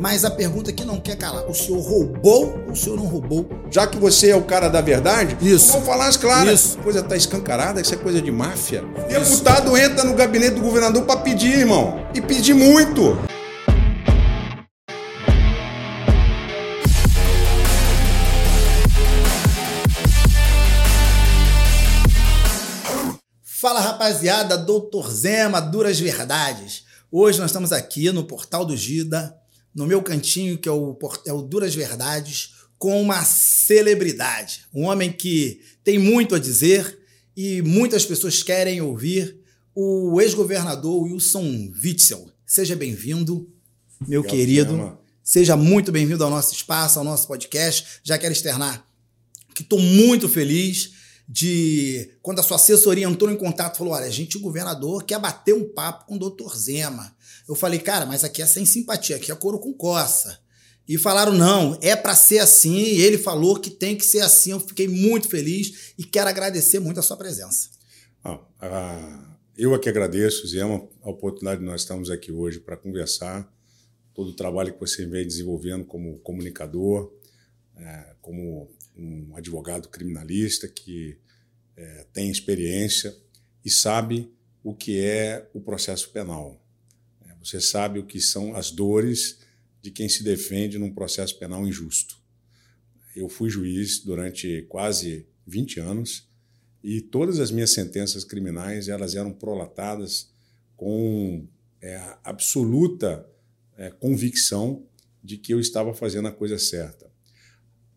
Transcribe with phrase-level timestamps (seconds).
[0.00, 3.48] Mas a pergunta que não quer calar: o senhor roubou ou o senhor não roubou?
[3.68, 5.72] Já que você é o cara da verdade, Isso.
[5.72, 6.60] vamos falar as claras.
[6.60, 6.78] Isso.
[6.78, 8.84] A coisa tá escancarada, isso é coisa de máfia.
[9.08, 11.98] Deputado entra no gabinete do governador para pedir, irmão.
[12.14, 13.18] E pedir muito.
[23.42, 26.84] Fala rapaziada, Doutor Zema, Duras Verdades.
[27.10, 29.34] Hoje nós estamos aqui no Portal do Gida,
[29.78, 34.62] no meu cantinho, que é o, é o Duras Verdades, com uma celebridade.
[34.74, 36.98] Um homem que tem muito a dizer
[37.36, 39.38] e muitas pessoas querem ouvir.
[39.72, 42.28] O ex-governador Wilson Witzel.
[42.44, 43.48] Seja bem-vindo,
[44.08, 44.98] meu querido.
[45.22, 48.00] Seja muito bem-vindo ao nosso espaço, ao nosso podcast.
[48.02, 48.84] Já quero externar
[49.54, 50.94] que estou muito feliz
[51.28, 55.20] de quando a sua assessoria entrou em contato falou: olha, a gente, o governador, quer
[55.20, 57.14] bater um papo com o doutor Zema.
[57.46, 60.40] Eu falei, cara, mas aqui é sem simpatia, aqui é couro com coça.
[60.88, 62.78] E falaram, não, é para ser assim.
[62.78, 64.52] E ele falou que tem que ser assim.
[64.52, 67.68] Eu fiquei muito feliz e quero agradecer muito a sua presença.
[68.24, 73.52] Ah, ah, eu aqui agradeço, Zema, a oportunidade de nós estarmos aqui hoje para conversar.
[74.14, 77.12] Todo o trabalho que você vem desenvolvendo como comunicador,
[77.76, 81.16] eh, como um advogado criminalista que
[81.76, 83.16] eh, tem experiência
[83.64, 84.30] e sabe
[84.62, 86.60] o que é o processo penal.
[87.24, 89.38] Eh, Você sabe o que são as dores
[89.80, 92.18] de quem se defende num processo penal injusto.
[93.14, 96.28] Eu fui juiz durante quase 20 anos
[96.82, 100.30] e todas as minhas sentenças criminais elas eram prolatadas
[100.76, 101.46] com
[101.80, 103.28] é, absoluta
[103.76, 104.84] é, convicção
[105.22, 107.07] de que eu estava fazendo a coisa certa.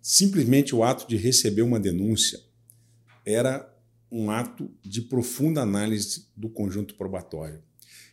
[0.02, 2.40] Simplesmente o ato de receber uma denúncia
[3.26, 3.72] era
[4.12, 7.62] um ato de profunda análise do conjunto probatório.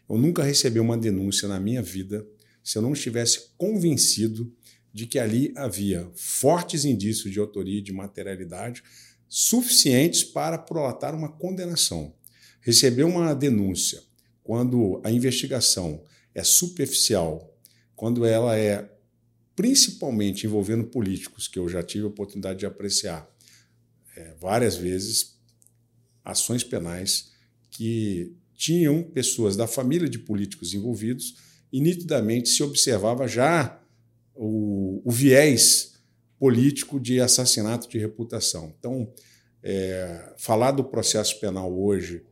[0.08, 2.26] Eu nunca recebi uma denúncia na minha vida
[2.62, 4.52] se eu não estivesse convencido
[4.92, 8.82] de que ali havia fortes indícios de autoria e de materialidade
[9.28, 12.14] suficientes para prolatar uma condenação.
[12.60, 14.02] Receber uma denúncia
[14.42, 16.02] quando a investigação
[16.34, 17.54] é superficial,
[17.94, 18.90] quando ela é
[19.58, 23.28] principalmente envolvendo políticos, que eu já tive a oportunidade de apreciar
[24.16, 25.36] é, várias vezes,
[26.24, 27.32] ações penais
[27.68, 31.34] que tinham pessoas da família de políticos envolvidos
[31.72, 33.82] e nitidamente se observava já
[34.32, 35.94] o, o viés
[36.38, 38.72] político de assassinato de reputação.
[38.78, 39.12] Então,
[39.60, 42.22] é, falar do processo penal hoje,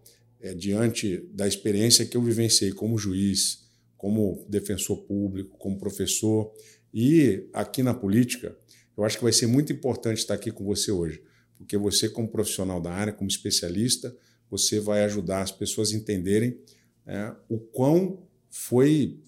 [0.41, 3.67] é, diante da experiência que eu vivenciei como juiz,
[3.97, 6.53] como defensor público, como professor
[6.93, 8.57] e aqui na política,
[8.97, 11.23] eu acho que vai ser muito importante estar aqui com você hoje,
[11.57, 14.17] porque você, como profissional da área, como especialista,
[14.51, 16.59] você vai ajudar as pessoas a entenderem
[17.07, 19.19] é, o quão foi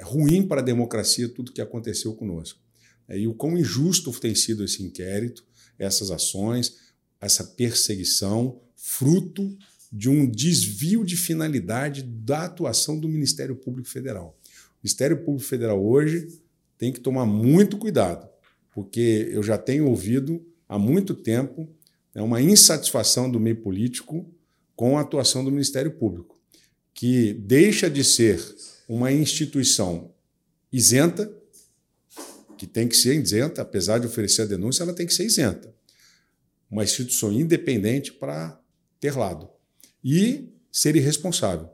[0.00, 2.60] ruim para a democracia tudo que aconteceu conosco.
[3.08, 5.44] É, e o quão injusto tem sido esse inquérito,
[5.78, 6.76] essas ações,
[7.20, 9.56] essa perseguição, fruto
[9.90, 14.38] de um desvio de finalidade da atuação do Ministério Público Federal.
[14.44, 16.28] O Ministério Público Federal hoje
[16.78, 18.28] tem que tomar muito cuidado,
[18.72, 21.68] porque eu já tenho ouvido há muito tempo
[22.14, 24.24] né, uma insatisfação do meio político
[24.76, 26.40] com a atuação do Ministério Público,
[26.94, 28.40] que deixa de ser
[28.88, 30.14] uma instituição
[30.72, 31.30] isenta,
[32.56, 35.74] que tem que ser isenta, apesar de oferecer a denúncia, ela tem que ser isenta.
[36.70, 38.60] Uma instituição independente para
[39.00, 39.48] ter lado.
[40.02, 41.68] E ser irresponsável.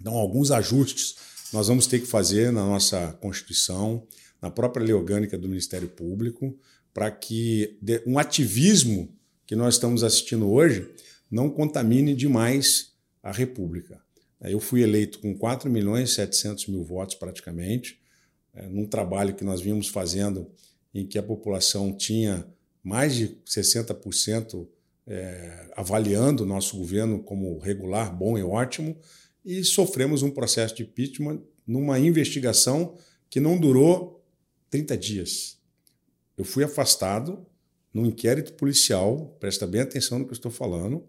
[0.00, 1.16] Então, alguns ajustes
[1.52, 4.06] nós vamos ter que fazer na nossa Constituição,
[4.40, 6.56] na própria lei orgânica do Ministério Público,
[6.94, 9.08] para que um ativismo
[9.46, 10.88] que nós estamos assistindo hoje
[11.30, 14.00] não contamine demais a República.
[14.40, 18.00] Eu fui eleito com 4 milhões e 700 mil votos praticamente,
[18.54, 20.50] é, num trabalho que nós vimos fazendo
[20.94, 22.46] em que a população tinha
[22.82, 24.66] mais de 60%
[25.06, 28.96] é, avaliando o nosso governo como regular, bom e ótimo,
[29.44, 32.96] e sofremos um processo de impeachment numa investigação
[33.28, 34.24] que não durou
[34.70, 35.58] 30 dias.
[36.36, 37.46] Eu fui afastado
[37.92, 41.04] num inquérito policial, presta bem atenção no que eu estou falando,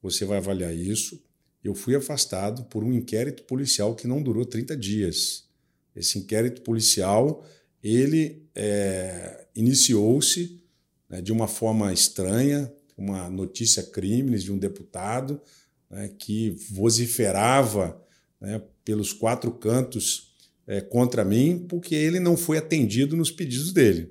[0.00, 1.22] você vai avaliar isso.
[1.62, 5.48] Eu fui afastado por um inquérito policial que não durou 30 dias.
[5.94, 7.46] Esse inquérito policial,
[7.82, 10.60] ele é, iniciou-se
[11.08, 15.40] né, de uma forma estranha, uma notícia crimes de um deputado
[15.92, 18.02] né, que vociferava
[18.40, 20.34] né, pelos quatro cantos
[20.66, 24.10] é, contra mim, porque ele não foi atendido nos pedidos dele.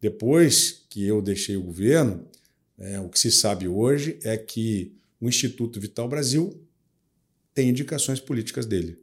[0.00, 2.28] Depois que eu deixei o governo,
[2.76, 6.60] é, o que se sabe hoje é que o Instituto Vital Brasil
[7.54, 8.98] tem indicações políticas dele.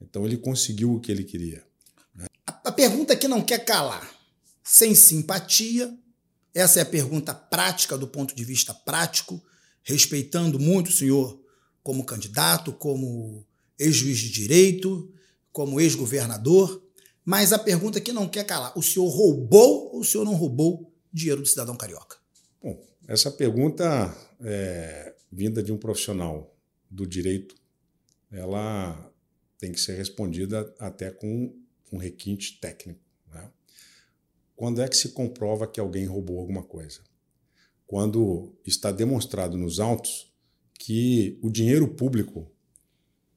[0.00, 1.62] Então ele conseguiu o que ele queria.
[2.64, 4.10] a pergunta que não quer calar,
[4.62, 5.94] sem simpatia,
[6.54, 9.42] essa é a pergunta prática do ponto de vista prático,
[9.86, 11.40] respeitando muito o senhor
[11.80, 13.46] como candidato, como
[13.78, 15.10] ex-juiz de direito,
[15.52, 16.82] como ex-governador,
[17.24, 20.92] mas a pergunta que não quer calar: o senhor roubou ou o senhor não roubou
[21.12, 22.16] dinheiro do cidadão carioca?
[22.60, 26.52] Bom, essa pergunta é vinda de um profissional
[26.90, 27.54] do direito,
[28.30, 29.12] ela
[29.58, 31.54] tem que ser respondida até com
[31.92, 33.00] um requinte técnico.
[33.32, 33.48] Né?
[34.56, 37.00] Quando é que se comprova que alguém roubou alguma coisa?
[37.86, 40.32] Quando está demonstrado nos autos
[40.78, 42.50] que o dinheiro público,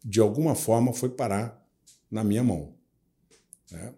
[0.04, 1.64] de alguma forma, foi parar
[2.10, 2.74] na minha mão.
[3.72, 3.94] Né?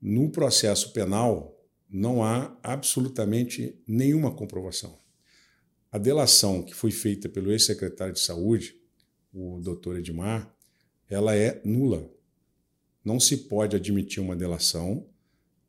[0.00, 1.58] No processo penal,
[1.88, 4.98] não há absolutamente nenhuma comprovação.
[5.90, 8.80] A delação que foi feita pelo ex-secretário de Saúde,
[9.32, 10.54] o doutor Edmar,
[11.08, 12.08] ela é nula.
[13.04, 15.09] Não se pode admitir uma delação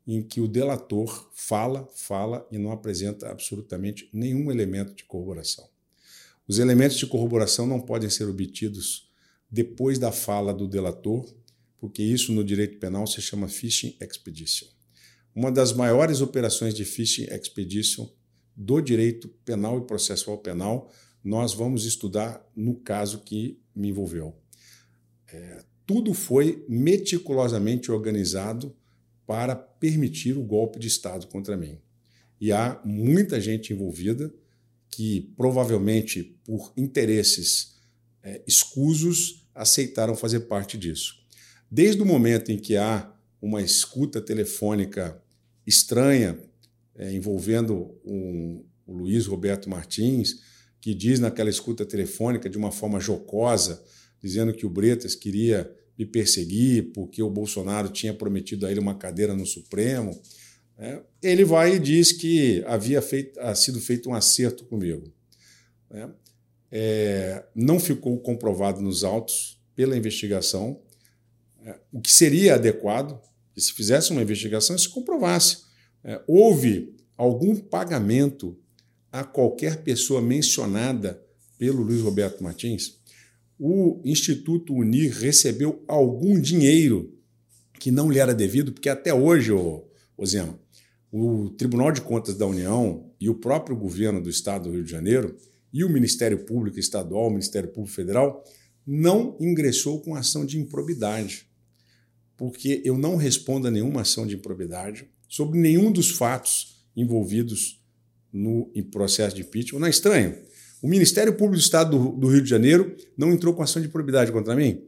[0.06, 5.68] em que o delator fala, fala e não apresenta absolutamente nenhum elemento de corroboração.
[6.46, 9.10] Os elementos de corroboração não podem ser obtidos
[9.50, 11.32] depois da fala do delator,
[11.78, 14.66] porque isso no direito penal se chama fishing expedition.
[15.34, 18.08] Uma das maiores operações de fishing expedition
[18.56, 20.90] do direito penal e processual penal,
[21.24, 24.36] nós vamos estudar no caso que me envolveu.
[25.32, 28.74] É, tudo foi meticulosamente organizado
[29.26, 31.76] para permitir o golpe de Estado contra mim.
[32.40, 34.32] E há muita gente envolvida
[34.88, 37.80] que, provavelmente por interesses
[38.22, 41.16] é, escusos, aceitaram fazer parte disso.
[41.68, 45.20] Desde o momento em que há uma escuta telefônica
[45.66, 46.38] estranha
[46.94, 50.42] é, envolvendo um, o Luiz Roberto Martins,
[50.80, 53.82] que diz naquela escuta telefônica de uma forma jocosa,
[54.22, 58.94] dizendo que o Bretas queria me perseguir porque o Bolsonaro tinha prometido a ele uma
[58.94, 60.20] cadeira no Supremo.
[60.78, 65.12] É, ele vai e diz que havia feito, sido feito um acerto comigo.
[65.90, 66.08] É,
[66.70, 70.80] é, não ficou comprovado nos autos pela investigação
[71.64, 73.20] é, o que seria adequado
[73.54, 75.64] que se fizesse uma investigação se comprovasse
[76.02, 78.58] é, houve algum pagamento
[79.12, 81.22] a qualquer pessoa mencionada
[81.58, 82.98] pelo Luiz Roberto Martins.
[83.64, 87.16] O Instituto Unir recebeu algum dinheiro
[87.78, 89.84] que não lhe era devido, porque até hoje, ô,
[90.16, 90.58] ô Zema,
[91.12, 94.90] o Tribunal de Contas da União e o próprio governo do Estado do Rio de
[94.90, 95.36] Janeiro
[95.72, 98.42] e o Ministério Público Estadual, o Ministério Público Federal,
[98.84, 101.46] não ingressou com ação de improbidade
[102.36, 107.80] porque eu não respondo a nenhuma ação de improbidade sobre nenhum dos fatos envolvidos
[108.32, 109.78] no processo de impeachment.
[109.78, 110.36] Não é estranho?
[110.82, 113.86] O Ministério Público do Estado do, do, Rio de Janeiro não entrou com ação de
[113.86, 114.82] improbidade contra mim?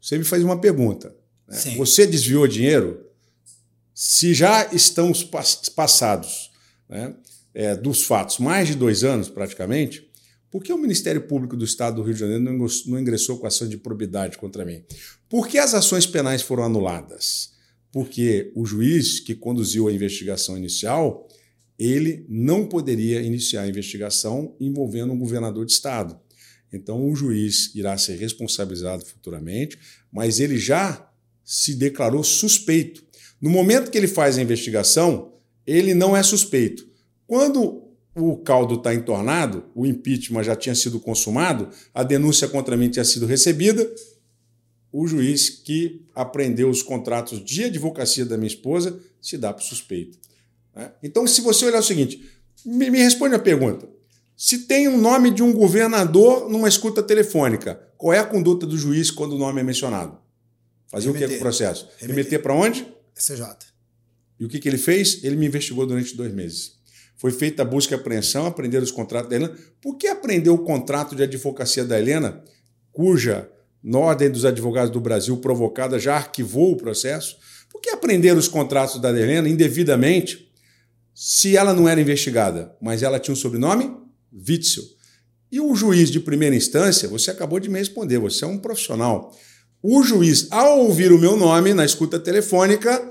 [0.00, 1.14] Você me faz uma pergunta.
[1.46, 1.58] Né?
[1.76, 3.06] Você desviou dinheiro?
[3.94, 5.12] Se já estão
[5.76, 6.50] passados
[6.88, 7.14] né,
[7.52, 10.10] é, dos fatos mais de dois anos, praticamente,
[10.50, 13.68] por que o Ministério Público do Estado do Rio de Janeiro não ingressou com ação
[13.68, 14.82] de probidade contra mim?
[15.28, 17.52] Por que as ações penais foram anuladas?
[17.92, 21.28] Porque o juiz que conduziu a investigação inicial,
[21.80, 26.20] ele não poderia iniciar a investigação envolvendo um governador de Estado.
[26.70, 29.78] Então, o juiz irá ser responsabilizado futuramente,
[30.12, 31.10] mas ele já
[31.42, 33.02] se declarou suspeito.
[33.40, 35.32] No momento que ele faz a investigação,
[35.66, 36.86] ele não é suspeito.
[37.26, 42.90] Quando o caldo está entornado, o impeachment já tinha sido consumado, a denúncia contra mim
[42.90, 43.90] tinha sido recebida,
[44.92, 50.18] o juiz que apreendeu os contratos de advocacia da minha esposa se dá para suspeito.
[50.74, 50.92] Né?
[51.02, 52.28] Então, se você olhar o seguinte,
[52.64, 53.88] me, me responde a pergunta.
[54.36, 58.76] Se tem um nome de um governador numa escuta telefônica, qual é a conduta do
[58.76, 60.18] juiz quando o nome é mencionado?
[60.88, 61.26] Fazer Remeter.
[61.26, 61.88] o que com o processo?
[61.98, 62.86] Remeter, para onde?
[63.14, 63.44] SJ.
[64.38, 65.22] E o que, que ele fez?
[65.22, 66.80] Ele me investigou durante dois meses.
[67.16, 69.54] Foi feita a busca e apreensão, aprender os contratos da Helena.
[69.82, 72.42] Por que aprendeu o contrato de advocacia da Helena,
[72.90, 73.50] cuja
[73.92, 77.36] Ordem dos Advogados do Brasil provocada já arquivou o processo?
[77.68, 80.49] Por que aprender os contratos da Helena indevidamente
[81.22, 83.94] se ela não era investigada, mas ela tinha um sobrenome?
[84.32, 84.82] Witzel.
[85.52, 89.38] E o juiz de primeira instância, você acabou de me responder, você é um profissional.
[89.82, 93.06] O juiz, ao ouvir o meu nome na escuta telefônica,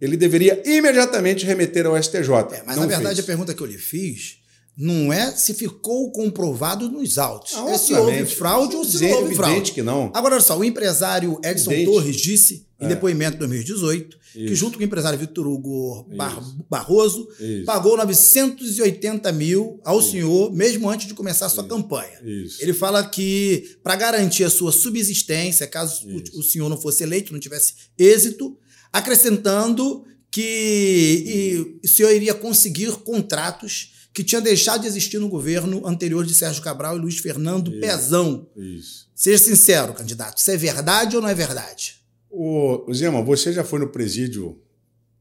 [0.00, 2.30] ele deveria imediatamente remeter ao STJ.
[2.50, 3.20] É, mas não na verdade fez.
[3.20, 4.38] a pergunta que eu lhe fiz
[4.76, 7.54] não é se ficou comprovado nos autos.
[7.54, 9.72] Ah, é se houve fraude ou se não houve fraude.
[9.72, 10.10] que não.
[10.14, 11.90] Agora, olha só, o empresário Edson evidente.
[11.90, 12.88] Torres disse, em é.
[12.88, 14.46] depoimento de 2018, Isso.
[14.46, 17.66] que junto com o empresário Vitor Hugo Bar Barroso, Isso.
[17.66, 20.12] pagou 980 mil ao Isso.
[20.12, 22.18] senhor, mesmo antes de começar a sua campanha.
[22.58, 27.40] Ele fala que, para garantir a sua subsistência, caso o senhor não fosse eleito, não
[27.40, 28.56] tivesse êxito,
[28.90, 35.86] acrescentando que e, o senhor iria conseguir contratos que tinha deixado de existir no governo
[35.86, 38.48] anterior de Sérgio Cabral e Luiz Fernando isso, Pezão.
[38.56, 39.10] Isso.
[39.14, 42.02] Seja sincero, candidato, isso é verdade ou não é verdade?
[42.30, 44.60] Ô, Zema, você já foi no presídio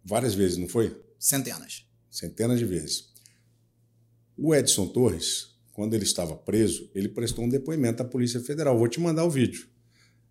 [0.03, 0.95] várias vezes, não foi?
[1.19, 1.85] Centenas.
[2.09, 3.09] Centenas de vezes.
[4.37, 8.77] O Edson Torres, quando ele estava preso, ele prestou um depoimento à Polícia Federal.
[8.77, 9.67] Vou te mandar o vídeo.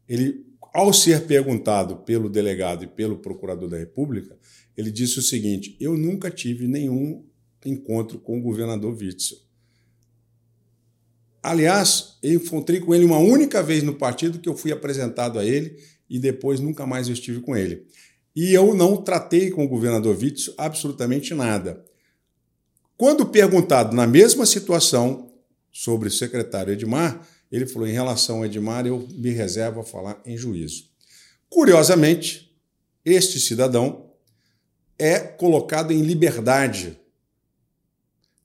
[0.09, 4.37] Ele, ao ser perguntado pelo delegado e pelo procurador da República,
[4.77, 7.25] ele disse o seguinte: Eu nunca tive nenhum
[7.65, 9.39] encontro com o governador Witzel.
[11.43, 15.45] Aliás, eu encontrei com ele uma única vez no partido que eu fui apresentado a
[15.45, 17.87] ele e depois nunca mais eu estive com ele.
[18.37, 21.85] E eu não tratei com o governador Witzel absolutamente nada.
[22.97, 25.33] Quando perguntado na mesma situação
[25.73, 30.21] sobre o secretário Edmar, ele falou: em relação ao Edmar, eu me reservo a falar
[30.25, 30.85] em juízo.
[31.49, 32.55] Curiosamente,
[33.05, 34.11] este cidadão
[34.99, 37.01] é colocado em liberdade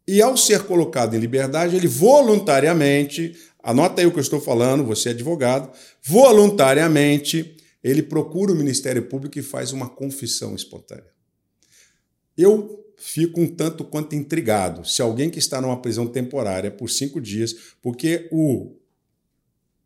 [0.07, 4.83] e ao ser colocado em liberdade, ele voluntariamente, anota aí o que eu estou falando,
[4.83, 5.71] você é advogado,
[6.03, 11.11] voluntariamente ele procura o Ministério Público e faz uma confissão espontânea.
[12.37, 17.19] Eu fico um tanto quanto intrigado se alguém que está numa prisão temporária por cinco
[17.19, 18.75] dias, porque o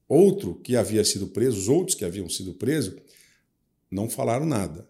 [0.07, 2.95] outro que havia sido preso, os outros que haviam sido presos,
[3.89, 4.87] não falaram nada.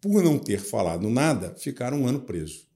[0.00, 2.69] Por não ter falado nada, ficaram um ano presos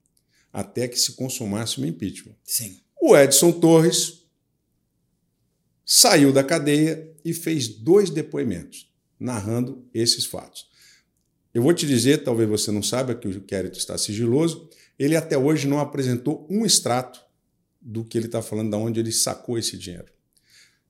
[0.54, 2.36] até que se consumasse o impeachment.
[2.44, 2.80] Sim.
[3.02, 4.22] O Edson Torres
[5.84, 10.68] saiu da cadeia e fez dois depoimentos narrando esses fatos.
[11.52, 15.36] Eu vou te dizer, talvez você não saiba que o inquérito está sigiloso, ele até
[15.36, 17.20] hoje não apresentou um extrato
[17.80, 20.12] do que ele está falando, de onde ele sacou esse dinheiro.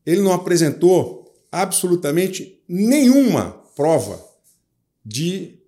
[0.05, 4.23] Ele não apresentou absolutamente nenhuma prova
[5.05, 5.59] de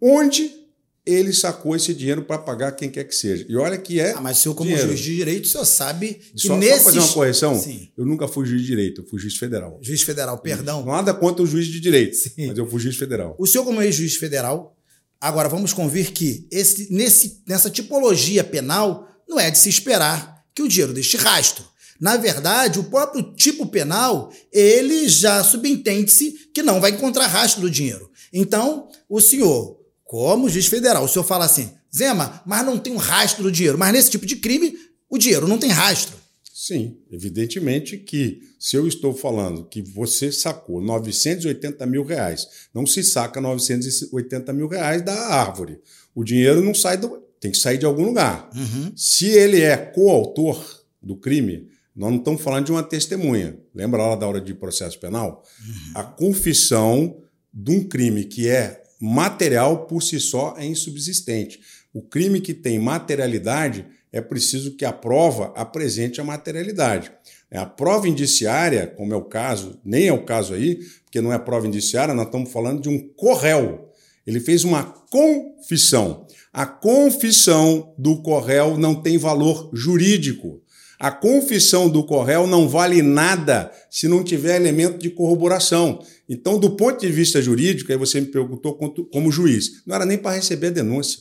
[0.00, 0.61] onde
[1.04, 3.44] ele sacou esse dinheiro para pagar quem quer que seja.
[3.48, 4.12] E olha que é.
[4.12, 4.88] Ah, mas o senhor, como dinheiro.
[4.88, 6.78] juiz de direito, o senhor sabe que só, nesses...
[6.78, 7.58] Só fazer uma correção?
[7.58, 7.88] Sim.
[7.96, 9.78] Eu nunca fui juiz de direito, eu fui juiz federal.
[9.82, 10.84] Juiz federal, perdão.
[10.84, 12.46] Nada contra o juiz de direito, Sim.
[12.46, 13.34] mas eu fui juiz federal.
[13.38, 14.76] O senhor, como ex-juiz federal,
[15.20, 20.62] agora vamos convir que esse, nesse, nessa tipologia penal não é de se esperar que
[20.62, 21.64] o dinheiro deixe rastro.
[22.00, 27.70] Na verdade, o próprio tipo penal, ele já subentende-se que não vai encontrar rastro do
[27.70, 28.10] dinheiro.
[28.32, 29.81] Então, o senhor
[30.12, 33.78] como juiz federal, o senhor fala assim, Zema, mas não tem um rastro do dinheiro.
[33.78, 34.76] Mas nesse tipo de crime,
[35.08, 36.14] o dinheiro não tem rastro.
[36.52, 43.02] Sim, evidentemente que se eu estou falando que você sacou 980 mil reais, não se
[43.02, 45.80] saca 980 mil reais da árvore.
[46.14, 47.08] O dinheiro não sai do.
[47.40, 48.50] tem que sair de algum lugar.
[48.54, 48.92] Uhum.
[48.94, 50.62] Se ele é coautor
[51.02, 53.58] do crime, nós não estamos falando de uma testemunha.
[53.74, 55.42] Lembra lá da hora de processo penal?
[55.66, 55.92] Uhum.
[55.94, 57.16] A confissão
[57.50, 61.60] de um crime que é material por si só é insubsistente.
[61.92, 67.10] O crime que tem materialidade é preciso que a prova apresente a materialidade.
[67.50, 71.32] É, a prova indiciária, como é o caso, nem é o caso aí, porque não
[71.32, 73.88] é prova indiciária, nós estamos falando de um corréu.
[74.24, 76.26] Ele fez uma confissão.
[76.52, 80.62] A confissão do corréu não tem valor jurídico.
[81.02, 85.98] A confissão do corréu não vale nada se não tiver elemento de corroboração.
[86.32, 88.72] Então, do ponto de vista jurídico, aí você me perguntou
[89.12, 91.20] como juiz, não era nem para receber a denúncia.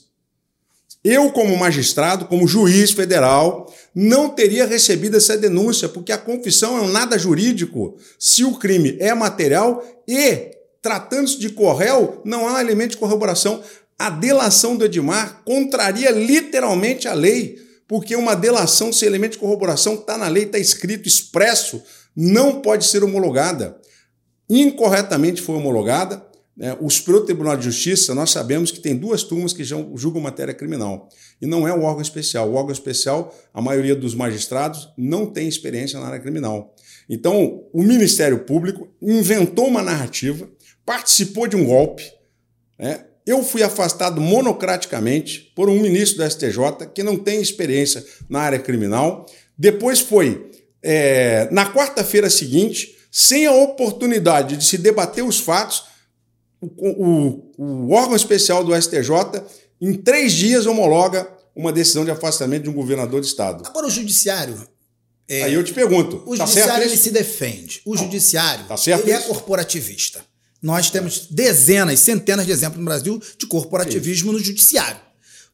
[1.03, 6.82] Eu, como magistrado, como juiz federal, não teria recebido essa denúncia, porque a confissão é
[6.82, 10.51] um nada jurídico se o crime é material e,
[10.82, 13.62] tratando-se de corréu, não há elemento de corroboração.
[14.00, 19.96] A delação do Edmar contraria literalmente a lei porque uma delação sem elemento de corroboração
[19.96, 21.84] está na lei, está escrito, expresso,
[22.15, 23.81] não pode ser homologada.
[24.53, 26.22] Incorretamente foi homologada.
[26.58, 26.75] Né?
[26.81, 31.08] O Superior Tribunal de Justiça, nós sabemos que tem duas turmas que julgam matéria criminal.
[31.41, 32.50] E não é o órgão especial.
[32.50, 36.75] O órgão especial, a maioria dos magistrados não tem experiência na área criminal.
[37.10, 40.50] Então, o Ministério Público inventou uma narrativa,
[40.86, 42.03] participou de um golpe,
[42.77, 43.05] né?
[43.25, 48.60] eu fui afastado monocraticamente por um ministro da STJ que não tem experiência na área
[48.60, 49.25] criminal.
[49.58, 50.51] Depois foi
[50.84, 55.84] é, na quarta-feira seguinte, sem a oportunidade de se debater os fatos,
[56.62, 59.44] o, o, o, órgão especial do STJ,
[59.82, 63.63] em três dias, homologa uma decisão de afastamento de um governador de Estado.
[63.68, 64.65] Agora, o judiciário.
[65.27, 66.24] É, Aí eu te pergunto.
[66.25, 67.82] O tá judiciário ele se defende.
[67.86, 69.27] O judiciário tá certo ele é isso?
[69.27, 70.24] corporativista.
[70.62, 75.00] Nós temos dezenas, centenas de exemplos no Brasil de corporativismo no judiciário.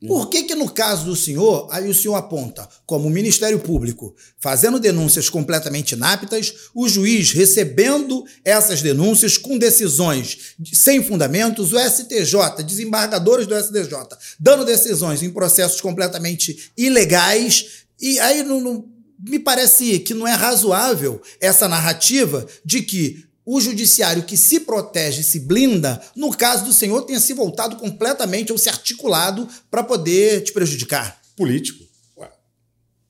[0.05, 4.15] Por que que no caso do senhor, aí o senhor aponta como o Ministério Público
[4.37, 12.63] fazendo denúncias completamente inaptas, o juiz recebendo essas denúncias com decisões sem fundamentos, o STJ,
[12.63, 13.97] desembargadores do STJ,
[14.39, 18.85] dando decisões em processos completamente ilegais, e aí não, não
[19.19, 25.23] me parece que não é razoável essa narrativa de que o judiciário que se protege,
[25.23, 30.43] se blinda, no caso do senhor, tenha se voltado completamente ou se articulado para poder
[30.43, 31.21] te prejudicar?
[31.33, 31.81] Político.
[32.17, 32.29] Ué.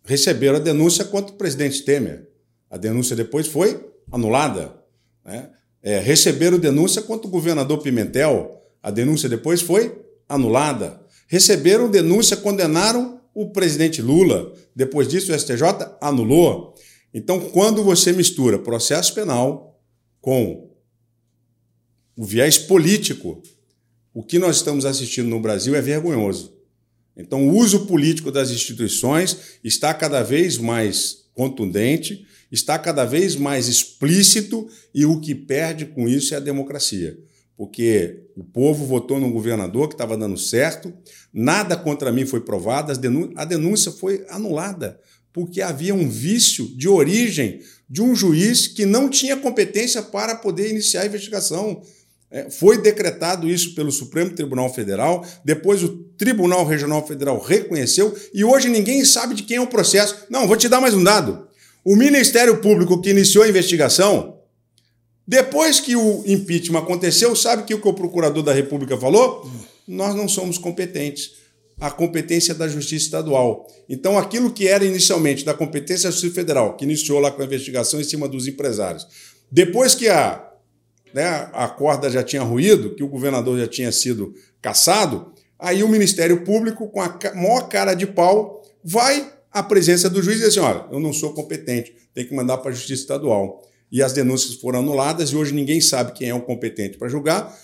[0.05, 2.29] Receberam a denúncia contra o presidente Temer.
[2.69, 4.75] A denúncia depois foi anulada.
[5.25, 5.49] Né?
[5.81, 8.61] É, receberam denúncia contra o governador Pimentel.
[8.83, 11.01] A denúncia depois foi anulada.
[11.27, 14.53] Receberam denúncia, condenaram o presidente Lula.
[14.75, 15.63] Depois disso, o STJ
[15.99, 16.75] anulou.
[17.11, 19.66] Então, quando você mistura processo penal,
[20.21, 20.69] com
[22.15, 23.41] o viés político,
[24.13, 26.57] o que nós estamos assistindo no Brasil é vergonhoso.
[27.15, 33.67] Então, o uso político das instituições está cada vez mais contundente, está cada vez mais
[33.67, 37.17] explícito e o que perde com isso é a democracia.
[37.55, 40.93] Porque o povo votou num governador que estava dando certo,
[41.33, 42.91] nada contra mim foi provado,
[43.35, 44.99] a denúncia foi anulada
[45.37, 50.69] porque havia um vício de origem de um juiz que não tinha competência para poder
[50.69, 51.81] iniciar a investigação.
[52.29, 58.43] É, foi decretado isso pelo Supremo Tribunal Federal, depois o Tribunal Regional Federal reconheceu e
[58.43, 60.25] hoje ninguém sabe de quem é o processo.
[60.29, 61.47] Não, vou te dar mais um dado.
[61.85, 64.39] O Ministério Público que iniciou a investigação,
[65.25, 69.49] depois que o impeachment aconteceu, sabe que o que o procurador da República falou?
[69.87, 71.31] Nós não somos competentes
[71.79, 73.67] a competência da Justiça Estadual.
[73.87, 77.45] Então, aquilo que era inicialmente da competência da Justiça Federal, que iniciou lá com a
[77.45, 79.07] investigação em cima dos empresários,
[79.51, 80.43] depois que a,
[81.13, 85.87] né, a corda já tinha ruído, que o governador já tinha sido caçado, aí o
[85.87, 90.49] Ministério Público, com a maior cara de pau, vai à presença do juiz e diz
[90.49, 93.63] assim: olha, eu não sou competente, tem que mandar para a Justiça Estadual.
[93.89, 97.57] E as denúncias foram anuladas e hoje ninguém sabe quem é o competente para julgar.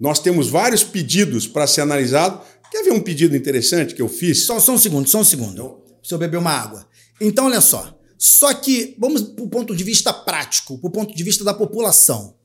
[0.00, 2.40] Nós temos vários pedidos para ser analisado
[2.70, 4.46] Quer ver um pedido interessante que eu fiz?
[4.46, 5.82] Só, só um segundo, só um segundo.
[6.02, 6.86] Se eu beber uma água.
[7.20, 7.98] Então, olha só.
[8.16, 11.54] Só que, vamos para o ponto de vista prático, para o ponto de vista da
[11.54, 12.36] população.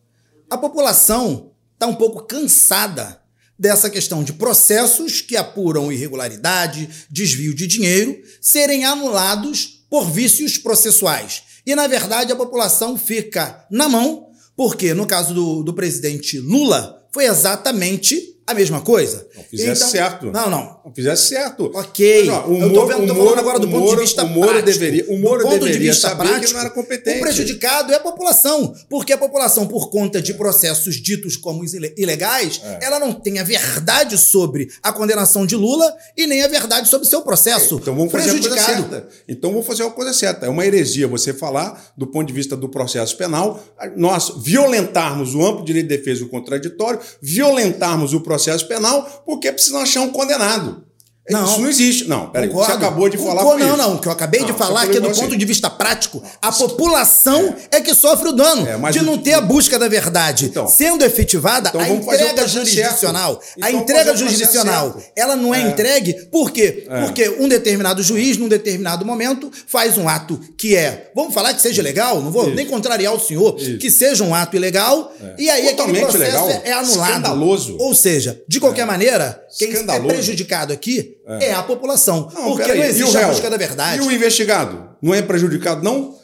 [0.49, 3.21] A população está um pouco cansada
[3.57, 11.43] dessa questão de processos que apuram irregularidade, desvio de dinheiro, serem anulados por vícios processuais.
[11.65, 17.05] E, na verdade, a população fica na mão, porque no caso do, do presidente Lula,
[17.11, 19.27] foi exatamente a mesma coisa.
[19.35, 20.25] Não fizesse então, certo.
[20.27, 20.79] Não, não.
[20.85, 21.71] Não fizesse certo.
[21.73, 22.25] Ok.
[22.27, 24.29] Não, o Moro, eu tô, vendo, tô falando agora do ponto Moro, de vista o
[24.29, 24.65] Moro prático.
[24.67, 27.17] Deveria, o Moro do ponto deveria de vista prático, que não era competente.
[27.17, 28.75] O prejudicado é a população.
[28.87, 31.63] Porque a população, por conta de processos ditos como
[31.97, 32.85] ilegais, é.
[32.85, 37.07] ela não tem a verdade sobre a condenação de Lula e nem a verdade sobre
[37.07, 37.79] o seu processo.
[37.81, 39.07] Então vamos fazer a coisa certa.
[39.27, 40.45] Então vamos fazer a coisa certa.
[40.45, 43.63] É uma heresia você falar do ponto de vista do processo penal,
[43.95, 49.51] nós violentarmos o amplo direito de defesa e o contraditório, violentarmos o processo penal porque
[49.51, 50.85] precisam achar um condenado.
[51.29, 52.07] Não, isso não existe.
[52.07, 53.77] Não, peraí, você acabou de falar Concordo, Não, isso.
[53.77, 55.21] não, o que eu acabei não, de falar é que do assim.
[55.21, 59.17] ponto de vista prático, a população é, é que sofre o dano é, de não
[59.17, 60.45] ter a busca da verdade.
[60.45, 65.67] Então, Sendo efetivada, então a entrega jurisdicional, então a entrega jurisdicional, ela não é, é,
[65.67, 66.85] entregue, por quê?
[66.87, 67.01] É.
[67.01, 71.61] Porque um determinado juiz, num determinado momento, faz um ato que é, vamos falar que
[71.61, 72.55] seja legal, não vou isso.
[72.55, 73.79] nem contrariar o senhor, isso.
[73.79, 75.35] que seja um ato ilegal, é.
[75.39, 76.61] e aí Totalmente aquele processo legal.
[76.63, 77.09] é anulado.
[77.09, 77.77] Escandaloso.
[77.79, 82.29] Ou seja, de qualquer maneira, quem é prejudicado aqui é, é a população.
[82.33, 84.01] Não, porque não existe a busca da verdade.
[84.01, 84.89] E o investigado?
[85.01, 86.15] Não é prejudicado, não?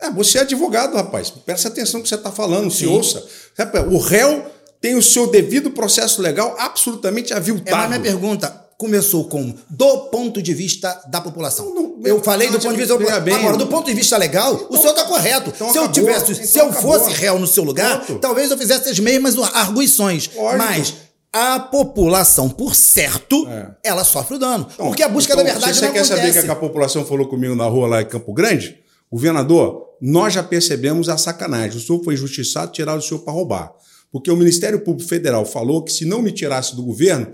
[0.00, 1.30] É, você é advogado, rapaz.
[1.30, 2.78] Presta atenção no que você está falando, Sim.
[2.78, 3.24] se ouça.
[3.90, 4.44] O réu
[4.80, 7.70] tem o seu devido processo legal absolutamente aviltado.
[7.70, 11.72] É, mas minha pergunta começou com do ponto de vista da população.
[11.72, 14.18] Não, não, eu falei do ponto de vista da bem, Agora, do ponto de vista
[14.18, 15.52] legal, então, o senhor está correto.
[15.54, 16.98] Então se acabou, eu tivesse, então se eu acabou.
[16.98, 18.20] fosse réu no seu lugar, Pronto.
[18.20, 20.28] talvez eu fizesse as mesmas arguições.
[20.34, 20.58] Lógico.
[20.58, 20.94] Mas
[21.32, 23.74] a população, por certo, é.
[23.82, 24.66] ela sofre o dano.
[24.72, 26.20] Então, porque a busca então, da verdade você não quer acontece.
[26.20, 28.78] saber o que a população falou comigo na rua lá em Campo Grande?
[29.10, 31.78] Governador, nós já percebemos a sacanagem.
[31.78, 33.72] O senhor foi injustiçado, tirar o senhor para roubar.
[34.10, 37.28] Porque o Ministério Público Federal falou que se não me tirasse do governo,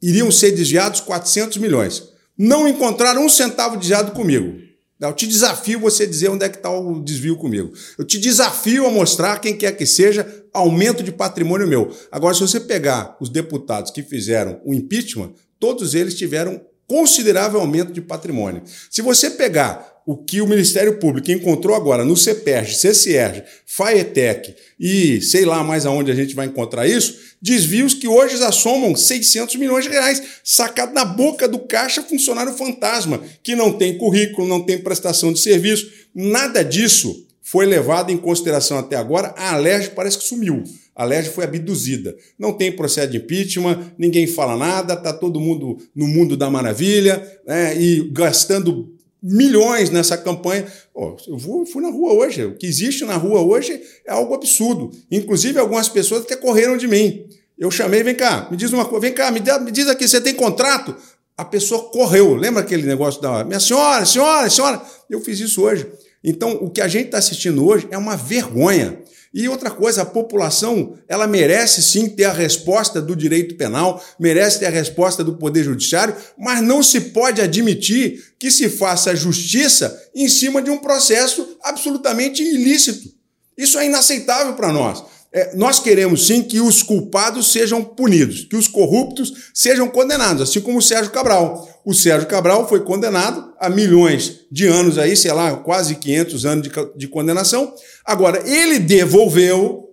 [0.00, 2.04] iriam ser desviados 400 milhões.
[2.38, 4.63] Não encontraram um centavo desviado comigo.
[5.00, 7.72] Eu te desafio você dizer onde é que está o desvio comigo.
[7.98, 11.94] Eu te desafio a mostrar, quem quer que seja, aumento de patrimônio meu.
[12.10, 17.92] Agora, se você pegar os deputados que fizeram o impeachment, todos eles tiveram considerável aumento
[17.92, 18.62] de patrimônio.
[18.90, 25.20] Se você pegar o que o Ministério Público encontrou agora no CEPERG, CCERG, FAETEC e
[25.22, 29.56] sei lá mais aonde a gente vai encontrar isso, desvios que hoje já somam 600
[29.56, 34.62] milhões de reais, sacado na boca do caixa funcionário fantasma, que não tem currículo, não
[34.62, 39.34] tem prestação de serviço, nada disso foi levado em consideração até agora.
[39.36, 40.64] A Alerj parece que sumiu.
[40.96, 42.16] A Alerj foi abduzida.
[42.38, 47.22] Não tem processo de impeachment, ninguém fala nada, está todo mundo no mundo da maravilha
[47.46, 48.93] né, e gastando
[49.24, 50.66] milhões nessa campanha.
[50.94, 52.44] Oh, eu vou, fui na rua hoje.
[52.44, 54.90] O que existe na rua hoje é algo absurdo.
[55.10, 57.26] Inclusive, algumas pessoas até correram de mim.
[57.58, 60.20] Eu chamei, vem cá, me diz uma coisa, vem cá, me, me diz aqui, você
[60.20, 60.94] tem contrato?
[61.36, 62.34] A pessoa correu.
[62.34, 64.82] Lembra aquele negócio da minha senhora, senhora, senhora?
[65.08, 65.86] Eu fiz isso hoje.
[66.22, 68.98] Então, o que a gente está assistindo hoje é uma vergonha.
[69.34, 74.60] E outra coisa, a população, ela merece sim ter a resposta do direito penal, merece
[74.60, 80.00] ter a resposta do Poder Judiciário, mas não se pode admitir que se faça justiça
[80.14, 83.12] em cima de um processo absolutamente ilícito.
[83.58, 85.02] Isso é inaceitável para nós.
[85.36, 90.60] É, nós queremos sim que os culpados sejam punidos, que os corruptos sejam condenados, assim
[90.60, 91.68] como o Sérgio Cabral.
[91.84, 96.68] O Sérgio Cabral foi condenado a milhões de anos aí, sei lá, quase 500 anos
[96.68, 97.74] de, de condenação.
[98.04, 99.90] Agora, ele devolveu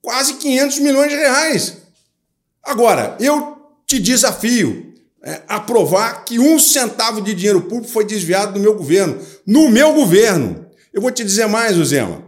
[0.00, 1.76] quase 500 milhões de reais.
[2.62, 8.54] Agora, eu te desafio é, a provar que um centavo de dinheiro público foi desviado
[8.54, 9.18] do meu governo.
[9.46, 10.64] No meu governo.
[10.94, 12.27] Eu vou te dizer mais, Zema.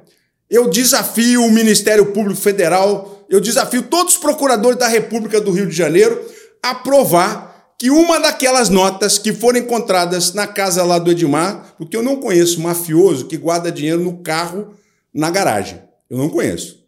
[0.50, 5.68] Eu desafio o Ministério Público Federal, eu desafio todos os procuradores da República do Rio
[5.68, 6.20] de Janeiro
[6.60, 11.96] a provar que uma daquelas notas que foram encontradas na casa lá do Edmar, porque
[11.96, 14.74] eu não conheço mafioso que guarda dinheiro no carro
[15.14, 15.80] na garagem.
[16.10, 16.80] Eu não conheço.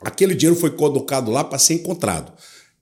[0.00, 2.32] Aquele dinheiro foi colocado lá para ser encontrado.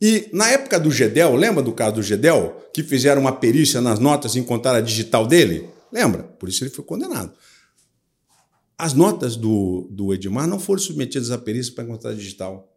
[0.00, 3.98] E na época do Gedel, lembra do caso do Gedel, que fizeram uma perícia nas
[3.98, 5.68] notas e encontraram a digital dele?
[5.92, 6.22] Lembra?
[6.22, 7.32] Por isso ele foi condenado.
[8.76, 12.70] As notas do, do Edmar não foram submetidas à perícia para encontrar digital.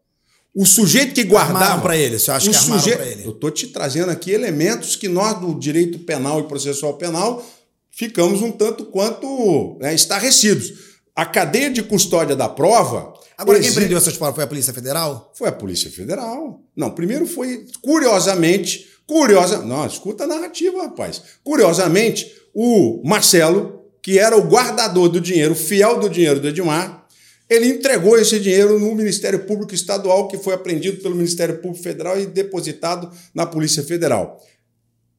[0.53, 1.81] O sujeito que guardava.
[1.81, 3.25] para ele, você acha que armaram para ele?
[3.25, 7.45] Eu estou te trazendo aqui elementos que nós, do direito penal e processual penal,
[7.91, 10.73] ficamos um tanto quanto né, estarrecidos.
[11.15, 13.13] A cadeia de custódia da prova.
[13.37, 15.31] Agora, quem prendeu essas provas foi a Polícia Federal?
[15.35, 16.59] Foi a Polícia Federal.
[16.75, 19.63] Não, primeiro foi, curiosamente, curiosa.
[19.63, 21.21] Não, escuta a narrativa, rapaz.
[21.43, 23.76] Curiosamente, o Marcelo,
[24.07, 27.05] que era o guardador do dinheiro, fiel do dinheiro do Edmar,
[27.49, 32.17] ele entregou esse dinheiro no Ministério Público Estadual, que foi apreendido pelo Ministério Público Federal
[32.17, 34.41] e depositado na Polícia Federal.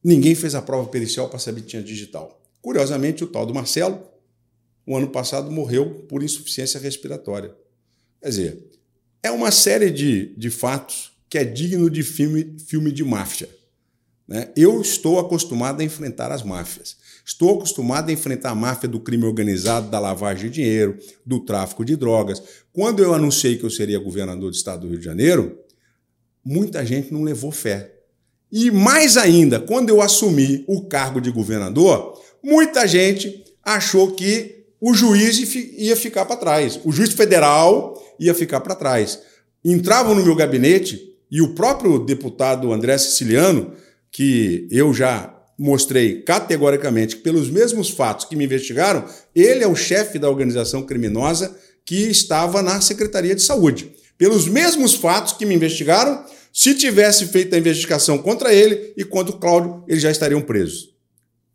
[0.03, 2.41] Ninguém fez a prova pericial para saber que tinha digital.
[2.63, 4.01] Curiosamente, o tal do Marcelo,
[4.87, 7.53] o ano passado, morreu por insuficiência respiratória.
[8.19, 8.71] Quer dizer,
[9.21, 13.49] é uma série de, de fatos que é digno de filme, filme de máfia.
[14.27, 14.51] Né?
[14.57, 16.97] Eu estou acostumado a enfrentar as máfias.
[17.29, 21.85] Estou acostumado a enfrentar a máfia do crime organizado, da lavagem de dinheiro, do tráfico
[21.85, 22.41] de drogas.
[22.73, 25.59] Quando eu anunciei que eu seria governador do estado do Rio de Janeiro,
[26.43, 27.93] muita gente não levou fé.
[28.51, 34.95] E mais ainda, quando eu assumi o cargo de governador, muita gente achou que o
[34.95, 35.37] juiz
[35.77, 36.79] ia ficar para trás.
[36.83, 39.19] O juiz federal ia ficar para trás.
[39.63, 43.73] Entravam no meu gabinete e o próprio deputado André Siciliano,
[44.09, 49.03] que eu já mostrei categoricamente que, pelos mesmos fatos que me investigaram,
[49.35, 51.53] ele é o chefe da organização criminosa
[51.85, 53.91] que estava na Secretaria de Saúde.
[54.17, 59.35] Pelos mesmos fatos que me investigaram, se tivesse feito a investigação contra ele e contra
[59.35, 60.93] o Cláudio, eles já estariam presos.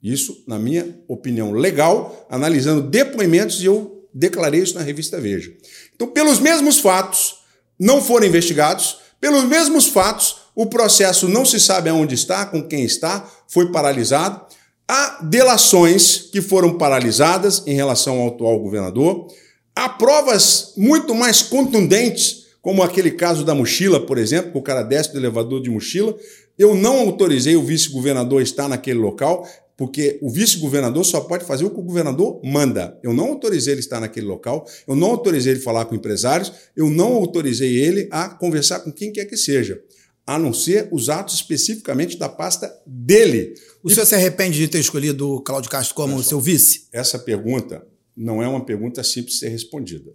[0.03, 5.51] Isso, na minha opinião legal, analisando depoimentos, e eu declarei isso na revista Veja.
[5.95, 7.37] Então, pelos mesmos fatos,
[7.79, 12.85] não foram investigados, pelos mesmos fatos, o processo não se sabe aonde está, com quem
[12.85, 14.41] está, foi paralisado.
[14.87, 19.27] Há delações que foram paralisadas em relação ao atual governador.
[19.75, 24.83] Há provas muito mais contundentes, como aquele caso da mochila, por exemplo, que o cara
[24.83, 26.15] desce do elevador de mochila.
[26.57, 31.71] Eu não autorizei o vice-governador estar naquele local, porque o vice-governador só pode fazer o
[31.71, 32.97] que o governador manda.
[33.03, 36.89] Eu não autorizei ele estar naquele local, eu não autorizei ele falar com empresários, eu
[36.89, 39.83] não autorizei ele a conversar com quem quer que seja
[40.27, 43.55] a não ser os atos especificamente da pasta dele.
[43.83, 43.95] O e...
[43.95, 46.89] senhor se arrepende de ter escolhido o Cláudio Castro como seu vice?
[46.93, 50.15] Essa pergunta não é uma pergunta simples de ser respondida.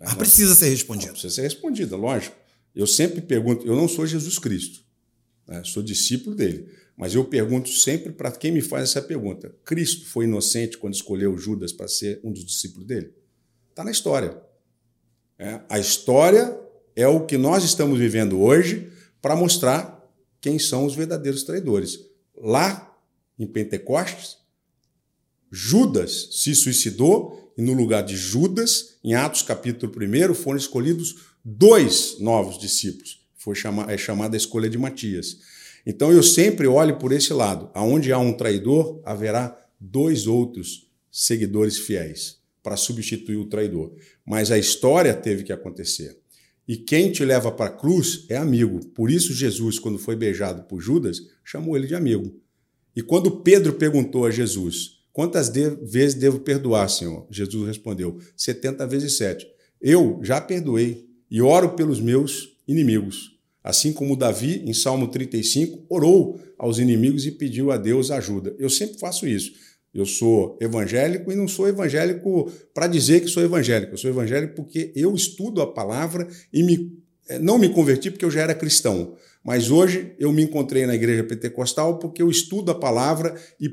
[0.00, 1.12] Ah, não, precisa ser respondida.
[1.12, 2.36] Precisa ser respondida, lógico.
[2.74, 4.80] Eu sempre pergunto, eu não sou Jesus Cristo,
[5.46, 5.62] né?
[5.64, 10.24] sou discípulo dele, mas eu pergunto sempre para quem me faz essa pergunta: Cristo foi
[10.24, 13.12] inocente quando escolheu Judas para ser um dos discípulos dele?
[13.70, 14.36] Está na história.
[15.38, 16.56] É, a história
[16.94, 18.92] é o que nós estamos vivendo hoje
[19.24, 20.06] para mostrar
[20.38, 21.98] quem são os verdadeiros traidores.
[22.36, 22.94] Lá
[23.38, 24.36] em Pentecostes,
[25.50, 32.18] Judas se suicidou e no lugar de Judas, em Atos capítulo 1, foram escolhidos dois
[32.20, 33.26] novos discípulos.
[33.38, 35.38] Foi chama, é chamada a escolha de Matias.
[35.86, 37.70] Então eu sempre olho por esse lado.
[37.72, 43.90] Aonde há um traidor, haverá dois outros seguidores fiéis para substituir o traidor.
[44.22, 46.22] Mas a história teve que acontecer.
[46.66, 48.84] E quem te leva para a cruz é amigo.
[48.88, 52.40] Por isso, Jesus, quando foi beijado por Judas, chamou ele de amigo.
[52.96, 57.26] E quando Pedro perguntou a Jesus: Quantas de vezes devo perdoar, Senhor?
[57.30, 59.46] Jesus respondeu: 70 vezes 7.
[59.80, 63.38] Eu já perdoei e oro pelos meus inimigos.
[63.62, 68.54] Assim como Davi, em Salmo 35, orou aos inimigos e pediu a Deus ajuda.
[68.58, 69.52] Eu sempre faço isso.
[69.94, 73.92] Eu sou evangélico e não sou evangélico para dizer que sou evangélico.
[73.92, 78.24] Eu sou evangélico porque eu estudo a palavra e me, eh, não me converti porque
[78.24, 79.14] eu já era cristão.
[79.44, 83.68] Mas hoje eu me encontrei na igreja pentecostal porque eu estudo a palavra e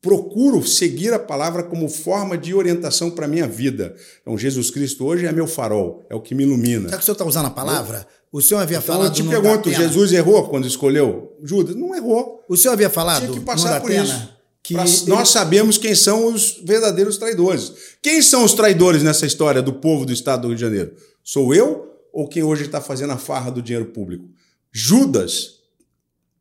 [0.00, 3.96] procuro seguir a palavra como forma de orientação para a minha vida.
[4.22, 6.90] Então, Jesus Cristo hoje é meu farol, é o que me ilumina.
[6.90, 9.08] Já que o senhor está usando a palavra, o senhor havia então, falado.
[9.08, 11.74] Eu te pergunto, Jesus errou quando escolheu Judas?
[11.74, 12.44] Não errou.
[12.48, 13.22] O senhor havia falado.
[13.22, 14.35] Tinha que passar por isso
[14.66, 15.06] que pra, ele...
[15.06, 17.72] nós sabemos quem são os verdadeiros traidores.
[18.02, 20.92] Quem são os traidores nessa história do povo do estado do Rio de Janeiro?
[21.22, 24.28] Sou eu ou quem hoje está fazendo a farra do dinheiro público?
[24.72, 25.60] Judas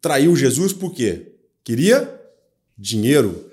[0.01, 1.33] traiu Jesus por quê?
[1.63, 2.19] Queria
[2.75, 3.45] dinheiro.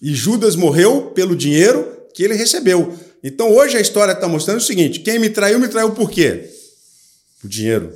[0.00, 2.96] E Judas morreu pelo dinheiro que ele recebeu.
[3.24, 6.48] Então hoje a história está mostrando o seguinte: quem me traiu, me traiu por quê?
[7.40, 7.92] Por dinheiro.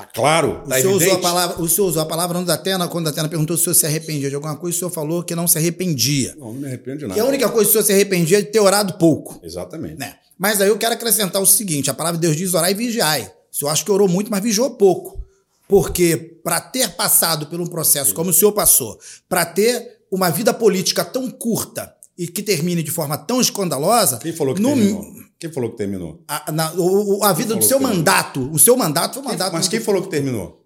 [0.00, 1.04] Tá claro, tá o, senhor evidente.
[1.04, 3.62] usou a palavra, o senhor usou a palavra da Atena, quando a Atena perguntou se
[3.62, 6.34] o senhor se arrependia de alguma coisa, o senhor falou que não se arrependia.
[6.38, 7.14] Não, não me arrependo de nada.
[7.14, 9.38] Que a única coisa que o senhor se arrependia é de ter orado pouco.
[9.42, 9.98] Exatamente.
[9.98, 10.14] Né?
[10.38, 13.30] Mas aí eu quero acrescentar o seguinte: a palavra de Deus diz orar e vigiai.
[13.52, 15.20] O senhor acha que orou muito, mas vigiou pouco.
[15.68, 18.16] Porque para ter passado por um processo Sim.
[18.16, 22.90] como o senhor passou, para ter uma vida política tão curta e que termine de
[22.90, 24.18] forma tão escandalosa.
[24.18, 25.06] Quem falou que no, terminou?
[25.38, 26.22] Quem falou que terminou?
[26.28, 28.50] A, na, o, a vida do seu mandato.
[28.52, 29.54] O seu mandato foi um mandato.
[29.54, 30.62] Mas quem falou que terminou?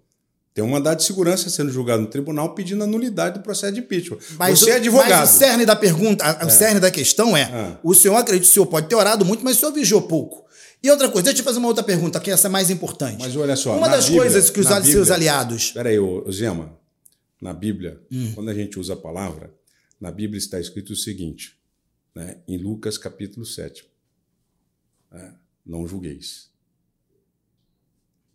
[0.53, 3.79] Tem um mandado de segurança sendo julgado no tribunal pedindo a nulidade do processo de
[3.79, 4.17] impeachment.
[4.37, 5.11] Mas Você é advogado.
[5.11, 6.45] Mas o cerne da pergunta, é.
[6.45, 7.77] o cerne da questão é: é.
[7.81, 10.43] o senhor acredita que o senhor pode ter orado muito, mas o senhor vigiou pouco.
[10.83, 13.17] E outra coisa, deixa eu fazer uma outra pergunta, que essa é mais importante.
[13.17, 13.77] Mas olha só.
[13.77, 15.71] Uma das Bíblia, coisas que os seus aliados.
[15.71, 15.95] Peraí,
[16.29, 16.77] Zema.
[17.41, 18.33] Na Bíblia, hum.
[18.35, 19.51] quando a gente usa a palavra,
[19.99, 21.59] na Bíblia está escrito o seguinte:
[22.13, 23.89] né, em Lucas capítulo 7.
[25.11, 26.51] Né, não julgueis.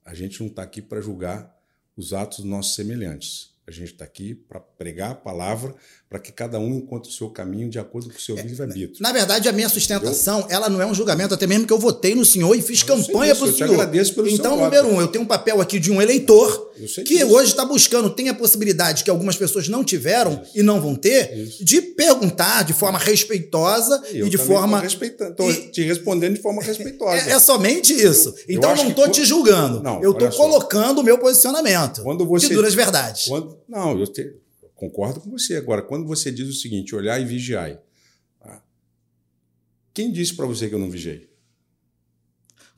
[0.04, 1.56] A gente não está aqui para julgar
[1.96, 3.54] os atos dos nossos semelhantes.
[3.66, 5.74] A gente está aqui para pregar a palavra
[6.08, 8.96] para que cada um encontre o seu caminho de acordo com o seu é, livre-arbítrio.
[8.98, 12.14] Na verdade, a minha sustentação, ela não é um julgamento, até mesmo que eu votei
[12.14, 13.74] no senhor e fiz campanha para o senhor.
[13.74, 17.28] agradeço pelo então, número um, eu tenho um papel aqui de um eleitor que disso.
[17.28, 20.58] hoje está buscando, tem a possibilidade que algumas pessoas não tiveram Isso.
[20.58, 21.62] e não vão ter, Isso.
[21.62, 24.82] de perguntar de forma respeitosa e, e de forma.
[24.84, 27.30] Estou te respondendo de forma respeitosa.
[27.30, 28.34] É, é somente isso.
[28.48, 29.82] Eu então, não estou te julgando.
[29.82, 32.02] Não, eu estou colocando o meu posicionamento.
[32.02, 33.26] Quando você, de duras verdades.
[33.28, 34.34] Quando, não, eu te,
[34.80, 35.56] Concordo com você.
[35.56, 37.78] Agora, quando você diz o seguinte, olhar e vigiar,
[38.40, 38.64] tá?
[39.92, 41.28] quem disse para você que eu não vigiei?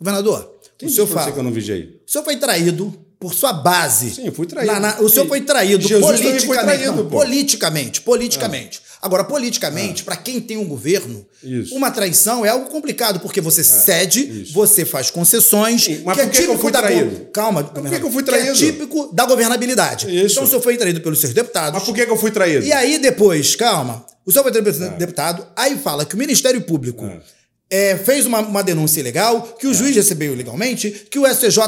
[0.00, 1.26] Governador, quem o senhor fala.
[1.26, 2.02] Você que eu não vigiei?
[2.04, 4.10] O senhor foi traído por sua base.
[4.10, 4.80] Sim, fui traído.
[4.80, 6.82] Na, o senhor foi traído Jesus politicamente.
[6.82, 8.82] Traído, não, politicamente, politicamente.
[8.84, 9.06] Ah.
[9.06, 10.04] Agora, politicamente, ah.
[10.06, 11.72] para quem tem um governo, isso.
[11.76, 13.64] uma traição é algo complicado, porque você é.
[13.64, 14.52] cede, isso.
[14.52, 15.84] você faz concessões.
[15.84, 17.26] Sim, mas que é por que, é típico que eu fui da traído?
[17.32, 18.50] Calma, por que, que eu fui traído?
[18.50, 20.06] é típico da governabilidade.
[20.08, 20.32] Isso.
[20.32, 21.74] Então, o senhor foi traído pelos seus deputados.
[21.74, 22.66] Mas por que, que eu fui traído?
[22.66, 24.96] E aí, depois, calma, o senhor foi traído pelo é.
[24.96, 27.08] deputado, aí fala que o Ministério Público.
[27.70, 29.74] É, fez uma, uma denúncia ilegal, que o é.
[29.74, 31.58] juiz recebeu ilegalmente, que o STJ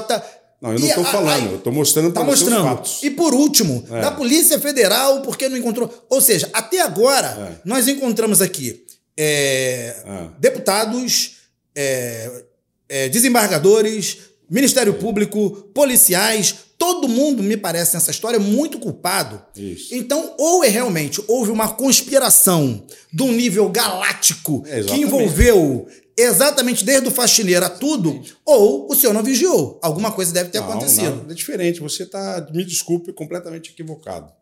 [0.65, 2.57] não, eu não estou falando, eu estou mostrando tá para mostrando.
[2.57, 3.03] os fatos.
[3.03, 4.01] E por último, é.
[4.01, 5.93] da Polícia Federal, porque não encontrou.
[6.09, 7.61] Ou seja, até agora, é.
[7.67, 8.83] nós encontramos aqui
[9.15, 10.27] é, é.
[10.39, 11.33] deputados,
[11.75, 12.45] é,
[12.89, 19.43] é, desembargadores, Ministério Público, policiais, todo mundo, me parece, nessa história, muito culpado.
[19.55, 19.95] Isso.
[19.95, 27.09] Então, ou é realmente houve uma conspiração de um nível galáctico que envolveu exatamente desde
[27.09, 29.79] o faxineiro a tudo, ou o senhor não vigiou.
[29.83, 31.25] Alguma coisa deve ter não, acontecido.
[31.25, 31.81] Não, é diferente.
[31.81, 34.33] Você está, me desculpe, completamente equivocado.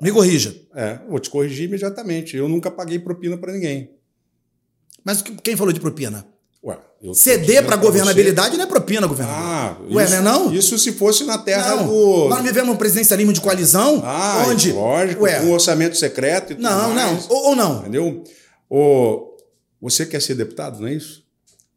[0.00, 0.54] Me corrija.
[0.74, 2.36] É, vou te corrigir imediatamente.
[2.36, 3.90] Eu nunca paguei propina para ninguém.
[5.04, 6.26] Mas quem falou de propina?
[6.62, 6.78] Ué,
[7.14, 8.56] Ceder para governabilidade você...
[8.58, 9.42] não é propina, governador.
[9.42, 10.52] Ah, Ué, isso, não é não?
[10.52, 11.86] Isso se fosse na terra não.
[11.86, 12.28] do...
[12.28, 14.70] Nós vivemos um presidencialismo de coalizão, ah, onde...
[14.72, 15.40] lógico, Ué.
[15.40, 17.26] com um orçamento secreto e tudo Não, mais.
[17.26, 17.80] não, ou, ou não.
[17.80, 18.22] Entendeu?
[18.68, 19.29] Ou,
[19.80, 21.24] você quer ser deputado, não é isso?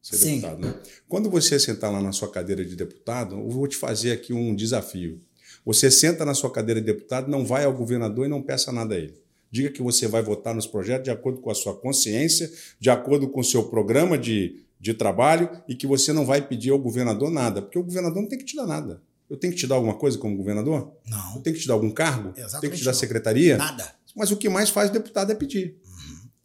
[0.04, 0.36] ser Sim.
[0.36, 0.60] deputado.
[0.60, 0.74] Né?
[1.08, 4.54] Quando você sentar lá na sua cadeira de deputado, eu vou te fazer aqui um
[4.54, 5.22] desafio.
[5.66, 8.96] Você senta na sua cadeira de deputado, não vai ao governador e não peça nada
[8.96, 9.14] a ele.
[9.50, 13.30] Diga que você vai votar nos projetos de acordo com a sua consciência, de acordo
[13.30, 17.32] com o seu programa de, de trabalho e que você não vai pedir ao governador
[17.32, 19.02] nada, porque o governador não tem que te dar nada.
[19.30, 20.92] Eu tenho que te dar alguma coisa como governador?
[21.08, 21.36] Não.
[21.36, 22.34] Eu tenho que te dar algum cargo?
[22.36, 23.00] Exatamente tenho que te dar não.
[23.00, 23.58] secretaria?
[23.58, 23.96] Nada.
[24.16, 25.78] Mas o que mais faz o deputado é pedir.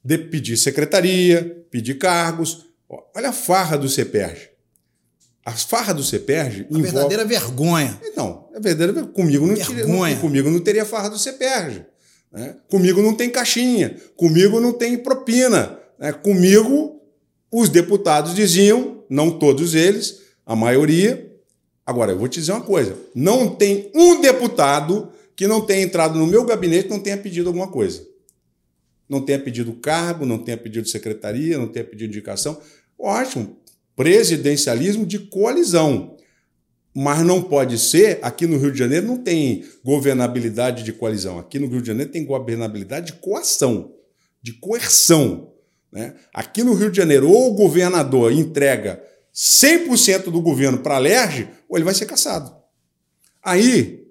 [0.09, 2.65] De pedir secretaria, pedir cargos.
[3.15, 4.49] Olha a farra do CEPERJ.
[5.45, 8.01] A farra do CEPERJ Uma verdadeira vergonha.
[8.17, 9.07] Não, é verdadeira.
[9.09, 10.15] Comigo não, teria, Vergonha.
[10.15, 11.85] não- comigo não teria farra do CEPERJ.
[12.33, 12.57] Né?
[12.71, 13.97] Comigo não tem caixinha.
[14.17, 15.79] Comigo não tem propina.
[15.99, 16.11] né?
[16.11, 17.03] Comigo,
[17.53, 21.31] os deputados diziam, não todos eles, a maioria.
[21.85, 26.19] Agora, eu vou te dizer uma coisa: não tem um deputado que não tenha entrado
[26.19, 28.08] no meu gabinete e não tenha pedido alguma coisa.
[29.09, 32.61] Não tenha pedido cargo, não tenha pedido secretaria, não tenha pedido indicação.
[32.99, 33.57] Ótimo.
[33.97, 36.17] Presidencialismo de coalizão.
[36.95, 41.39] Mas não pode ser, aqui no Rio de Janeiro não tem governabilidade de coalizão.
[41.39, 43.93] Aqui no Rio de Janeiro tem governabilidade de coação,
[44.43, 45.53] de coerção.
[45.93, 46.15] Né?
[46.35, 49.03] Aqui no Rio de Janeiro, ou o governador entrega
[49.35, 51.01] 100% do governo para a
[51.69, 52.53] ou ele vai ser caçado.
[53.43, 54.07] Aí,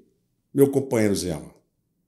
[0.53, 1.53] meu companheiro Zema,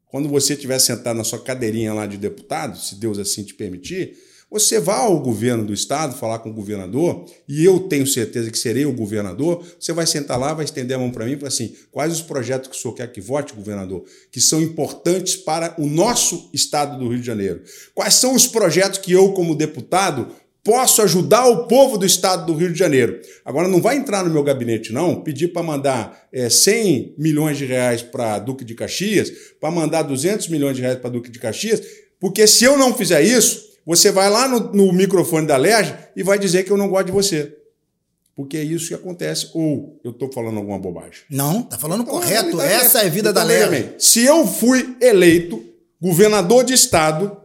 [0.09, 4.17] quando você estiver sentado na sua cadeirinha lá de deputado, se Deus assim te permitir,
[4.51, 8.57] você vá ao governo do estado falar com o governador, e eu tenho certeza que
[8.57, 9.63] serei o governador.
[9.79, 12.23] Você vai sentar lá, vai estender a mão para mim e falar assim: quais os
[12.23, 16.97] projetos que o senhor quer que vote, governador, que são importantes para o nosso estado
[16.97, 17.61] do Rio de Janeiro?
[17.93, 20.29] Quais são os projetos que eu, como deputado,
[20.69, 23.19] posso ajudar o povo do estado do Rio de Janeiro?
[23.43, 27.65] Agora, não vai entrar no meu gabinete, não, pedir para mandar é, 100 milhões de
[27.65, 31.81] reais para Duque de Caxias, para mandar 200 milhões de reais para Duque de Caxias,
[32.19, 36.21] porque se eu não fizer isso, você vai lá no, no microfone da LERJ e
[36.21, 37.55] vai dizer que eu não gosto de você.
[38.35, 39.49] Porque é isso que acontece.
[39.55, 41.21] Ou eu estou falando alguma bobagem.
[41.31, 42.49] Não, tá falando Então, correto.
[42.49, 43.65] então, Essa é a vida então, da lei.
[43.67, 45.61] bem, Se eu fui eleito
[45.99, 47.35] governador de estado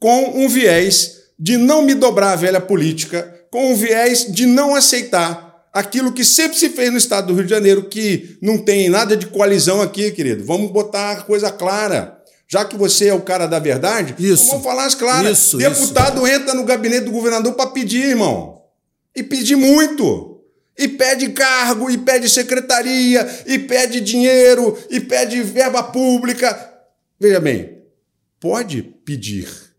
[0.00, 4.76] com um viés de não me dobrar à velha política, com um viés de não
[4.76, 8.88] aceitar aquilo que sempre se fez no estado do Rio de Janeiro, que não tem
[8.88, 10.44] nada de coalizão aqui, querido.
[10.44, 12.16] Vamos botar a coisa clara.
[12.46, 14.46] Já que você é o cara da verdade, Isso.
[14.46, 15.36] vamos falar as claras.
[15.36, 18.62] Isso, Deputado entra no gabinete do governador para pedir, irmão.
[19.16, 20.40] E pedir muito.
[20.78, 26.72] E pede cargo, e pede secretaria, e pede dinheiro, e pede verba pública.
[27.18, 27.82] Veja bem,
[28.38, 29.71] pode pedir.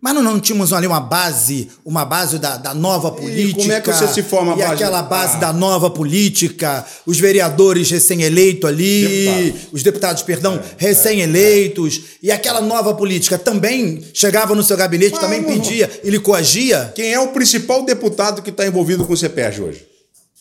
[0.00, 3.58] Mas não, não tínhamos ali uma base, uma base da, da nova política.
[3.60, 4.72] como é que você se forma a E base?
[4.74, 5.40] aquela base Ah.
[5.40, 9.68] da nova política, os vereadores recém-eleitos ali, Deputados.
[9.72, 15.20] os deputados, perdão, É, recém-eleitos, e aquela nova política também chegava no seu gabinete, Mas
[15.20, 16.92] também não- pedia, ele coagia.
[16.94, 19.86] Quem é o principal deputado que está envolvido com o CEPERJ hoje?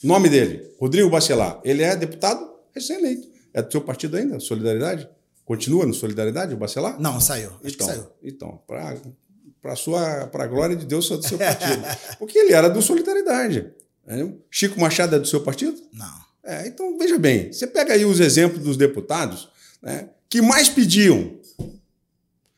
[0.04, 1.60] Nome dele, Rodrigo Bacelar.
[1.64, 3.28] Ele é deputado recém-eleito.
[3.54, 5.08] É do seu partido ainda, Solidariedade?
[5.44, 7.00] Continua no Solidariedade, o Bacelar?
[7.02, 7.50] Não, saiu.
[7.64, 8.06] Acho Então, que saiu.
[8.24, 8.60] então
[9.62, 11.82] para sua para a glória de Deus, sou do seu partido.
[12.20, 13.68] Porque ele era do Solidariedade.
[14.06, 14.34] né?
[14.50, 15.76] Chico Machado é do seu partido?
[15.94, 16.28] Não.
[16.44, 19.50] É, então, veja bem, você pega aí os exemplos dos deputados
[19.82, 21.38] né, que mais pediam.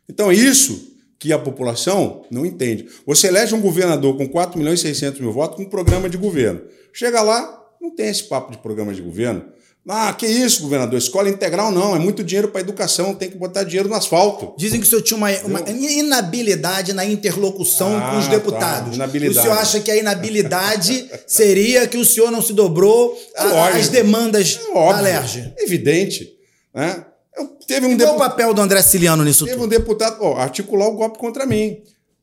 [0.08, 2.88] Então, é isso que a população não entende.
[3.06, 6.18] Você elege um governador com 4 milhões e 600 mil votos com um programa de
[6.18, 6.62] governo.
[6.94, 9.44] Chega lá, não tem esse papo de programa de governo.
[9.92, 11.00] Ah, que isso, governador?
[11.00, 14.54] Escola integral não, é muito dinheiro para educação, tem que botar dinheiro no asfalto.
[14.56, 18.96] Dizem que o senhor tinha uma, uma inabilidade na interlocução Ah, com os tá, deputados.
[18.96, 19.40] inabilidade.
[19.40, 23.90] O senhor acha que a inabilidade seria que o senhor não se dobrou É às
[23.90, 25.54] demandas É da óbvio, Lerge?
[25.58, 26.30] evidente.
[26.74, 27.06] Né?
[27.36, 29.66] Eu, teve um Qual o papel do André Ciliano nisso Teve tudo?
[29.66, 31.78] um deputado, ó, articular o golpe contra mim.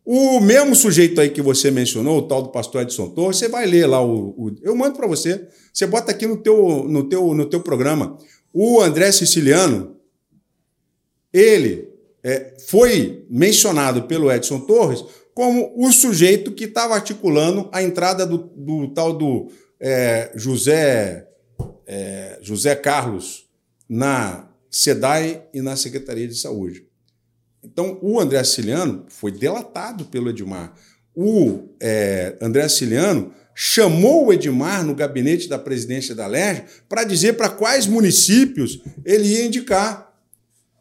[0.09, 3.67] O mesmo sujeito aí que você mencionou, o tal do pastor Edson Torres, você vai
[3.67, 4.29] ler lá o.
[4.39, 5.49] o- eu mando para você.
[5.73, 8.17] Você bota aqui no teu, no, teu, no teu programa.
[8.55, 9.97] O André Siciliano,
[11.33, 11.89] ele
[12.23, 18.39] é, foi mencionado pelo Edson Torres como o sujeito que estava articulando a entrada do,
[18.39, 19.49] do tal do
[19.81, 21.29] é, José,
[21.85, 23.47] é, José Carlos
[23.89, 26.86] na SEDAI e na Secretaria de Saúde.
[27.67, 30.73] Então, o André Siciliano foi delatado pelo Edmar.
[31.15, 37.33] O é, André Siciliano chamou o Edmar no gabinete da presidência da LERJ para dizer
[37.35, 40.15] para quais municípios ele ia indicar.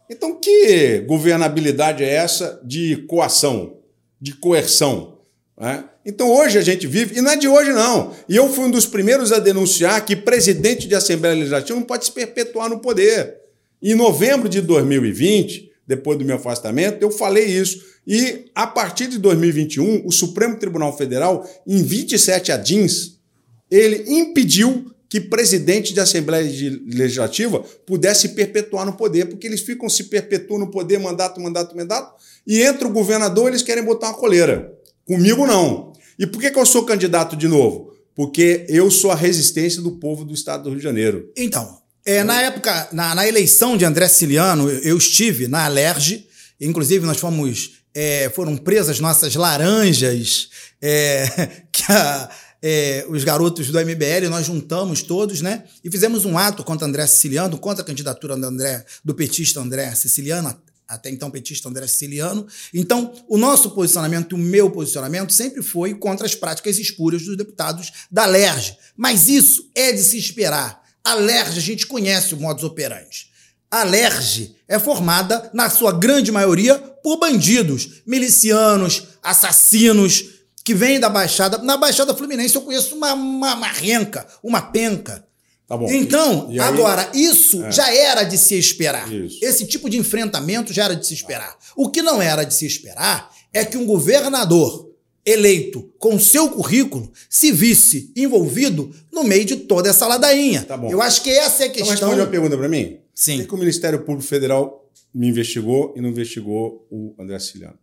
[0.10, 3.78] Então, que governabilidade é essa de coação,
[4.22, 5.18] de coerção?
[5.60, 5.86] né?
[6.06, 8.72] Então, hoje a gente vive, e não é de hoje não, e eu fui um
[8.72, 13.38] dos primeiros a denunciar que presidente de Assembleia Legislativa não pode se perpetuar no poder.
[13.82, 17.84] Em novembro de 2020, depois do meu afastamento, eu falei isso.
[18.08, 23.20] E a partir de 2021, o Supremo Tribunal Federal, em 27 adins,
[23.70, 30.06] ele impediu que presidente de Assembleia Legislativa pudesse perpetuar no poder, porque eles ficam se
[30.06, 32.14] perpetuando no poder, mandato, mandato, mandato,
[32.46, 34.74] e entra o governador, eles querem botar uma coleira.
[35.06, 35.94] Comigo não.
[36.18, 37.94] E por que, que eu sou candidato de novo?
[38.16, 41.32] Porque eu sou a resistência do povo do estado do Rio de Janeiro.
[41.38, 46.28] Então, é, na época, na, na eleição de André Siciliano, eu estive na Alerj,
[46.62, 50.50] inclusive nós fomos, é, foram presas nossas laranjas,
[50.80, 51.28] é,
[51.74, 52.30] que a,
[52.62, 55.64] é, os garotos do MBL, nós juntamos todos, né?
[55.84, 59.94] E fizemos um ato contra André Siciliano, contra a candidatura do André, do petista André
[59.96, 60.56] Siciliano,
[60.88, 62.46] até então petista André Siciliano.
[62.74, 67.92] Então, o nosso posicionamento, o meu posicionamento, sempre foi contra as práticas espúrias dos deputados
[68.12, 68.78] da LERJ.
[68.96, 70.85] Mas isso é de se esperar.
[71.06, 73.28] A LERJ, a gente conhece o modus operandi.
[73.70, 80.26] A LERJ é formada, na sua grande maioria, por bandidos, milicianos, assassinos,
[80.64, 81.60] que vêm da Baixada.
[81.60, 85.26] Na Baixada Fluminense eu conheço uma, uma, uma renca, uma penca
[85.68, 85.76] Tá.
[85.90, 87.72] Então, e, e aí, agora, isso é.
[87.72, 89.12] já era de se esperar.
[89.12, 89.44] Isso.
[89.44, 91.58] Esse tipo de enfrentamento já era de se esperar.
[91.76, 94.85] O que não era de se esperar é que um governador
[95.26, 100.64] eleito com seu currículo se visse envolvido no meio de toda essa ladainha.
[100.64, 100.92] Tá bom.
[100.92, 101.96] Eu acho que essa é a questão.
[101.96, 103.00] Então, responde uma pergunta para mim?
[103.14, 103.40] Sim.
[103.40, 107.78] Por que o Ministério Público Federal me investigou e não investigou o André Siciliano?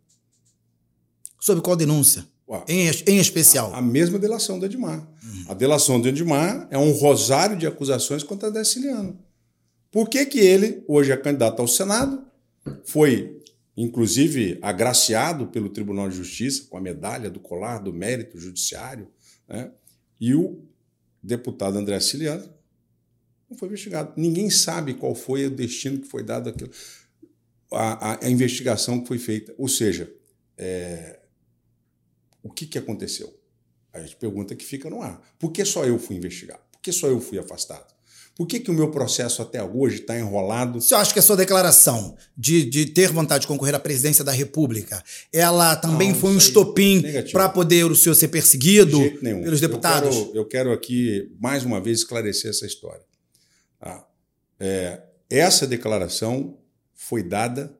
[1.40, 2.24] Sobre qual denúncia?
[2.68, 3.72] Em, em especial.
[3.72, 4.98] A, a, mesma delação do Edmar.
[4.98, 5.44] Uhum.
[5.48, 9.18] A delação do Edmar é um rosário de acusações contra Deciliano.
[9.90, 12.22] Por que, que ele, hoje é candidato ao Senado,
[12.84, 13.41] foi,
[13.76, 19.08] inclusive, agraciado pelo Tribunal de Justiça com a medalha do colar do mérito judiciário,
[19.48, 19.70] né?
[20.20, 20.62] e o
[21.22, 22.52] deputado André Ciliano
[23.48, 24.12] não foi investigado.
[24.16, 26.70] Ninguém sabe qual foi o destino que foi dado àquilo,
[28.28, 29.54] investigação que foi feita.
[29.58, 30.12] Ou seja,
[30.56, 31.20] é,
[32.42, 33.38] o que, que aconteceu?
[33.92, 35.20] A gente pergunta que fica no ar.
[35.38, 36.62] Por que só eu fui investigado?
[36.72, 37.91] Por que só eu fui afastado?
[38.34, 40.80] Por que, que o meu processo até hoje está enrolado?
[40.80, 44.32] Você acha que a sua declaração de, de ter vontade de concorrer à presidência da
[44.32, 50.16] República, ela também Não, foi um estopim para poder o senhor ser perseguido pelos deputados?
[50.16, 53.04] Eu quero, eu quero, aqui, mais uma vez, esclarecer essa história.
[53.78, 54.06] Tá?
[54.58, 56.58] É, essa declaração
[56.94, 57.76] foi dada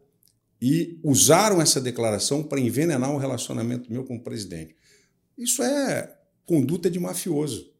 [0.60, 4.76] e usaram essa declaração para envenenar o relacionamento meu com o presidente.
[5.36, 7.72] Isso é conduta de mafioso.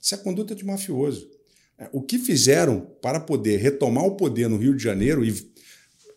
[0.00, 1.37] Isso é conduta de mafioso.
[1.78, 5.32] É, o que fizeram para poder retomar o poder no Rio de Janeiro e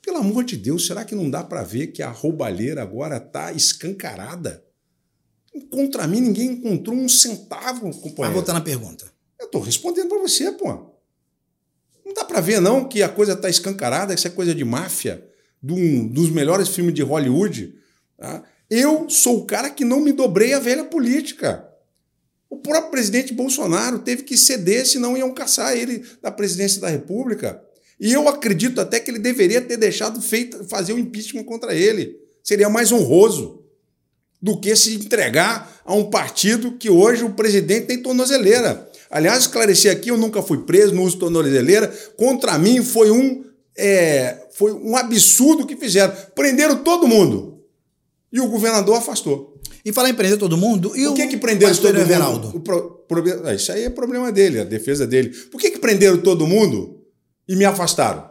[0.01, 3.51] pelo amor de Deus, será que não dá para ver que a roubalheira agora está
[3.51, 4.65] escancarada?
[5.69, 8.15] Contra mim, ninguém encontrou um centavo, companheiro.
[8.17, 9.11] Vai voltar na pergunta.
[9.39, 10.91] Eu estou respondendo para você, pô.
[12.03, 14.65] Não dá para ver, não, que a coisa está escancarada, que isso é coisa de
[14.65, 15.27] máfia
[15.61, 17.75] dos melhores filmes de Hollywood,
[18.17, 18.43] tá?
[18.67, 21.70] eu sou o cara que não me dobrei à velha política.
[22.61, 27.59] O próprio presidente Bolsonaro teve que ceder, senão iam caçar ele da presidência da República.
[27.99, 31.73] E eu acredito até que ele deveria ter deixado feito, fazer o um impeachment contra
[31.73, 32.15] ele.
[32.43, 33.63] Seria mais honroso
[34.39, 38.87] do que se entregar a um partido que hoje o presidente tem tornozeleira.
[39.09, 41.87] Aliás, esclarecer aqui, eu nunca fui preso, não uso tornozeleira.
[42.15, 43.43] Contra mim foi um
[43.75, 46.15] é, foi um absurdo que fizeram.
[46.35, 47.63] Prenderam todo mundo.
[48.31, 49.50] E o governador afastou.
[49.83, 50.95] E falar em prender todo mundo.
[50.95, 52.47] E Por que, que prenderam todo Everaldo?
[52.47, 52.57] mundo?
[52.57, 55.29] O pro, pro, ah, isso aí é problema dele, a defesa dele.
[55.29, 57.03] Por que, que prenderam todo mundo
[57.47, 58.29] e me afastaram?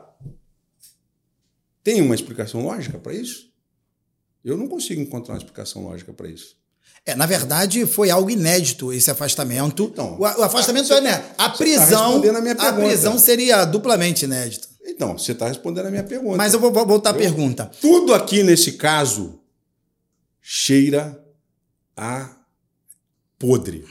[1.83, 3.51] Tem uma explicação lógica para isso?
[4.45, 6.57] Eu não consigo encontrar uma explicação lógica para isso.
[7.05, 9.91] É, na verdade, foi algo inédito esse afastamento.
[9.93, 11.25] Então, o, o afastamento é, né?
[11.37, 12.21] A tá prisão.
[12.57, 14.69] Tá a prisão seria duplamente inédita.
[14.85, 16.37] Então, você está respondendo a minha pergunta.
[16.37, 17.71] Mas eu vou voltar à pergunta.
[17.81, 19.41] Tudo aqui nesse caso
[20.41, 21.19] cheira
[22.01, 22.35] a
[23.39, 23.85] podre.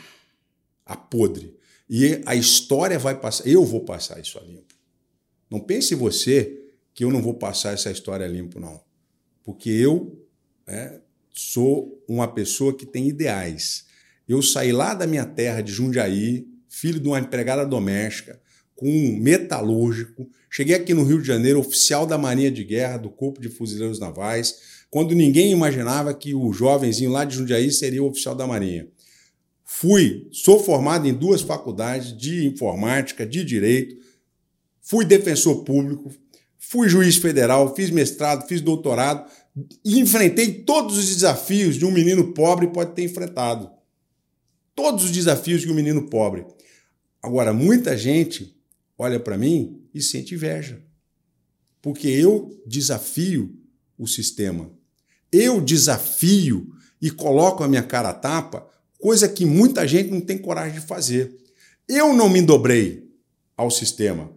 [0.84, 1.55] A podre.
[1.88, 3.47] E a história vai passar.
[3.47, 4.74] Eu vou passar isso a limpo.
[5.47, 6.60] Não pense você
[6.91, 8.82] que eu não vou passar essa história a limpo, não.
[9.43, 10.28] Porque eu
[10.66, 10.99] é,
[11.32, 13.86] sou uma pessoa que tem ideais.
[14.28, 18.41] Eu saí lá da minha terra de Jundiaí, filho de uma empregada doméstica,
[18.76, 20.28] com um metalúrgico.
[20.49, 23.99] Cheguei aqui no Rio de Janeiro, oficial da Marinha de Guerra, do Corpo de Fuzileiros
[23.99, 28.87] Navais, quando ninguém imaginava que o jovenzinho lá de Jundiaí seria o oficial da Marinha.
[29.63, 33.97] Fui, sou formado em duas faculdades de informática, de direito,
[34.81, 36.11] fui defensor público,
[36.57, 39.29] fui juiz federal, fiz mestrado, fiz doutorado
[39.85, 43.69] e enfrentei todos os desafios de um menino pobre pode ter enfrentado.
[44.75, 46.45] Todos os desafios de um menino pobre.
[47.21, 48.57] Agora, muita gente
[48.97, 50.81] olha para mim e sente inveja.
[51.81, 53.55] Porque eu desafio
[53.97, 54.78] o sistema.
[55.32, 56.67] Eu desafio
[57.01, 58.67] e coloco a minha cara a tapa,
[58.97, 61.38] coisa que muita gente não tem coragem de fazer.
[61.88, 63.09] Eu não me dobrei
[63.55, 64.32] ao sistema.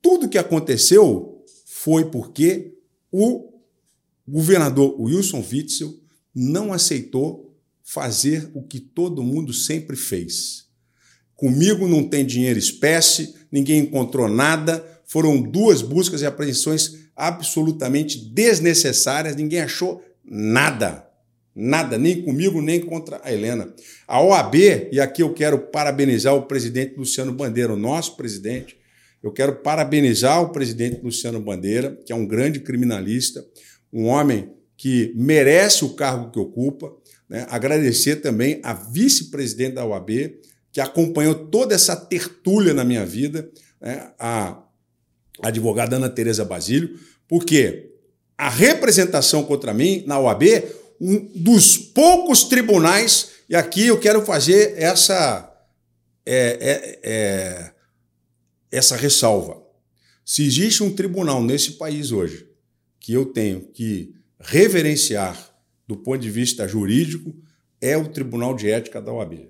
[0.00, 2.74] Tudo que aconteceu foi porque
[3.10, 3.52] o
[4.26, 5.94] governador Wilson Witzel
[6.34, 10.66] não aceitou fazer o que todo mundo sempre fez.
[11.34, 19.34] Comigo não tem dinheiro espécie, ninguém encontrou nada, foram duas buscas e apreensões absolutamente desnecessárias,
[19.34, 21.06] ninguém achou nada.
[21.54, 23.74] Nada, nem comigo, nem contra a Helena.
[24.06, 24.54] A OAB,
[24.92, 28.78] e aqui eu quero parabenizar o presidente Luciano Bandeira, o nosso presidente,
[29.22, 33.44] eu quero parabenizar o presidente Luciano Bandeira, que é um grande criminalista,
[33.92, 36.92] um homem que merece o cargo que ocupa.
[37.28, 37.44] Né?
[37.50, 40.10] Agradecer também a vice-presidente da OAB,
[40.70, 43.50] que acompanhou toda essa tertúlia na minha vida,
[43.80, 44.12] né?
[44.18, 44.62] a
[45.42, 47.87] advogada Ana Tereza Basílio, porque
[48.38, 50.44] a representação contra mim na OAB,
[51.00, 55.44] um dos poucos tribunais, e aqui eu quero fazer essa.
[56.24, 57.70] É, é, é,
[58.70, 59.62] essa ressalva.
[60.24, 62.46] Se existe um tribunal nesse país hoje
[63.00, 65.36] que eu tenho que reverenciar
[65.86, 67.34] do ponto de vista jurídico,
[67.80, 69.48] é o Tribunal de Ética da OAB.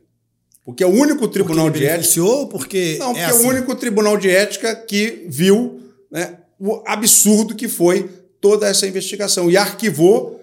[0.64, 2.02] Porque é o único tribunal de ética.
[2.46, 3.42] Porque Não, porque é, assim.
[3.42, 5.80] é, o único tribunal de ética que viu
[6.10, 8.08] né, o absurdo que foi
[8.40, 10.40] toda essa investigação e arquivou,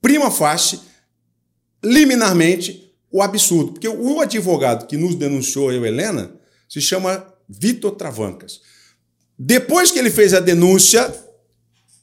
[0.00, 0.80] prima facie,
[1.82, 3.72] liminarmente, o absurdo.
[3.72, 6.34] Porque o advogado que nos denunciou, eu, Helena,
[6.68, 8.60] se chama Vitor Travancas.
[9.38, 11.14] Depois que ele fez a denúncia,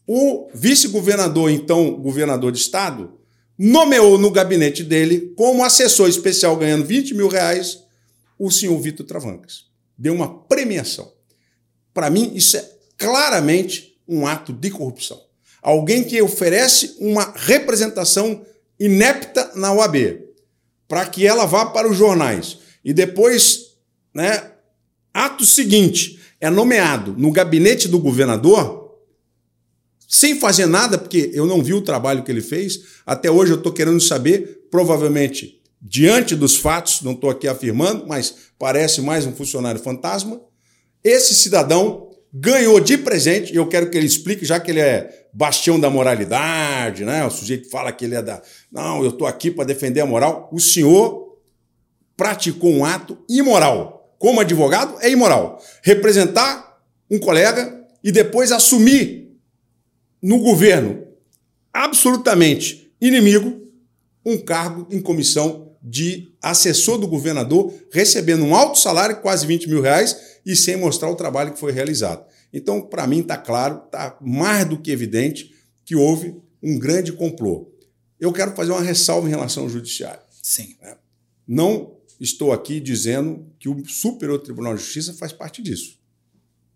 [0.07, 3.19] o vice-governador, então governador de estado,
[3.57, 7.83] nomeou no gabinete dele, como assessor especial ganhando 20 mil reais,
[8.37, 9.65] o senhor Vitor Travancas.
[9.97, 11.11] Deu uma premiação.
[11.93, 15.21] Para mim, isso é claramente um ato de corrupção.
[15.61, 18.45] Alguém que oferece uma representação
[18.79, 19.95] inepta na OAB,
[20.87, 23.75] para que ela vá para os jornais e depois
[24.13, 24.51] né,
[25.15, 28.99] Ato seguinte, é nomeado no gabinete do governador,
[30.05, 32.81] sem fazer nada, porque eu não vi o trabalho que ele fez.
[33.05, 38.35] Até hoje eu estou querendo saber, provavelmente, diante dos fatos, não estou aqui afirmando, mas
[38.59, 40.41] parece mais um funcionário fantasma.
[41.01, 42.04] Esse cidadão
[42.37, 45.89] ganhou de presente, e eu quero que ele explique, já que ele é bastião da
[45.89, 47.25] moralidade, né?
[47.25, 48.41] O sujeito fala que ele é da.
[48.69, 50.49] Não, eu estou aqui para defender a moral.
[50.51, 51.37] O senhor
[52.17, 55.61] praticou um ato imoral como advogado, é imoral.
[55.81, 56.77] Representar
[57.09, 59.31] um colega e depois assumir
[60.21, 61.05] no governo
[61.71, 63.61] absolutamente inimigo
[64.25, 69.81] um cargo em comissão de assessor do governador, recebendo um alto salário, quase 20 mil
[69.81, 72.25] reais, e sem mostrar o trabalho que foi realizado.
[72.51, 77.71] Então, para mim, está claro, está mais do que evidente que houve um grande complô.
[78.19, 80.21] Eu quero fazer uma ressalva em relação ao judiciário.
[80.41, 80.75] Sim.
[81.47, 85.99] Não estou aqui dizendo que o Superior Tribunal de Justiça faz parte disso.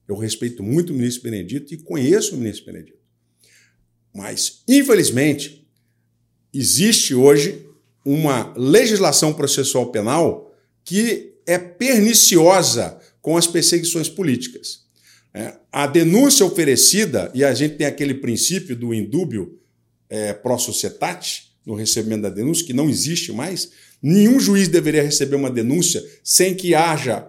[0.07, 2.99] Eu respeito muito o ministro Benedito e conheço o ministro Benedito.
[4.13, 5.67] Mas, infelizmente,
[6.53, 7.65] existe hoje
[8.03, 14.87] uma legislação processual penal que é perniciosa com as perseguições políticas.
[15.33, 19.59] É, a denúncia oferecida, e a gente tem aquele princípio do indúbio
[20.09, 23.69] é, pro societate, no recebimento da denúncia, que não existe mais,
[24.01, 27.21] Nenhum juiz deveria receber uma denúncia sem que haja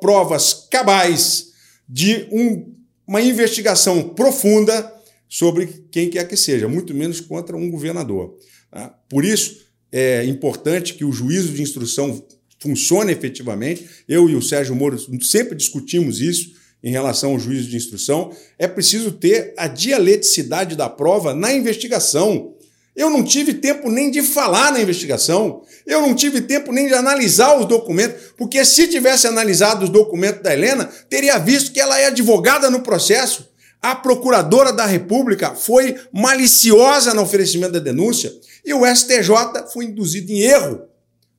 [0.00, 1.52] provas cabais
[1.88, 2.74] de um,
[3.06, 4.92] uma investigação profunda
[5.28, 8.36] sobre quem quer que seja, muito menos contra um governador.
[8.70, 8.88] Tá?
[9.08, 12.22] Por isso, é importante que o juízo de instrução
[12.58, 13.88] funcione efetivamente.
[14.08, 18.34] Eu e o Sérgio Moro sempre discutimos isso em relação ao juízo de instrução.
[18.58, 22.54] É preciso ter a dialeticidade da prova na investigação.
[22.94, 25.62] Eu não tive tempo nem de falar na investigação.
[25.86, 30.42] Eu não tive tempo nem de analisar os documentos, porque se tivesse analisado os documentos
[30.42, 33.49] da Helena, teria visto que ela é advogada no processo.
[33.82, 38.32] A procuradora da República foi maliciosa no oferecimento da denúncia
[38.64, 40.82] e o STJ foi induzido em erro.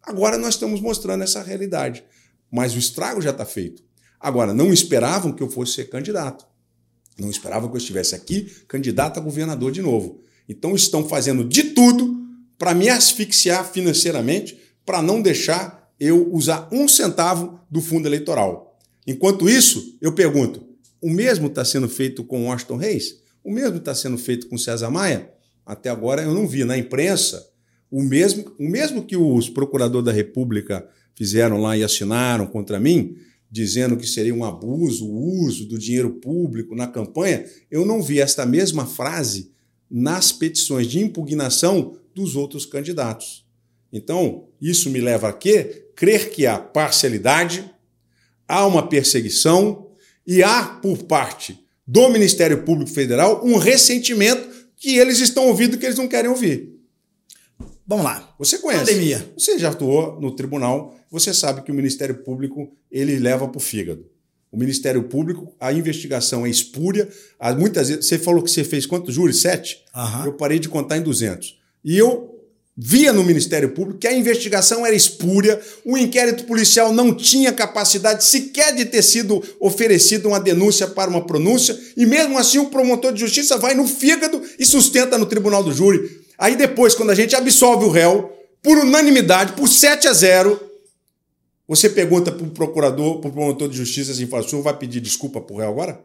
[0.01, 2.03] Agora nós estamos mostrando essa realidade.
[2.51, 3.83] Mas o estrago já está feito.
[4.19, 6.45] Agora, não esperavam que eu fosse ser candidato.
[7.17, 10.21] Não esperavam que eu estivesse aqui, candidato a governador de novo.
[10.49, 12.19] Então estão fazendo de tudo
[12.57, 18.79] para me asfixiar financeiramente, para não deixar eu usar um centavo do fundo eleitoral.
[19.07, 20.63] Enquanto isso, eu pergunto:
[21.01, 23.21] o mesmo está sendo feito com Washington Reis?
[23.43, 25.31] O mesmo está sendo feito com César Maia?
[25.65, 27.51] Até agora eu não vi na imprensa
[27.89, 33.17] o mesmo, o mesmo que os procuradores da República fizeram lá e assinaram contra mim,
[33.49, 37.45] dizendo que seria um abuso o uso do dinheiro público na campanha.
[37.69, 39.51] Eu não vi esta mesma frase
[39.89, 43.45] nas petições de impugnação dos outros candidatos.
[43.91, 45.89] Então, isso me leva a quê?
[45.95, 47.69] Crer que há parcialidade,
[48.47, 49.90] há uma perseguição
[50.33, 55.85] e há, por parte do Ministério Público Federal, um ressentimento que eles estão ouvindo que
[55.85, 56.71] eles não querem ouvir.
[57.85, 58.33] Vamos lá.
[58.39, 58.85] Você conhece.
[58.85, 59.33] Pandemia.
[59.37, 63.61] Você já atuou no tribunal, você sabe que o Ministério Público ele leva para o
[63.61, 64.05] fígado.
[64.49, 67.09] O Ministério Público, a investigação é espúria.
[67.57, 69.41] Muitas vezes, você falou que você fez quantos júris?
[69.41, 69.83] Sete?
[69.93, 70.27] Aham.
[70.27, 71.59] Eu parei de contar em 200.
[71.83, 72.30] E eu
[72.83, 78.23] via no Ministério Público que a investigação era espúria, o inquérito policial não tinha capacidade
[78.23, 83.13] sequer de ter sido oferecido uma denúncia para uma pronúncia, e mesmo assim o promotor
[83.13, 86.25] de justiça vai no fígado e sustenta no tribunal do júri.
[86.39, 90.59] Aí depois, quando a gente absolve o réu, por unanimidade, por 7 a 0,
[91.67, 94.75] você pergunta para o procurador, para o promotor de justiça assim, fala, o senhor vai
[94.75, 96.01] pedir desculpa para o réu agora?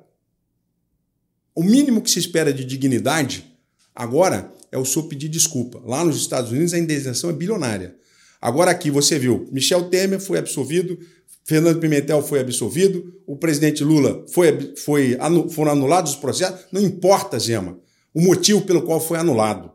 [1.54, 3.46] O mínimo que se espera de dignidade
[3.94, 5.82] agora é o senhor pedir desculpa.
[5.84, 7.96] Lá nos Estados Unidos a indenização é bilionária.
[8.40, 10.98] Agora aqui você viu, Michel Temer foi absolvido,
[11.44, 15.16] Fernando Pimentel foi absolvido, o presidente Lula foi, foi
[15.50, 16.66] foram anulados os processos.
[16.70, 17.78] Não importa, Zema,
[18.12, 19.70] o motivo pelo qual foi anulado.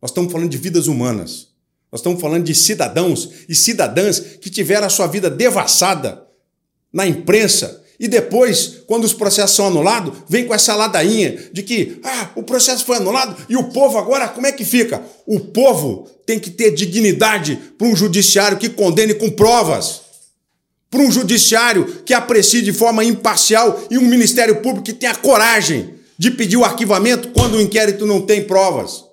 [0.00, 1.48] Nós estamos falando de vidas humanas.
[1.90, 6.26] Nós estamos falando de cidadãos e cidadãs que tiveram a sua vida devassada
[6.92, 12.00] na imprensa, e depois, quando os processos são anulados, vem com essa ladainha de que
[12.02, 15.00] ah, o processo foi anulado e o povo agora como é que fica?
[15.24, 20.00] O povo tem que ter dignidade para um judiciário que condene com provas.
[20.90, 25.94] Para um judiciário que aprecie de forma imparcial e um Ministério Público que tenha coragem
[26.18, 29.04] de pedir o arquivamento quando o inquérito não tem provas.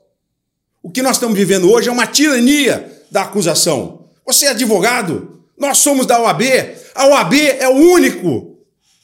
[0.82, 4.08] O que nós estamos vivendo hoje é uma tirania da acusação.
[4.26, 6.42] Você é advogado, nós somos da OAB.
[6.96, 8.50] A OAB é o único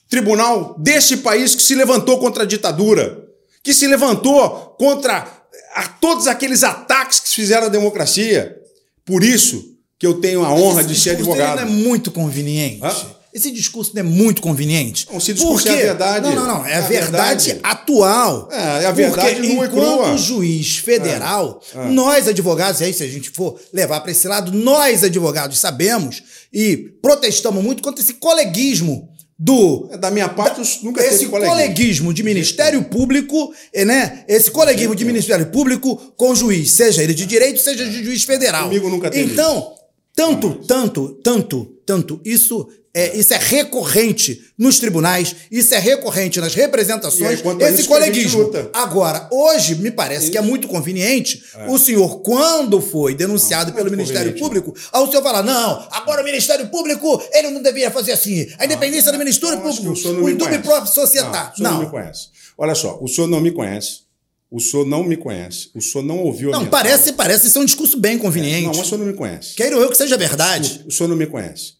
[0.10, 3.26] tribunal deste país que se levantou contra a ditadura,
[3.64, 5.28] que se levantou contra
[5.74, 8.56] a todos aqueles ataques que se fizeram à democracia.
[9.04, 11.58] Por isso que eu tenho a honra de ser advogado.
[11.58, 12.84] Não é muito conveniente.
[12.84, 13.16] Hã?
[13.36, 15.06] Esse discurso não é muito conveniente.
[15.12, 16.30] Não, se discurso é a verdade.
[16.30, 16.66] Não, não, não.
[16.66, 18.48] É, é a verdade, verdade, atual.
[18.50, 21.90] É, é a verdade Porque nua enquanto juiz federal, é, é.
[21.90, 26.24] nós advogados, e aí se a gente for levar para esse lado, nós advogados sabemos
[26.54, 31.56] e protestamos muito contra esse coleguismo do é, da minha parte da, nunca esse coleguismo.
[31.56, 34.24] coleguismo de Ministério Público, é, né?
[34.28, 38.70] Esse coleguismo de Ministério Público com juiz, seja ele de direito, seja de juiz federal.
[38.70, 39.34] Comigo nunca teve.
[39.34, 39.74] Então,
[40.16, 46.56] tanto, tanto, tanto, tanto isso é, isso é recorrente nos tribunais, isso é recorrente nas
[46.56, 48.50] representações, aí, esse coleguismo.
[48.72, 50.32] Agora, hoje, me parece isso.
[50.32, 51.70] que é muito conveniente é.
[51.70, 56.24] o senhor, quando foi denunciado não, pelo Ministério Público, ao senhor falar: não, agora o
[56.24, 58.48] Ministério Público, ele não deveria fazer assim.
[58.58, 59.92] A independência do Ministério Público,
[60.24, 61.52] o, indúbio próprio societário.
[61.52, 61.74] Não, o senhor não.
[61.74, 62.30] não me conhece.
[62.58, 64.06] Olha só, o senhor não me conhece.
[64.50, 65.70] O senhor não me conhece.
[65.76, 67.18] O senhor não ouviu a Não, parece, fala.
[67.18, 68.60] parece ser um discurso bem conveniente.
[68.60, 69.54] É, não, mas o senhor não me conhece.
[69.54, 70.84] Quero eu que seja verdade.
[70.86, 71.74] O, o senhor não me conhece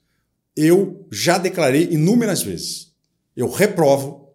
[0.56, 2.92] eu já declarei inúmeras vezes.
[3.36, 4.34] Eu reprovo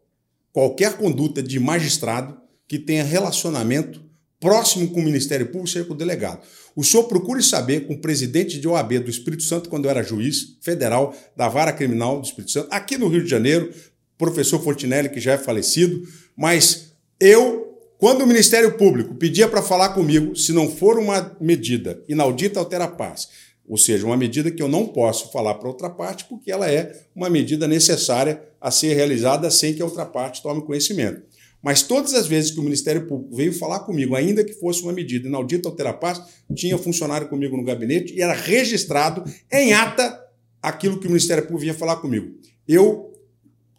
[0.53, 5.97] qualquer conduta de magistrado que tenha relacionamento próximo com o Ministério Público, seja com o
[5.97, 6.41] delegado.
[6.75, 10.03] O senhor procure saber com o presidente de OAB do Espírito Santo, quando eu era
[10.03, 13.73] juiz federal da Vara Criminal do Espírito Santo, aqui no Rio de Janeiro,
[14.17, 16.07] professor Fortinelli, que já é falecido,
[16.37, 22.03] mas eu, quando o Ministério Público pedia para falar comigo, se não for uma medida
[22.09, 23.29] inaudita altera a paz,
[23.71, 27.07] ou seja, uma medida que eu não posso falar para outra parte, porque ela é
[27.15, 31.23] uma medida necessária a ser realizada sem que a outra parte tome conhecimento.
[31.63, 34.93] Mas todas as vezes que o Ministério Público veio falar comigo, ainda que fosse uma
[34.93, 36.21] medida inaudita ou terapaz,
[36.53, 40.21] tinha funcionário comigo no gabinete e era registrado em ata
[40.61, 42.41] aquilo que o Ministério Público vinha falar comigo.
[42.67, 43.13] Eu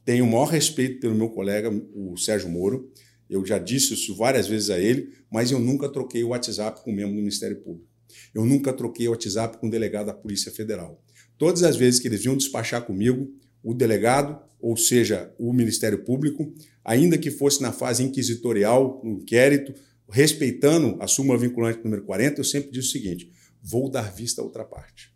[0.06, 2.90] tenho o maior respeito pelo meu colega, o Sérgio Moro.
[3.30, 6.92] Eu já disse isso várias vezes a ele, mas eu nunca troquei o WhatsApp com
[6.92, 7.91] o membro do Ministério Público.
[8.34, 11.02] Eu nunca troquei o WhatsApp com o delegado da Polícia Federal.
[11.38, 13.34] Todas as vezes que eles vinham despachar comigo,
[13.64, 16.54] o delegado, ou seja, o Ministério Público,
[16.84, 19.74] ainda que fosse na fase inquisitorial, no inquérito,
[20.10, 23.32] respeitando a súmula vinculante número 40, eu sempre disse o seguinte:
[23.62, 25.12] vou dar vista a outra parte.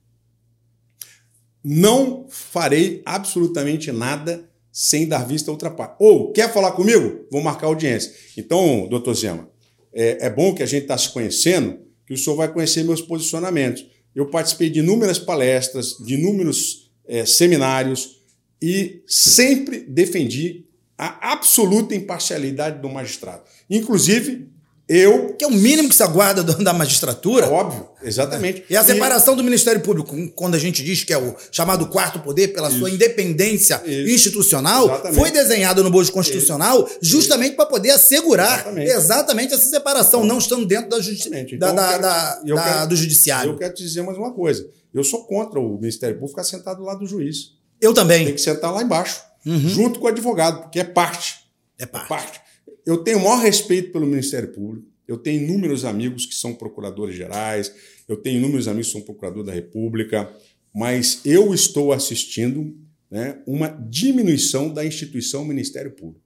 [1.64, 5.96] Não farei absolutamente nada sem dar vista a outra parte.
[6.00, 7.26] Ou, quer falar comigo?
[7.32, 8.14] Vou marcar audiência.
[8.38, 9.50] Então, doutor Zema,
[9.94, 13.02] é, é bom que a gente está se conhecendo, que o senhor vai conhecer meus
[13.02, 13.86] posicionamentos.
[14.16, 18.22] Eu participei de inúmeras palestras, de inúmeros é, seminários
[18.62, 20.66] e sempre defendi
[20.98, 23.44] a absoluta imparcialidade do magistrado.
[23.70, 24.50] Inclusive,
[24.88, 25.34] eu.
[25.34, 27.48] Que é o mínimo que se aguarda da magistratura.
[27.48, 28.64] Óbvio, exatamente.
[28.70, 29.38] E a separação e...
[29.38, 32.80] do Ministério Público, quando a gente diz que é o chamado quarto poder, pela Isso.
[32.80, 34.10] sua independência Isso.
[34.10, 35.16] institucional, exatamente.
[35.20, 37.00] foi desenhado no Bojo Constitucional Isso.
[37.02, 38.92] justamente para poder assegurar exatamente.
[38.92, 39.54] exatamente.
[39.54, 41.30] essa separação, não estando dentro da justi...
[41.30, 43.52] então, da, da, quero, da, quero, do judiciário.
[43.52, 44.68] Eu quero te dizer mais uma coisa.
[44.94, 47.56] Eu sou contra o Ministério Público ficar sentado lá do juiz.
[47.82, 48.26] Eu também.
[48.26, 49.60] Tem que sentar lá embaixo, uhum.
[49.60, 51.46] junto com o advogado, porque é parte.
[51.78, 52.06] É parte.
[52.06, 52.45] É parte.
[52.86, 54.88] Eu tenho o maior respeito pelo Ministério Público.
[55.08, 57.72] Eu tenho inúmeros amigos que são procuradores gerais,
[58.08, 60.32] eu tenho inúmeros amigos que são procurador da República,
[60.74, 62.76] mas eu estou assistindo
[63.10, 66.26] né, uma diminuição da instituição Ministério Público.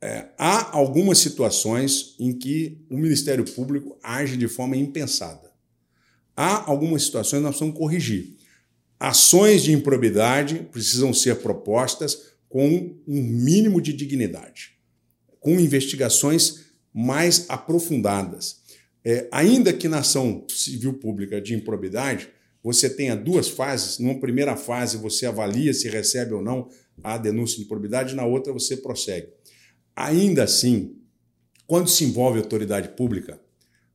[0.00, 5.52] É, há algumas situações em que o Ministério Público age de forma impensada.
[6.36, 8.36] Há algumas situações que nós precisamos corrigir.
[8.98, 14.71] Ações de improbidade precisam ser propostas com um mínimo de dignidade,
[15.42, 18.62] com investigações mais aprofundadas.
[19.04, 22.30] É, ainda que na ação civil pública de improbidade,
[22.62, 23.98] você tenha duas fases.
[23.98, 26.70] Numa primeira fase, você avalia se recebe ou não
[27.02, 29.28] a denúncia de improbidade, na outra, você prossegue.
[29.96, 30.96] Ainda assim,
[31.66, 33.40] quando se envolve autoridade pública,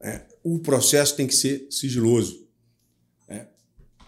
[0.01, 2.45] é, o processo tem que ser sigiloso.
[3.29, 3.47] É,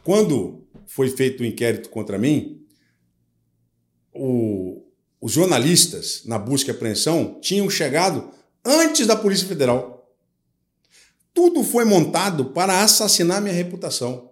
[0.04, 2.66] quando foi feito o um inquérito contra mim,
[4.14, 4.89] o,
[5.22, 8.30] os jornalistas, na busca e apreensão, tinham chegado
[8.64, 10.10] antes da Polícia Federal.
[11.34, 14.30] Tudo foi montado para assassinar minha reputação.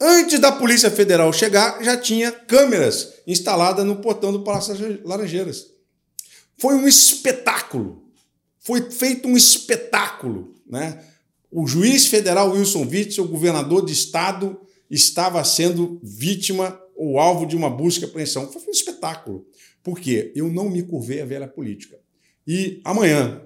[0.00, 5.66] Antes da Polícia Federal chegar, já tinha câmeras instaladas no portão do Palácio Laranjeiras.
[6.56, 8.04] Foi um espetáculo.
[8.58, 10.54] Foi feito um espetáculo.
[10.66, 11.02] Né?
[11.50, 14.58] O juiz federal Wilson Witzel, governador de estado,
[14.88, 18.50] estava sendo vítima ou alvo de uma busca e apreensão.
[18.50, 19.46] Foi um espetáculo.
[19.82, 20.32] Por quê?
[20.34, 21.98] Eu não me curvei à velha política.
[22.46, 23.42] E amanhã,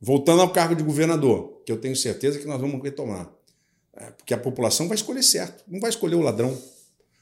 [0.00, 3.30] voltando ao cargo de governador, que eu tenho certeza que nós vamos retomar,
[3.94, 6.56] é, porque a população vai escolher certo, não vai escolher o ladrão.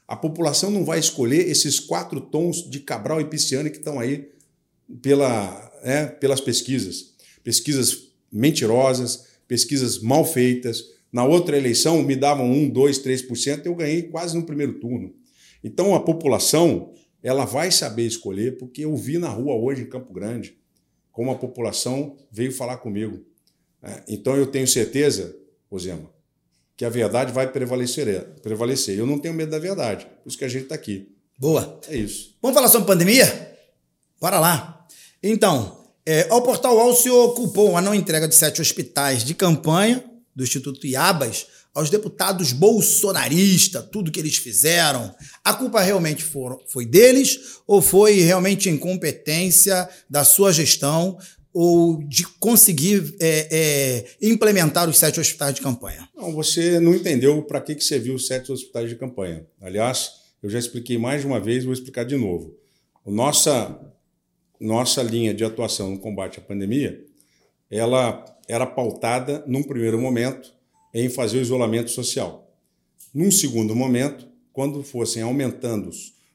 [0.07, 4.28] A população não vai escolher esses quatro tons de Cabral e Pisciani que estão aí
[5.00, 7.14] pela, é, pelas pesquisas.
[7.42, 10.92] Pesquisas mentirosas, pesquisas mal feitas.
[11.12, 15.14] Na outra eleição me davam 1, 2, 3%, eu ganhei quase no primeiro turno.
[15.62, 16.92] Então a população
[17.24, 20.58] ela vai saber escolher, porque eu vi na rua hoje em Campo Grande
[21.10, 23.24] como a população veio falar comigo.
[23.82, 25.34] É, então eu tenho certeza,
[25.70, 26.10] Rosema,
[26.76, 28.06] que a verdade vai prevalecer.
[28.42, 28.98] prevalecer.
[28.98, 31.16] Eu não tenho medo da verdade, por isso que a gente está aqui.
[31.38, 31.80] Boa.
[31.88, 32.36] É isso.
[32.42, 33.56] Vamos falar sobre pandemia?
[34.20, 34.86] Bora lá.
[35.22, 40.04] Então, é, ao Portal UOL se ocupou a não entrega de sete hospitais de campanha
[40.36, 45.12] do Instituto Iabas aos deputados bolsonaristas, tudo que eles fizeram.
[45.42, 51.18] A culpa realmente foram, foi deles ou foi realmente incompetência da sua gestão
[51.52, 56.08] ou de conseguir é, é, implementar os sete hospitais de campanha?
[56.16, 59.44] Não, você não entendeu para que, que serviu os sete hospitais de campanha.
[59.60, 60.10] Aliás,
[60.42, 62.56] eu já expliquei mais de uma vez, vou explicar de novo.
[63.04, 63.78] O nossa,
[64.60, 67.04] nossa linha de atuação no combate à pandemia,
[67.70, 70.53] ela era pautada, num primeiro momento,
[70.95, 72.57] em fazer o isolamento social.
[73.12, 75.90] Num segundo momento, quando fossem aumentando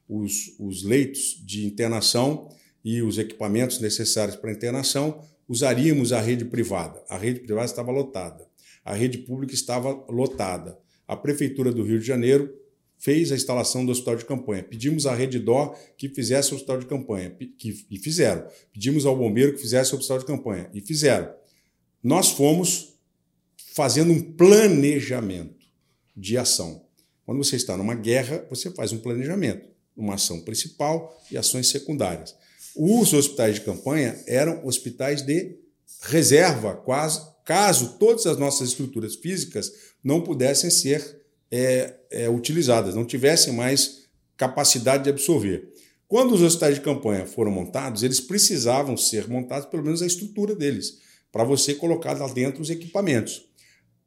[0.07, 2.49] os, os leitos de internação,
[2.83, 7.03] e os equipamentos necessários para a internação, usaríamos a rede privada.
[7.09, 8.47] A rede privada estava lotada.
[8.83, 10.77] A rede pública estava lotada.
[11.07, 12.53] A Prefeitura do Rio de Janeiro
[12.97, 14.63] fez a instalação do hospital de campanha.
[14.63, 18.47] Pedimos à Rede Dó que fizesse o hospital de campanha, que, e fizeram.
[18.71, 21.33] Pedimos ao bombeiro que fizesse o hospital de campanha, e fizeram.
[22.03, 22.98] Nós fomos
[23.79, 25.65] fazendo um planejamento
[26.13, 26.83] de ação.
[27.25, 32.35] Quando você está numa guerra, você faz um planejamento, uma ação principal e ações secundárias.
[32.75, 35.55] Os hospitais de campanha eram hospitais de
[36.01, 39.71] reserva, quase, caso todas as nossas estruturas físicas
[40.03, 45.71] não pudessem ser é, é, utilizadas, não tivessem mais capacidade de absorver.
[46.05, 50.53] Quando os hospitais de campanha foram montados, eles precisavam ser montados, pelo menos a estrutura
[50.53, 50.97] deles,
[51.31, 53.47] para você colocar lá dentro os equipamentos.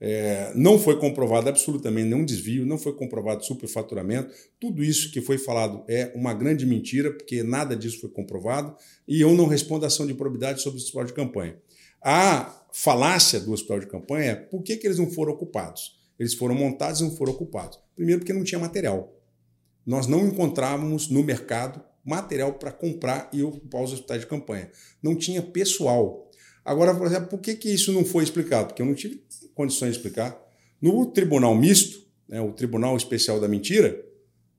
[0.04, 4.34] É, não foi comprovado absolutamente nenhum desvio, não foi comprovado superfaturamento.
[4.58, 8.74] Tudo isso que foi falado é uma grande mentira, porque nada disso foi comprovado,
[9.06, 11.56] e eu não respondo a ação de probidade sobre o hospital de campanha.
[12.02, 16.00] A falácia do hospital de campanha é por que, que eles não foram ocupados?
[16.18, 17.78] Eles foram montados e não foram ocupados.
[17.94, 19.16] Primeiro, porque não tinha material.
[19.86, 24.68] Nós não encontrávamos no mercado material para comprar e ocupar os hospitais de campanha.
[25.00, 26.28] Não tinha pessoal.
[26.64, 28.68] Agora, por exemplo, por que, que isso não foi explicado?
[28.68, 29.22] Porque eu não tive
[29.54, 30.40] condições de explicar.
[30.80, 34.04] No tribunal misto, né, o Tribunal Especial da Mentira,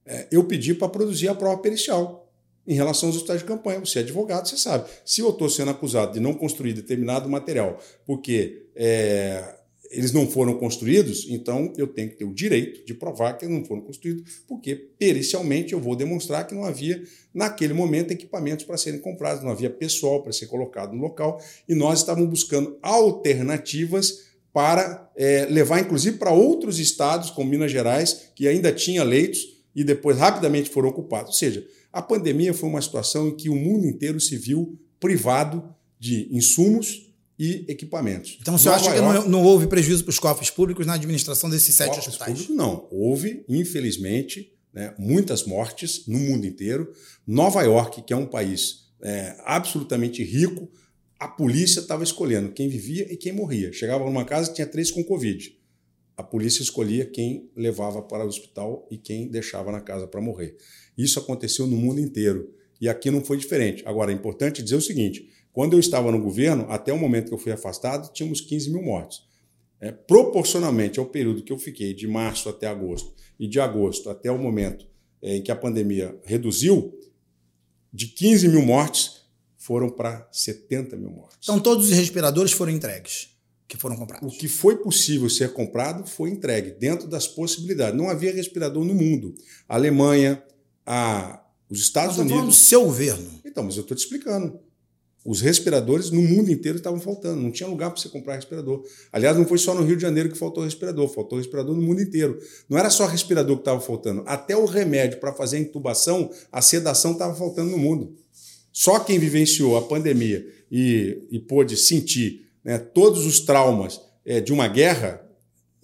[0.06, 2.32] é, eu pedi para produzir a prova pericial
[2.68, 3.80] em relação aos hospitais de campanha.
[3.80, 4.89] Você é advogado, você sabe.
[5.06, 9.56] Se eu estou sendo acusado de não construir determinado material porque é,
[9.94, 13.56] eles não foram construídos, então eu tenho que ter o direito de provar que eles
[13.56, 17.02] não foram construídos, porque pericialmente eu vou demonstrar que não havia,
[17.34, 21.39] naquele momento, equipamentos para serem comprados, não havia pessoal para ser colocado no local,
[21.70, 28.32] e nós estávamos buscando alternativas para é, levar, inclusive, para outros estados, como Minas Gerais,
[28.36, 31.30] que ainda tinha leitos, e depois rapidamente foram ocupados.
[31.30, 35.64] Ou seja, a pandemia foi uma situação em que o mundo inteiro se viu privado
[36.00, 37.12] de insumos
[37.44, 38.38] e equipamentos.
[38.39, 41.76] Então, você acha que não, não, houve prejuízo para os cofres públicos na administração desses
[41.76, 42.32] sete hospitais?
[42.32, 42.88] Públicos, não.
[42.89, 46.89] Houve, infelizmente, né, muitas mortes no mundo inteiro.
[47.28, 50.72] Nova York, que é um país é, absolutamente rico,
[51.20, 53.74] a polícia estava escolhendo quem vivia e quem morria.
[53.74, 55.54] Chegava numa casa e tinha três com Covid.
[56.16, 60.56] A polícia escolhia quem levava para o hospital e quem deixava na casa para morrer.
[60.98, 62.54] Isso aconteceu no mundo inteiro.
[62.80, 63.84] E aqui não foi diferente.
[63.86, 67.34] Agora, é importante dizer o seguinte: quando eu estava no governo, até o momento que
[67.34, 69.26] eu fui afastado, tínhamos 15 mil mortos.
[69.80, 74.32] É, proporcionalmente ao período que eu fiquei, de março até agosto, e de agosto até
[74.32, 74.88] o momento
[75.22, 76.97] é, em que a pandemia reduziu,
[77.91, 79.24] de 15 mil mortes
[79.58, 81.38] foram para 70 mil mortes.
[81.43, 83.30] Então todos os respiradores foram entregues,
[83.68, 84.34] que foram comprados.
[84.34, 87.95] O que foi possível ser comprado foi entregue, dentro das possibilidades.
[87.95, 89.36] Não havia respirador no mundo.
[89.70, 90.43] A Alemanha,
[90.86, 92.38] a, os Estados Unidos.
[92.38, 93.41] Falando do seu governo.
[93.45, 94.60] Então, mas eu estou te explicando.
[95.26, 98.84] Os respiradores no mundo inteiro estavam faltando, não tinha lugar para você comprar respirador.
[99.11, 102.01] Aliás, não foi só no Rio de Janeiro que faltou respirador, faltou respirador no mundo
[102.01, 102.38] inteiro.
[102.67, 106.61] Não era só respirador que estava faltando, até o remédio para fazer a intubação, a
[106.61, 108.13] sedação estava faltando no mundo.
[108.71, 114.51] Só quem vivenciou a pandemia e, e pôde sentir né, todos os traumas é, de
[114.51, 115.21] uma guerra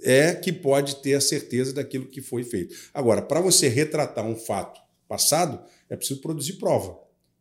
[0.02, 2.76] é que pode ter a certeza daquilo que foi feito.
[2.94, 5.60] Agora, para você retratar um fato passado,
[5.90, 6.98] é preciso produzir prova.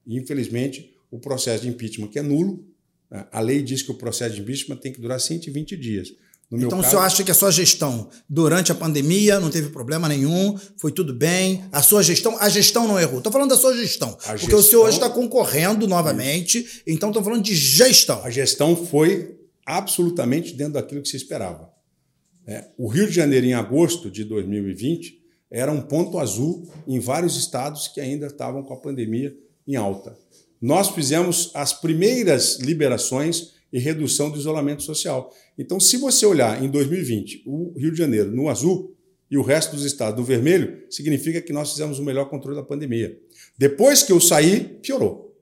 [0.07, 2.65] E, infelizmente, o processo de impeachment, que é nulo.
[3.11, 3.27] Né?
[3.33, 6.13] A lei diz que o processo de impeachment tem que durar 120 dias.
[6.51, 9.69] No então, caso, o senhor acha que a sua gestão durante a pandemia não teve
[9.69, 11.63] problema nenhum, foi tudo bem?
[11.71, 13.19] A sua gestão, a gestão não errou.
[13.19, 14.13] Estou falando da sua gestão.
[14.13, 16.83] porque gestão, o senhor hoje está concorrendo novamente, isso.
[16.87, 18.25] então estou falando de gestão.
[18.25, 19.37] A gestão foi
[19.67, 21.71] absolutamente dentro daquilo que se esperava.
[22.47, 25.19] É, o Rio de Janeiro, em agosto de 2020,
[25.51, 29.37] era um ponto azul em vários estados que ainda estavam com a pandemia
[29.67, 30.17] em alta
[30.61, 35.33] nós fizemos as primeiras liberações e redução do isolamento social.
[35.59, 38.97] Então, se você olhar em 2020 o Rio de Janeiro no azul
[39.31, 42.63] e o resto dos estados no vermelho, significa que nós fizemos o melhor controle da
[42.63, 43.17] pandemia.
[43.59, 45.37] Depois que eu saí, piorou.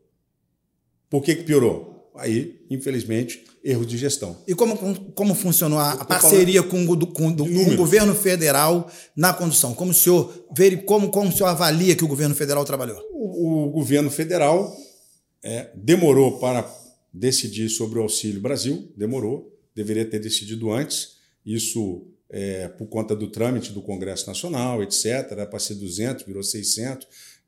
[1.09, 2.11] Por que, que piorou?
[2.17, 4.39] Aí, infelizmente, erros de gestão.
[4.49, 4.77] E como,
[5.12, 9.75] como funcionou a, parceria com, do, com, do, com, o governo federal na condução?
[9.75, 10.47] Como o senhor
[10.87, 12.99] como, como o senhor avalia que o governo federal trabalhou?
[13.12, 14.75] O, o governo federal
[15.43, 16.68] é, demorou para
[17.12, 21.16] decidir sobre o Auxílio Brasil, demorou, deveria ter decidido antes.
[21.45, 25.05] Isso é, por conta do trâmite do Congresso Nacional, etc.
[25.30, 27.07] Era para ser 200, virou 600.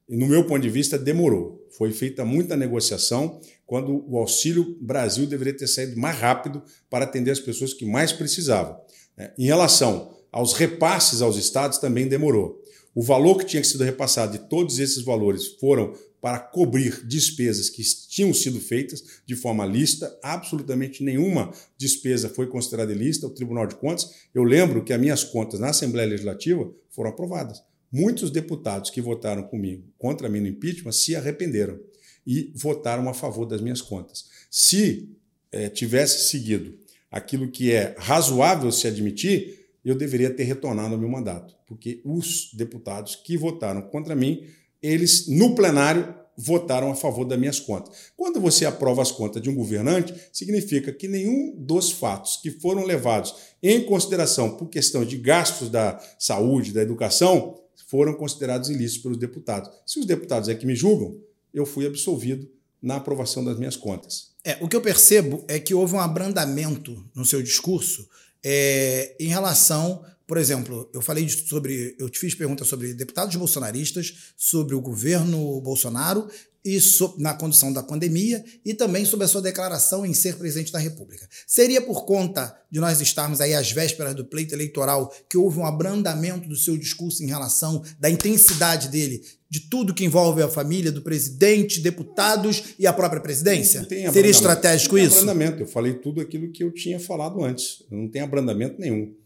[0.09, 1.67] E, no meu ponto de vista, demorou.
[1.77, 7.31] Foi feita muita negociação quando o Auxílio Brasil deveria ter saído mais rápido para atender
[7.31, 8.79] as pessoas que mais precisavam.
[9.17, 12.63] É, em relação aos repasses aos estados, também demorou.
[12.95, 17.83] O valor que tinha sido repassado de todos esses valores foram para cobrir despesas que
[18.09, 23.77] tinham sido feitas de forma lista, absolutamente nenhuma despesa foi considerada ilícita, o Tribunal de
[23.77, 24.11] Contas.
[24.35, 27.63] Eu lembro que as minhas contas na Assembleia Legislativa foram aprovadas.
[27.91, 31.79] Muitos deputados que votaram comigo contra mim no impeachment se arrependeram
[32.27, 34.27] e votaram a favor das minhas contas.
[34.51, 35.09] Se
[35.51, 36.77] é, tivesse seguido
[37.11, 42.51] aquilo que é razoável se admitir, eu deveria ter retornado ao meu mandato, porque os
[42.53, 44.45] deputados que votaram contra mim
[44.83, 47.97] eles, no plenário, votaram a favor das minhas contas.
[48.17, 52.85] Quando você aprova as contas de um governante, significa que nenhum dos fatos que foram
[52.85, 57.59] levados em consideração por questão de gastos da saúde, da educação,
[57.89, 59.71] foram considerados ilícitos pelos deputados.
[59.85, 61.19] Se os deputados é que me julgam,
[61.53, 62.49] eu fui absolvido
[62.81, 64.29] na aprovação das minhas contas.
[64.45, 68.09] É, o que eu percebo é que houve um abrandamento no seu discurso
[68.45, 71.97] é, em relação por exemplo, eu falei sobre.
[71.99, 76.29] Eu te fiz perguntas sobre deputados bolsonaristas, sobre o governo Bolsonaro
[76.63, 80.71] e so, na condução da pandemia e também sobre a sua declaração em ser presidente
[80.71, 81.27] da República.
[81.47, 85.65] Seria por conta de nós estarmos aí às vésperas do pleito eleitoral que houve um
[85.65, 90.93] abrandamento do seu discurso em relação da intensidade dele, de tudo que envolve a família
[90.93, 93.87] do presidente, deputados e a própria presidência?
[94.13, 95.21] Seria estratégico não tem isso?
[95.21, 95.63] Abrandamento.
[95.63, 97.83] Eu falei tudo aquilo que eu tinha falado antes.
[97.91, 99.17] Não tem abrandamento nenhum.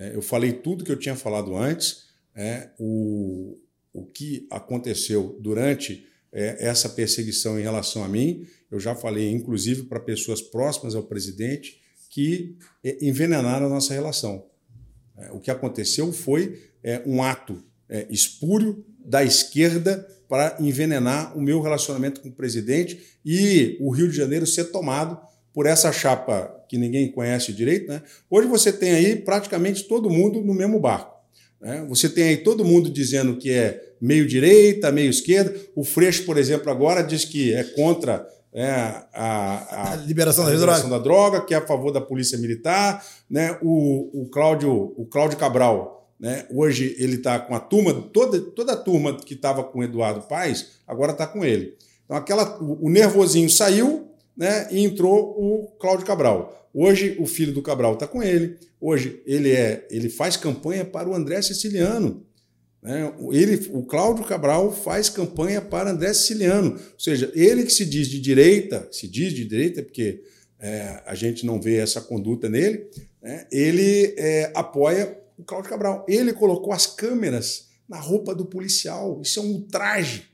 [0.00, 3.58] É, eu falei tudo que eu tinha falado antes, é, o,
[3.92, 8.46] o que aconteceu durante é, essa perseguição em relação a mim.
[8.70, 14.46] Eu já falei, inclusive, para pessoas próximas ao presidente que é, envenenaram a nossa relação.
[15.18, 17.62] É, o que aconteceu foi é, um ato
[18.08, 24.16] espúrio da esquerda para envenenar o meu relacionamento com o presidente e o Rio de
[24.16, 25.20] Janeiro ser tomado
[25.60, 28.00] por essa chapa que ninguém conhece direito, né?
[28.30, 31.14] hoje você tem aí praticamente todo mundo no mesmo barco.
[31.60, 31.84] Né?
[31.86, 35.54] Você tem aí todo mundo dizendo que é meio direita, meio esquerda.
[35.76, 40.46] O Freixo, por exemplo, agora diz que é contra é, a, a, a, liberação, a
[40.46, 40.98] da, liberação droga.
[40.98, 43.04] da droga, que é a favor da polícia militar.
[43.28, 43.58] Né?
[43.60, 46.46] O, o, Cláudio, o Cláudio Cabral, né?
[46.50, 50.22] hoje ele está com a turma, toda, toda a turma que estava com o Eduardo
[50.22, 51.74] Paes, agora está com ele.
[52.06, 54.09] Então aquela, o, o nervosinho saiu
[54.40, 54.68] né?
[54.70, 56.70] e entrou o Cláudio Cabral.
[56.72, 58.56] Hoje o filho do Cabral está com ele.
[58.80, 62.24] Hoje ele é, ele faz campanha para o André Siciliano.
[62.82, 63.12] Né?
[63.32, 66.70] Ele, o Cláudio Cabral faz campanha para André Siciliano.
[66.70, 70.22] Ou seja, ele que se diz de direita, se diz de direita porque
[70.58, 72.88] é, a gente não vê essa conduta nele,
[73.22, 73.46] né?
[73.52, 76.06] ele é, apoia o Cláudio Cabral.
[76.08, 79.20] Ele colocou as câmeras na roupa do policial.
[79.20, 80.29] Isso é um ultraje.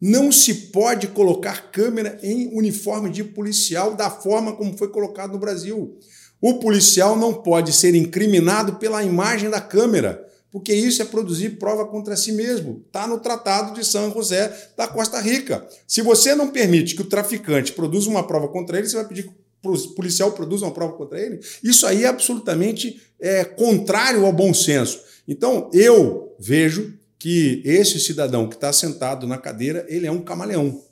[0.00, 5.38] Não se pode colocar câmera em uniforme de policial da forma como foi colocado no
[5.38, 5.98] Brasil.
[6.40, 11.84] O policial não pode ser incriminado pela imagem da câmera, porque isso é produzir prova
[11.84, 12.84] contra si mesmo.
[12.86, 15.66] Está no Tratado de São José da Costa Rica.
[15.86, 19.24] Se você não permite que o traficante produza uma prova contra ele, você vai pedir
[19.24, 19.30] que
[19.64, 21.40] o policial produza uma prova contra ele?
[21.62, 25.00] Isso aí é absolutamente é, contrário ao bom senso.
[25.26, 30.82] Então, eu vejo que esse cidadão que está sentado na cadeira, ele é um camaleão.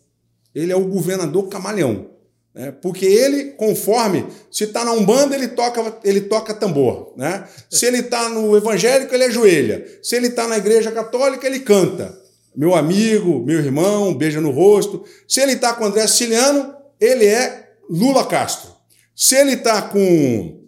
[0.55, 2.11] Ele é o governador camaleão.
[2.55, 2.73] Né?
[2.73, 7.13] Porque ele, conforme, se está na Umbanda, ele toca, ele toca tambor.
[7.17, 7.47] Né?
[7.71, 9.87] Se ele está no evangélico, ele ajoelha.
[10.03, 12.19] Se ele está na igreja católica, ele canta.
[12.57, 15.05] Meu amigo, meu irmão, beija no rosto.
[15.29, 18.71] Se ele está com André Siciliano, ele é Lula Castro.
[19.15, 20.63] Se ele está com.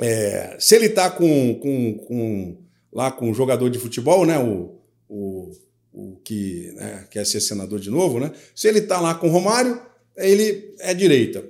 [0.00, 2.58] É, se ele está com, com, com,
[2.92, 4.38] lá com um jogador de futebol, né?
[4.38, 4.77] O,
[5.08, 5.52] o,
[5.92, 8.32] o que né, quer ser senador de novo, né?
[8.54, 9.80] Se ele está lá com o Romário,
[10.16, 11.44] ele é direita.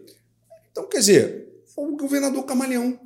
[0.70, 2.98] Então, quer dizer, é o governador camaleão.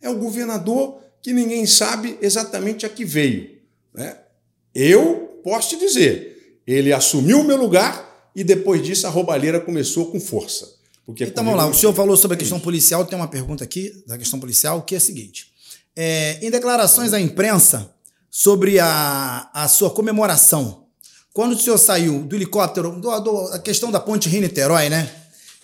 [0.00, 3.58] É o governador que ninguém sabe exatamente a que veio.
[3.94, 4.18] Né?
[4.74, 10.10] Eu posso te dizer, ele assumiu o meu lugar e depois disso a roubalheira começou
[10.10, 10.74] com força.
[11.06, 14.02] Porque então vamos lá, o senhor falou sobre a questão policial, tem uma pergunta aqui
[14.06, 15.52] da questão policial, que é a seguinte.
[15.94, 17.94] É, em declarações à imprensa,
[18.36, 20.88] sobre a, a sua comemoração.
[21.32, 25.08] Quando o senhor saiu do helicóptero, do, do, a questão da ponte Rio-Niterói, né?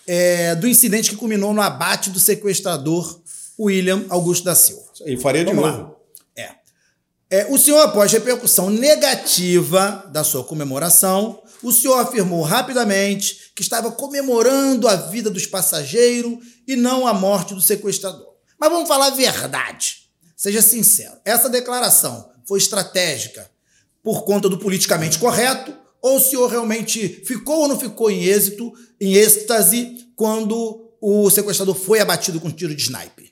[0.07, 3.21] É, do incidente que culminou no abate do sequestrador
[3.59, 4.85] William Augusto da Silva.
[5.05, 5.97] E faria de Vamos novo.
[6.33, 6.51] É.
[7.29, 7.47] é.
[7.49, 14.87] O senhor, após repercussão negativa da sua comemoração, o senhor afirmou rapidamente que estava comemorando
[14.87, 18.31] a vida dos passageiros e não a morte do sequestrador.
[18.57, 20.09] Mas vamos falar a verdade.
[20.37, 21.17] Seja sincero.
[21.25, 23.49] Essa declaração foi estratégica
[24.03, 28.73] por conta do politicamente correto, ou o senhor realmente ficou ou não ficou em êxito,
[28.99, 33.31] em êxtase, quando o sequestrador foi abatido com um tiro de sniper?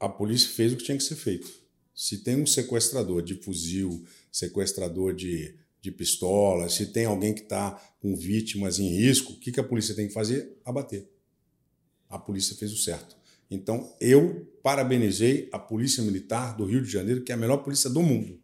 [0.00, 1.48] A polícia fez o que tinha que ser feito.
[1.94, 7.80] Se tem um sequestrador de fuzil, sequestrador de, de pistola, se tem alguém que está
[8.00, 10.56] com vítimas em risco, o que, que a polícia tem que fazer?
[10.64, 11.06] Abater.
[12.08, 13.16] A polícia fez o certo.
[13.50, 17.90] Então, eu parabenizei a Polícia Militar do Rio de Janeiro, que é a melhor polícia
[17.90, 18.38] do mundo.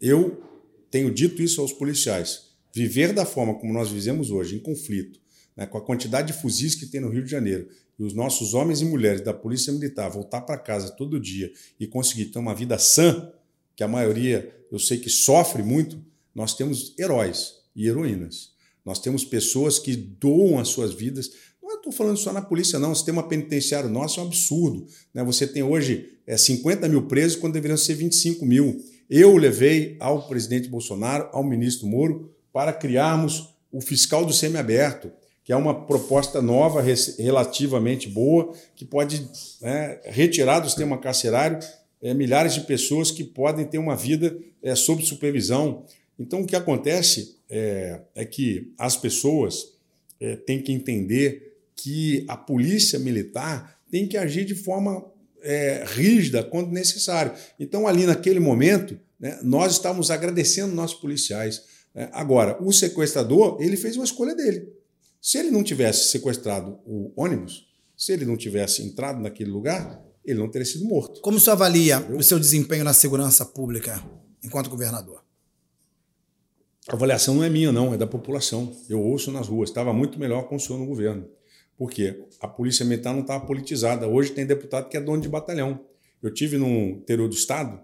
[0.00, 0.42] Eu
[0.90, 2.48] tenho dito isso aos policiais.
[2.74, 5.20] Viver da forma como nós vivemos hoje, em conflito,
[5.56, 7.68] né, com a quantidade de fuzis que tem no Rio de Janeiro,
[7.98, 11.86] e os nossos homens e mulheres da Polícia Militar voltar para casa todo dia e
[11.86, 13.32] conseguir ter uma vida sã,
[13.74, 16.00] que a maioria eu sei que sofre muito,
[16.34, 18.52] nós temos heróis e heroínas.
[18.84, 21.32] Nós temos pessoas que doam as suas vidas
[21.88, 22.92] estou falando só na polícia, não.
[22.92, 24.86] O sistema penitenciário nosso é um absurdo.
[25.12, 25.24] Né?
[25.24, 28.82] Você tem hoje é, 50 mil presos quando deveriam ser 25 mil.
[29.08, 35.10] Eu levei ao presidente Bolsonaro, ao ministro Moro, para criarmos o fiscal do semiaberto,
[35.44, 36.82] que é uma proposta nova,
[37.18, 39.26] relativamente boa, que pode
[39.62, 41.58] né, retirar do sistema carcerário
[42.02, 45.84] é, milhares de pessoas que podem ter uma vida é, sob supervisão.
[46.18, 49.72] Então, o que acontece é, é que as pessoas
[50.20, 51.47] é, têm que entender
[51.78, 55.04] que a polícia militar tem que agir de forma
[55.42, 57.32] é, rígida quando necessário.
[57.58, 61.62] Então, ali naquele momento, né, nós estávamos agradecendo nossos policiais.
[61.94, 62.10] Né?
[62.12, 64.72] Agora, o sequestrador, ele fez uma escolha dele.
[65.22, 67.66] Se ele não tivesse sequestrado o ônibus,
[67.96, 71.20] se ele não tivesse entrado naquele lugar, ele não teria sido morto.
[71.20, 74.04] Como o senhor avalia o seu desempenho na segurança pública
[74.42, 75.22] enquanto governador?
[76.88, 78.74] A avaliação não é minha, não, é da população.
[78.88, 79.68] Eu ouço nas ruas.
[79.68, 81.28] Estava muito melhor com o senhor no governo.
[81.78, 82.18] Por quê?
[82.40, 84.08] A polícia militar não estava politizada.
[84.08, 85.80] Hoje tem deputado que é dono de batalhão.
[86.20, 87.78] Eu tive no interior do estado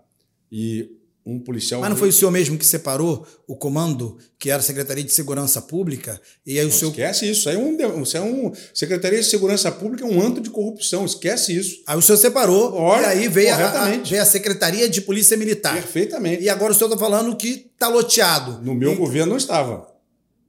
[0.51, 0.91] e
[1.27, 1.81] um policial.
[1.81, 5.13] Mas não foi o senhor mesmo que separou o comando, que era a Secretaria de
[5.13, 6.21] Segurança Pública?
[6.45, 6.91] E aí o não, senhor.
[6.91, 7.41] Esquece isso.
[7.41, 8.53] Isso é um, isso é um.
[8.75, 11.05] Secretaria de Segurança Pública é um anto de corrupção.
[11.07, 11.83] Esquece isso.
[11.87, 12.75] Aí o senhor separou.
[12.75, 15.75] Olha, e aí veio a, a, veio a Secretaria de Polícia Militar.
[15.75, 16.43] Perfeitamente.
[16.43, 18.61] E agora o senhor está falando que está loteado.
[18.63, 19.87] No meu E- governo não estava.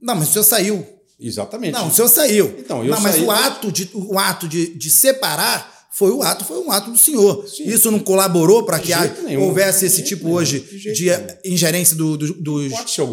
[0.00, 0.95] Não, mas o senhor saiu.
[1.18, 1.72] Exatamente.
[1.72, 2.54] Não, o senhor saiu.
[2.58, 6.22] Então, eu não, mas saí- o ato, de, o ato de, de separar foi o
[6.22, 7.48] ato, foi um ato do senhor.
[7.48, 7.64] Sim.
[7.64, 8.92] Isso não colaborou para que
[9.24, 9.44] nenhum.
[9.44, 10.36] houvesse esse tipo nenhum.
[10.36, 11.10] hoje De de
[11.50, 12.70] ingerência do- do- dos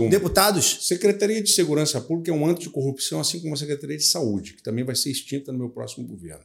[0.09, 0.79] deputados?
[0.81, 4.55] Secretaria de Segurança Pública é um anto de corrupção, assim como a Secretaria de Saúde,
[4.55, 6.43] que também vai ser extinta no meu próximo governo.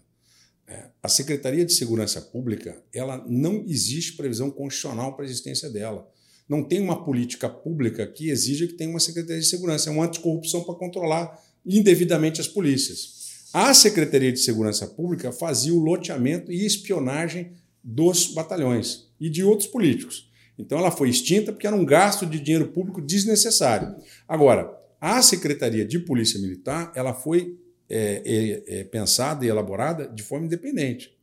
[0.68, 6.06] É, a Secretaria de Segurança Pública, ela não existe previsão constitucional para a existência dela.
[6.48, 9.90] Não tem uma política pública que exija que tenha uma Secretaria de Segurança.
[9.90, 11.36] É um anticorrupção para controlar
[11.68, 13.18] indevidamente as polícias.
[13.52, 17.52] A Secretaria de Segurança Pública fazia o loteamento e espionagem
[17.84, 20.28] dos batalhões e de outros políticos.
[20.58, 23.94] Então ela foi extinta porque era um gasto de dinheiro público desnecessário.
[24.26, 27.56] Agora, a Secretaria de Polícia Militar ela foi
[27.88, 31.16] é, é, é, pensada e elaborada de forma independente.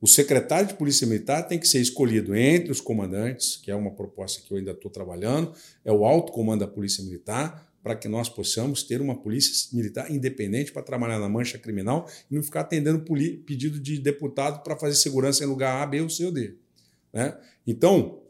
[0.00, 3.90] O secretário de Polícia Militar tem que ser escolhido entre os comandantes, que é uma
[3.90, 5.52] proposta que eu ainda estou trabalhando,
[5.84, 10.10] é o alto comando da Polícia Militar, para que nós possamos ter uma polícia militar
[10.10, 12.98] independente para trabalhar na mancha criminal e não ficar atendendo
[13.46, 16.54] pedido de deputado para fazer segurança em lugar A, B ou C ou D.
[17.12, 17.38] Né?
[17.64, 18.22] Então,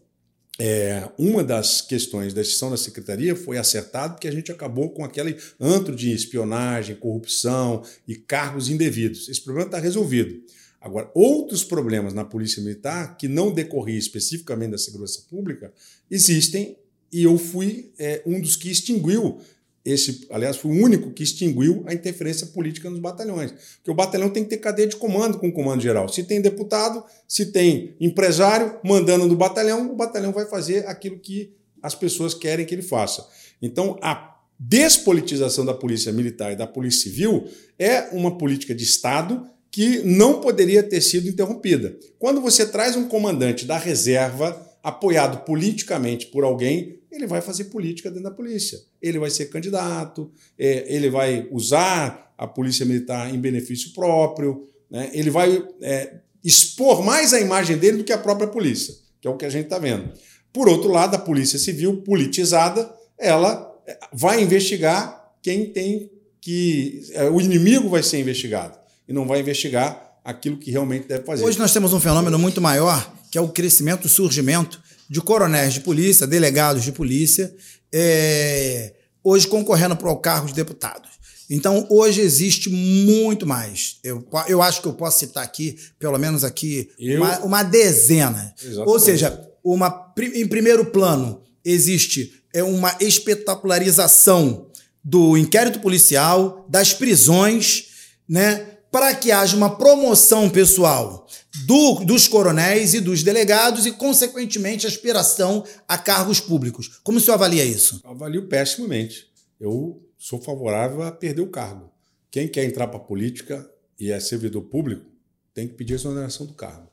[0.58, 5.02] é, uma das questões da extinção da secretaria foi acertado porque a gente acabou com
[5.02, 9.26] aquele antro de espionagem, corrupção e cargos indevidos.
[9.26, 10.38] Esse problema está resolvido.
[10.78, 15.72] Agora, outros problemas na Polícia Militar, que não decorriam especificamente da segurança pública,
[16.10, 16.76] existem
[17.16, 19.38] e eu fui é, um dos que extinguiu
[19.82, 23.52] esse, aliás, fui o único que extinguiu a interferência política nos batalhões.
[23.76, 26.10] Porque o batalhão tem que ter cadeia de comando com o comando geral.
[26.10, 31.54] Se tem deputado, se tem empresário mandando no batalhão, o batalhão vai fazer aquilo que
[31.82, 33.26] as pessoas querem que ele faça.
[33.62, 37.48] Então, a despolitização da polícia militar e da polícia civil
[37.78, 41.96] é uma política de Estado que não poderia ter sido interrompida.
[42.18, 48.08] Quando você traz um comandante da reserva, apoiado politicamente por alguém, ele vai fazer política
[48.08, 48.78] dentro da polícia.
[49.02, 55.10] Ele vai ser candidato, é, ele vai usar a polícia militar em benefício próprio, né?
[55.12, 59.30] ele vai é, expor mais a imagem dele do que a própria polícia, que é
[59.30, 60.08] o que a gente está vendo.
[60.52, 67.02] Por outro lado, a polícia civil politizada, ela é, vai investigar quem tem que.
[67.12, 68.78] é, O inimigo vai ser investigado
[69.08, 71.44] e não vai investigar aquilo que realmente deve fazer.
[71.44, 75.74] Hoje nós temos um fenômeno muito maior, que é o crescimento, o surgimento de coronéis
[75.74, 77.54] de polícia, delegados de polícia,
[77.92, 81.10] é, hoje concorrendo para o cargo de deputados.
[81.48, 83.98] Então, hoje existe muito mais.
[84.02, 88.52] Eu, eu acho que eu posso citar aqui, pelo menos aqui, Eu- uma, uma dezena.
[88.60, 88.88] Exatamente.
[88.90, 94.66] Ou seja, uma, em primeiro plano, existe é uma espetacularização
[95.04, 97.84] do inquérito policial, das prisões,
[98.28, 98.66] né?
[98.90, 101.26] Para que haja uma promoção pessoal
[101.64, 107.00] do- dos coronéis e dos delegados e, consequentemente, aspiração a cargos públicos.
[107.02, 108.00] Como o senhor avalia isso?
[108.04, 109.26] Avalio pessimamente.
[109.60, 111.90] Eu sou favorável a perder o cargo.
[112.30, 115.06] Quem quer entrar para a política e é servidor público
[115.54, 116.90] tem que pedir exoneração do cargo.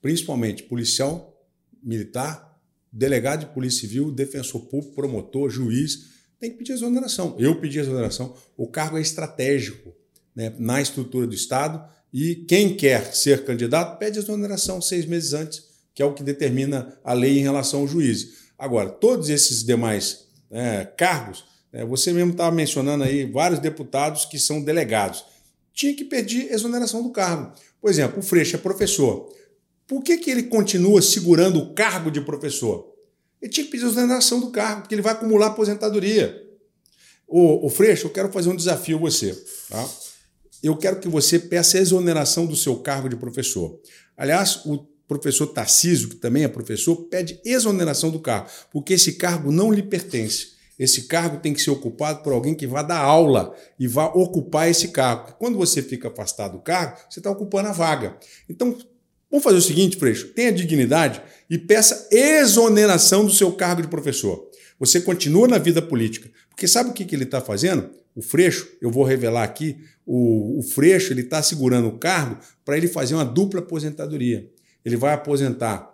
[0.00, 1.44] Principalmente policial,
[1.82, 2.60] militar,
[2.92, 6.12] delegado de polícia civil, defensor público, promotor, juiz.
[6.38, 7.34] Tem que pedir exoneração.
[7.38, 8.36] Eu pedi exoneração.
[8.56, 9.92] O cargo é estratégico
[10.36, 11.82] né, na estrutura do Estado
[12.16, 16.96] e quem quer ser candidato pede exoneração seis meses antes, que é o que determina
[17.02, 18.44] a lei em relação ao juiz.
[18.56, 24.38] Agora, todos esses demais né, cargos, né, você mesmo estava mencionando aí vários deputados que
[24.38, 25.24] são delegados.
[25.72, 27.52] Tinha que pedir exoneração do cargo.
[27.80, 29.34] Por exemplo, o Freixo é professor.
[29.84, 32.94] Por que, que ele continua segurando o cargo de professor?
[33.42, 36.40] Ele tinha que pedir exoneração do cargo, porque ele vai acumular aposentadoria.
[37.26, 39.34] Ô Freixo, eu quero fazer um desafio a você.
[39.68, 40.03] Tá?
[40.64, 43.78] Eu quero que você peça a exoneração do seu cargo de professor.
[44.16, 49.52] Aliás, o professor Tarcísio, que também é professor, pede exoneração do cargo, porque esse cargo
[49.52, 50.54] não lhe pertence.
[50.78, 54.70] Esse cargo tem que ser ocupado por alguém que vá dar aula e vá ocupar
[54.70, 55.34] esse cargo.
[55.38, 58.16] Quando você fica afastado do cargo, você está ocupando a vaga.
[58.48, 58.74] Então,
[59.30, 64.48] vamos fazer o seguinte, Freixo: tenha dignidade e peça exoneração do seu cargo de professor.
[64.80, 66.30] Você continua na vida política.
[66.48, 67.90] Porque sabe o que, que ele está fazendo?
[68.14, 69.76] O Freixo, eu vou revelar aqui,
[70.06, 74.48] o, o Freixo ele está segurando o cargo para ele fazer uma dupla aposentadoria.
[74.84, 75.92] Ele vai aposentar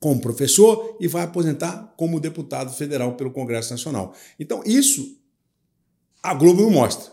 [0.00, 4.14] como professor e vai aposentar como deputado federal pelo Congresso Nacional.
[4.38, 5.18] Então, isso
[6.22, 7.12] a Globo não mostra.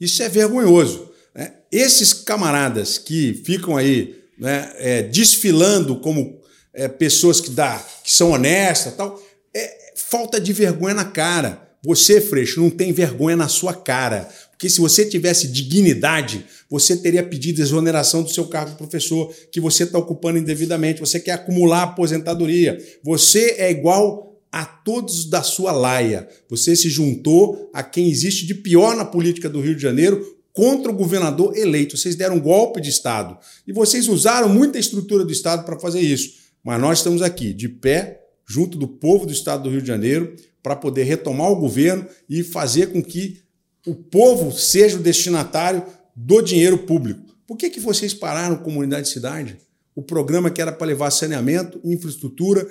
[0.00, 1.10] Isso é vergonhoso.
[1.34, 1.54] né?
[1.72, 6.40] Esses camaradas que ficam aí né, é, desfilando como
[6.72, 9.20] é, pessoas que, dá, que são honestas tal,
[9.52, 11.69] É falta de vergonha na cara.
[11.84, 14.28] Você, Freixo, não tem vergonha na sua cara.
[14.50, 19.60] Porque se você tivesse dignidade, você teria pedido exoneração do seu cargo de professor, que
[19.60, 21.00] você está ocupando indevidamente.
[21.00, 22.78] Você quer acumular aposentadoria.
[23.02, 26.28] Você é igual a todos da sua laia.
[26.50, 30.90] Você se juntou a quem existe de pior na política do Rio de Janeiro contra
[30.90, 31.96] o governador eleito.
[31.96, 33.38] Vocês deram um golpe de Estado.
[33.66, 36.34] E vocês usaram muita estrutura do Estado para fazer isso.
[36.62, 40.36] Mas nós estamos aqui, de pé, junto do povo do Estado do Rio de Janeiro,
[40.62, 43.42] para poder retomar o governo e fazer com que
[43.86, 45.82] o povo seja o destinatário
[46.14, 47.34] do dinheiro público.
[47.46, 49.56] Por que, que vocês pararam comunidade cidade?
[49.94, 52.66] O programa que era para levar saneamento, infraestrutura,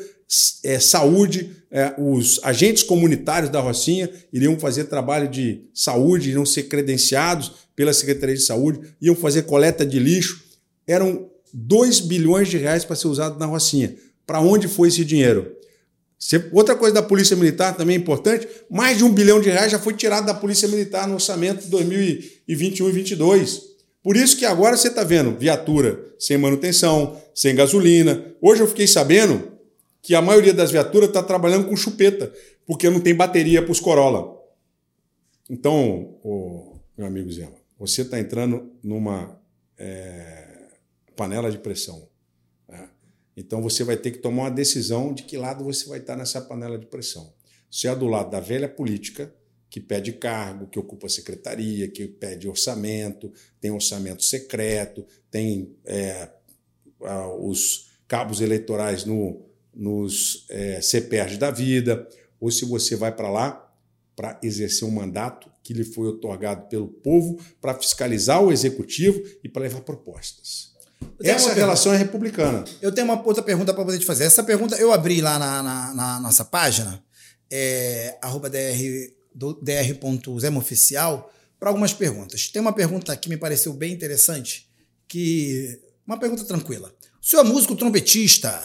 [0.64, 6.64] é, saúde, é, os agentes comunitários da Rocinha iriam fazer trabalho de saúde, iriam ser
[6.64, 10.44] credenciados pela Secretaria de Saúde, iam fazer coleta de lixo.
[10.88, 13.96] Eram 2 bilhões de reais para ser usado na Rocinha.
[14.26, 15.59] Para onde foi esse dinheiro?
[16.52, 19.80] Outra coisa da Polícia Militar também é importante: mais de um bilhão de reais já
[19.80, 23.70] foi tirado da Polícia Militar no orçamento de 2021 e 2022.
[24.04, 28.34] Por isso que agora você está vendo viatura sem manutenção, sem gasolina.
[28.42, 29.60] Hoje eu fiquei sabendo
[30.02, 32.34] que a maioria das viaturas está trabalhando com chupeta,
[32.66, 34.38] porque não tem bateria para os Corolla.
[35.50, 36.16] Então,
[36.98, 39.40] meu amigo Zema, você está entrando numa
[39.78, 40.48] é,
[41.16, 42.09] panela de pressão.
[43.40, 46.42] Então você vai ter que tomar uma decisão de que lado você vai estar nessa
[46.42, 47.34] panela de pressão.
[47.72, 49.34] Se é do lado da velha política,
[49.70, 56.28] que pede cargo, que ocupa secretaria, que pede orçamento, tem orçamento secreto, tem é,
[57.40, 62.06] os cabos eleitorais no, nos é, CPRs da vida,
[62.42, 63.74] ou se você vai para lá
[64.18, 69.48] para exercer um mandato que lhe foi otorgado pelo povo para fiscalizar o executivo e
[69.48, 70.69] para levar propostas.
[71.22, 72.64] Essa relação é republicana.
[72.82, 74.24] Eu tenho uma outra pergunta para poder te fazer.
[74.24, 77.04] Essa pergunta eu abri lá na, na, na nossa página,
[77.52, 78.58] é, arroba dr,
[79.36, 82.48] dr.zemoficial, para algumas perguntas.
[82.48, 84.70] Tem uma pergunta que me pareceu bem interessante,
[85.08, 86.94] que uma pergunta tranquila.
[87.22, 88.58] O senhor é músico trompetista?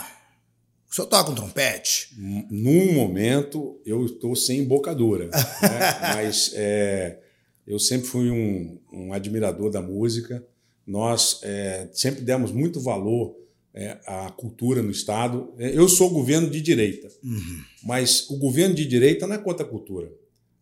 [0.89, 2.15] O senhor toca um trompete?
[2.16, 5.24] Num momento, eu estou sem embocadura.
[5.24, 5.32] né?
[6.15, 7.19] Mas é,
[7.66, 10.44] eu sempre fui um, um admirador da música
[10.86, 13.36] nós é, sempre demos muito valor
[13.74, 15.52] é, à cultura no Estado.
[15.59, 17.62] É, eu sou governo de direita, uhum.
[17.82, 20.11] mas o governo de direita não é contra a cultura.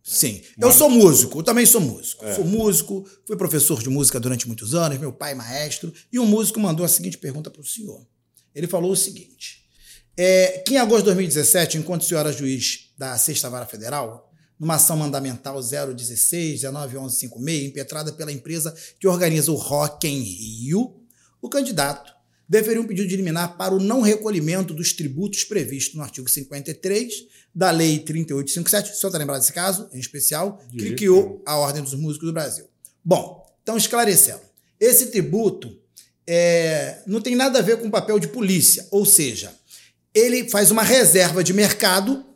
[0.03, 0.41] Sim.
[0.57, 0.67] Mas...
[0.67, 2.25] Eu sou músico, eu também sou músico.
[2.25, 2.35] É.
[2.35, 6.59] Sou músico, fui professor de música durante muitos anos, meu pai maestro, e um músico
[6.59, 8.05] mandou a seguinte pergunta para o senhor.
[8.55, 9.65] Ele falou o seguinte:
[10.17, 14.32] é, que em agosto de 2017, enquanto o senhor era juiz da Sexta Vara Federal,
[14.63, 20.95] numa ação mandamental 016 191156, impetrada pela empresa que organiza o Rock em Rio,
[21.41, 22.13] o candidato
[22.49, 27.27] deferiu um pedido de liminar para o não recolhimento dos tributos previstos no artigo 53
[27.53, 31.83] da Lei 3857, o senhor está lembrado desse caso, em especial, que criou a Ordem
[31.83, 32.67] dos Músicos do Brasil.
[33.05, 34.43] Bom, então esclarecendo,
[34.79, 35.77] esse tributo
[36.25, 39.53] é, não tem nada a ver com o papel de polícia, ou seja,
[40.15, 42.32] ele faz uma reserva de mercado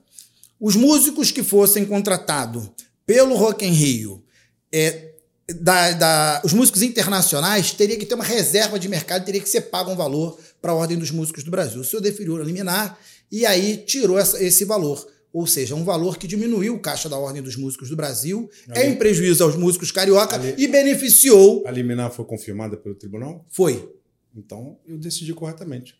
[0.60, 2.70] os músicos que fossem contratados
[3.04, 4.24] pelo Rock in Rio,
[4.72, 5.12] é,
[5.60, 9.62] da, da, os músicos internacionais teriam que ter uma reserva de mercado, teria que ser
[9.62, 11.80] pago um valor para a Ordem dos Músicos do Brasil.
[11.80, 12.98] O senhor deferiu a liminar
[13.30, 15.06] e aí tirou essa, esse valor.
[15.32, 18.80] Ou seja, um valor que diminuiu o caixa da Ordem dos Músicos do Brasil, Ali.
[18.80, 20.54] é em prejuízo aos músicos carioca Ali.
[20.56, 21.62] e beneficiou.
[21.66, 23.44] A liminar foi confirmada pelo tribunal?
[23.50, 23.88] Foi.
[24.34, 25.94] Então eu decidi corretamente.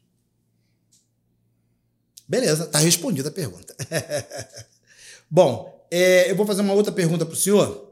[2.29, 3.75] Beleza, tá respondida a pergunta.
[5.31, 7.87] Bom, é, eu vou fazer uma outra pergunta para o senhor.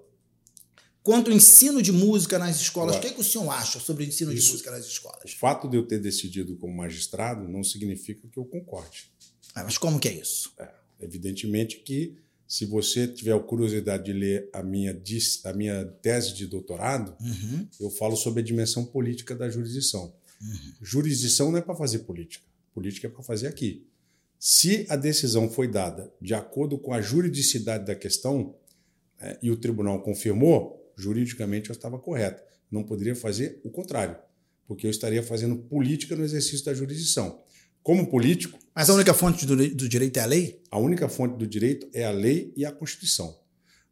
[1.03, 4.05] Quanto ao ensino de música nas escolas, o que, é que o senhor acha sobre
[4.05, 5.33] o ensino Isso, de música nas escolas?
[5.33, 9.13] O fato de eu ter decidido como magistrado não significa que eu concorde.
[9.55, 10.53] Ah, mas como que é isso?
[10.59, 10.69] É,
[11.01, 12.17] evidentemente que
[12.49, 14.99] se você tiver a curiosidade de ler a minha,
[15.45, 17.67] a minha tese de doutorado, uhum.
[17.81, 20.15] eu falo sobre a dimensão política da jurisdição.
[20.41, 20.73] Uhum.
[20.81, 22.47] Jurisdição não é para fazer política.
[22.73, 23.87] Política é para fazer aqui.
[24.47, 28.55] Se a decisão foi dada de acordo com a juridicidade da questão
[29.19, 32.43] é, e o tribunal confirmou, juridicamente eu estava correto.
[32.71, 34.19] Não poderia fazer o contrário,
[34.67, 37.41] porque eu estaria fazendo política no exercício da jurisdição.
[37.83, 38.59] Como político.
[38.75, 40.61] Mas a única fonte do, do direito é a lei?
[40.71, 43.35] A única fonte do direito é a lei e a Constituição.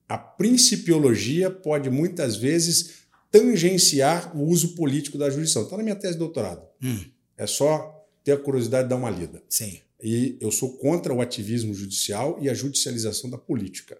[0.06, 5.62] A principiologia pode muitas vezes tangenciar o uso político da jurisdição.
[5.62, 6.62] Está na minha tese de doutorado.
[6.82, 7.06] Hum.
[7.38, 9.42] É só ter a curiosidade de dar uma lida.
[9.48, 9.80] Sim.
[10.02, 13.96] E eu sou contra o ativismo judicial e a judicialização da política.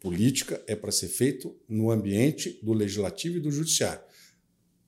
[0.00, 4.02] Política é para ser feito no ambiente do legislativo e do judiciário.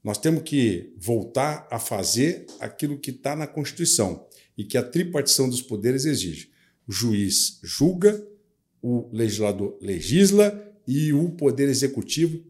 [0.03, 5.49] Nós temos que voltar a fazer aquilo que está na Constituição e que a tripartição
[5.49, 6.51] dos poderes exige.
[6.89, 8.27] O juiz julga,
[8.83, 12.43] o legislador legisla e o poder executivo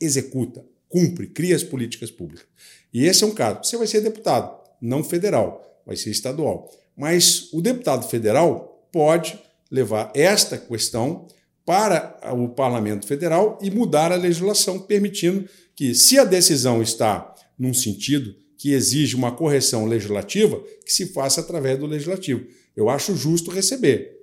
[0.00, 2.46] executa, cumpre, cria as políticas públicas.
[2.92, 3.64] E esse é um caso.
[3.64, 6.70] Você vai ser deputado, não federal, vai ser estadual.
[6.96, 9.38] Mas o deputado federal pode
[9.70, 11.28] levar esta questão
[11.64, 17.74] para o parlamento federal e mudar a legislação, permitindo que, se a decisão está num
[17.74, 22.46] sentido que exige uma correção legislativa, que se faça através do legislativo.
[22.74, 24.16] Eu acho justo receber,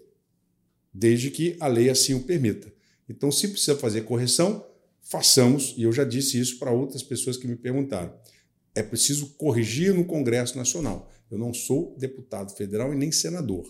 [0.94, 2.72] desde que a lei assim o permita.
[3.08, 4.66] Então, se precisa fazer correção,
[5.02, 8.14] façamos, e eu já disse isso para outras pessoas que me perguntaram.
[8.74, 11.12] É preciso corrigir no Congresso Nacional.
[11.34, 13.66] Eu não sou deputado federal e nem senador.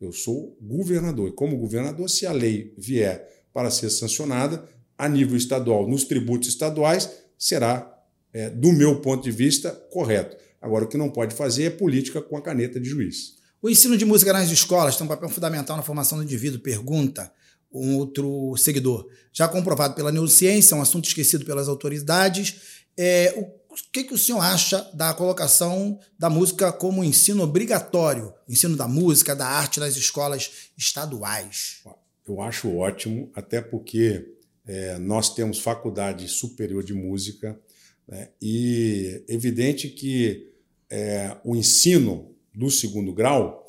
[0.00, 1.28] Eu sou governador.
[1.28, 4.68] E como governador, se a lei vier para ser sancionada
[4.98, 7.08] a nível estadual, nos tributos estaduais,
[7.38, 7.96] será,
[8.32, 10.36] é, do meu ponto de vista, correto.
[10.60, 13.34] Agora, o que não pode fazer é política com a caneta de juiz.
[13.62, 17.32] O ensino de música nas escolas tem um papel fundamental na formação do indivíduo, pergunta
[17.72, 19.08] um outro seguidor.
[19.32, 22.82] Já comprovado pela neurociência, é um assunto esquecido pelas autoridades.
[22.96, 23.44] É, o
[23.92, 29.34] que, que o senhor acha da colocação da música como ensino obrigatório, ensino da música,
[29.34, 31.82] da arte nas escolas estaduais?
[32.26, 34.34] Eu acho ótimo, até porque
[34.66, 37.58] é, nós temos faculdade superior de música
[38.06, 40.52] né, e evidente que
[40.88, 43.64] é, o ensino do segundo grau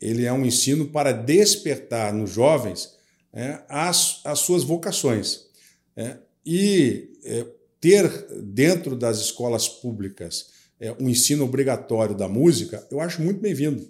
[0.00, 2.94] ele é um ensino para despertar nos jovens
[3.32, 5.46] é, as, as suas vocações.
[5.96, 7.46] É, e é,
[7.86, 8.10] ter
[8.42, 10.48] dentro das escolas públicas
[10.80, 13.88] é, um ensino obrigatório da música, eu acho muito bem-vindo.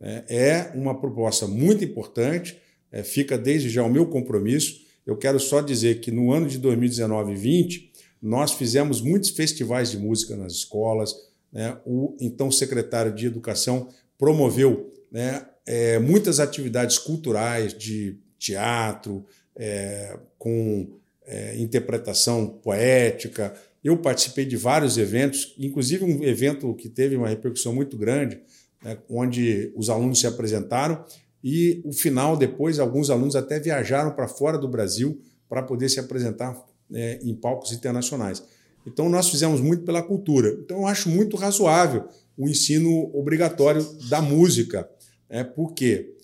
[0.00, 2.56] É, é uma proposta muito importante,
[2.92, 4.82] é, fica desde já o meu compromisso.
[5.04, 7.92] Eu quero só dizer que no ano de 2019 e 2020,
[8.22, 11.12] nós fizemos muitos festivais de música nas escolas.
[11.52, 11.76] Né?
[11.84, 21.01] O então secretário de Educação promoveu né, é, muitas atividades culturais de teatro, é, com
[21.26, 23.54] é, interpretação poética.
[23.82, 28.40] Eu participei de vários eventos, inclusive um evento que teve uma repercussão muito grande,
[28.82, 31.04] né, onde os alunos se apresentaram
[31.42, 35.98] e o final depois alguns alunos até viajaram para fora do Brasil para poder se
[35.98, 36.56] apresentar
[36.92, 38.42] é, em palcos internacionais.
[38.86, 40.56] Então nós fizemos muito pela cultura.
[40.64, 44.88] Então eu acho muito razoável o ensino obrigatório da música,
[45.28, 46.16] é porque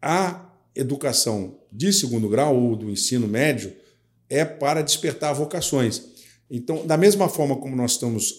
[0.00, 3.72] a educação de segundo grau ou do ensino médio
[4.28, 6.14] é para despertar vocações.
[6.50, 8.36] Então, da mesma forma como nós estamos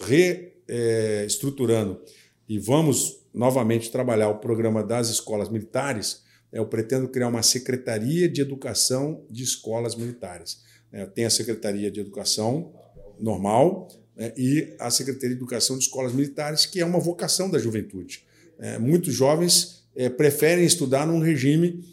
[0.68, 2.10] reestruturando é,
[2.48, 6.22] e vamos novamente trabalhar o programa das escolas militares,
[6.52, 10.62] é, eu pretendo criar uma secretaria de educação de escolas militares.
[10.92, 12.72] É, tem a secretaria de educação
[13.20, 17.58] normal né, e a secretaria de educação de escolas militares, que é uma vocação da
[17.58, 18.24] juventude.
[18.58, 21.84] É, muitos jovens é, preferem estudar num regime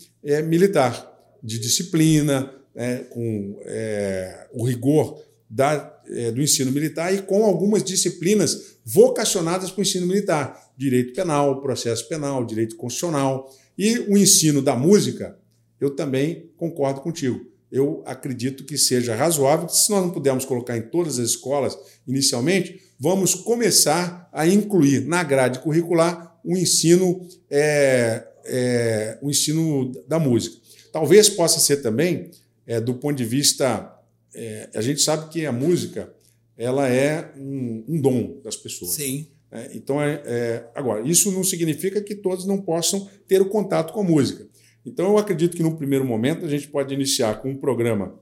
[0.48, 1.11] militar,
[1.44, 7.84] de disciplina, né, com é, o rigor da, é, do ensino militar e com algumas
[7.84, 13.50] disciplinas vocacionadas para o ensino militar, direito penal, processo penal, direito constitucional.
[13.78, 15.38] E o ensino da música,
[15.80, 17.45] eu também concordo contigo.
[17.72, 21.78] Eu acredito que seja razoável, se nós não pudermos colocar em todas as escolas
[22.08, 30.20] inicialmente, vamos começar a incluir na grade curricular o ensino, é, é, o ensino da
[30.20, 30.58] música.
[30.91, 32.30] Talvez possa ser também
[32.65, 33.90] é, do ponto de vista.
[34.34, 36.14] É, a gente sabe que a música
[36.57, 38.91] ela é um, um dom das pessoas.
[38.91, 39.27] Sim.
[39.52, 43.94] É, então, é, é, agora, isso não significa que todos não possam ter o contato
[43.94, 44.48] com a música.
[44.85, 48.19] Então, eu acredito que no primeiro momento a gente pode iniciar com um programa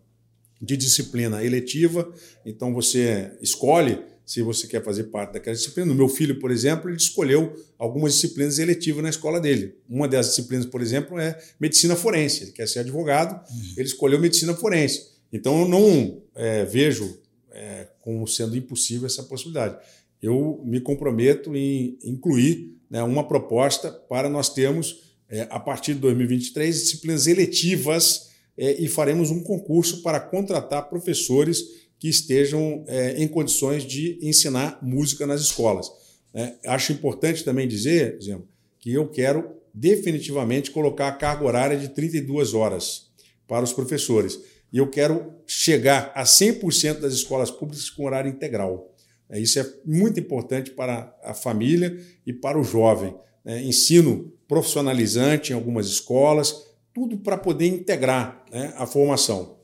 [0.61, 2.13] de disciplina eletiva.
[2.45, 3.99] Então, você escolhe
[4.32, 5.91] se você quer fazer parte daquela disciplina.
[5.91, 9.76] O meu filho, por exemplo, ele escolheu algumas disciplinas eletivas na escola dele.
[9.90, 12.44] Uma dessas disciplinas, por exemplo, é medicina forense.
[12.44, 13.74] Ele quer ser advogado, uhum.
[13.76, 15.06] ele escolheu medicina forense.
[15.34, 17.20] Então, eu não é, vejo
[17.52, 19.78] é, como sendo impossível essa possibilidade.
[20.22, 25.99] Eu me comprometo em incluir né, uma proposta para nós termos, é, a partir de
[25.99, 33.28] 2023, disciplinas eletivas é, e faremos um concurso para contratar professores que estejam é, em
[33.28, 35.88] condições de ensinar música nas escolas.
[36.34, 38.48] É, acho importante também dizer, exemplo,
[38.80, 43.11] que eu quero definitivamente colocar a carga horária de 32 horas
[43.48, 44.40] para os professores.
[44.73, 48.95] E eu quero chegar a 100% das escolas públicas com horário integral.
[49.30, 53.14] É, isso é muito importante para a família e para o jovem.
[53.45, 56.65] É, ensino profissionalizante em algumas escolas,
[56.95, 59.60] tudo para poder integrar né, a formação.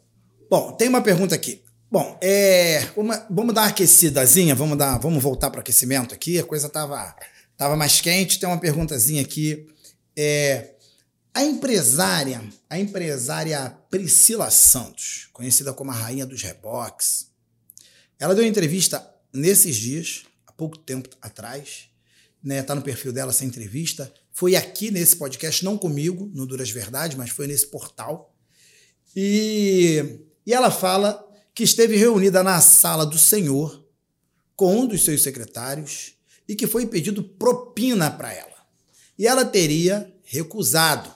[0.47, 1.65] Bom, tem uma pergunta aqui.
[1.89, 6.37] Bom, é, uma, vamos dar uma aquecidazinha, vamos, dar, vamos voltar para o aquecimento aqui.
[6.37, 7.15] A coisa estava
[7.55, 8.39] tava mais quente.
[8.39, 9.67] Tem uma perguntazinha aqui.
[10.15, 10.75] É,
[11.33, 17.27] A empresária, a empresária Priscila Santos, conhecida como a rainha dos reboques,
[18.19, 21.89] ela deu uma entrevista nesses dias, há pouco tempo atrás,
[22.43, 22.63] né?
[22.63, 24.11] Tá no perfil dela essa entrevista.
[24.33, 28.35] Foi aqui nesse podcast, não comigo, no Duras Verdades, mas foi nesse portal.
[29.15, 31.23] E, e ela fala
[31.57, 33.83] que esteve reunida na sala do Senhor
[34.55, 36.13] com um dos seus secretários
[36.47, 38.63] e que foi pedido propina para ela.
[39.17, 41.11] E ela teria recusado.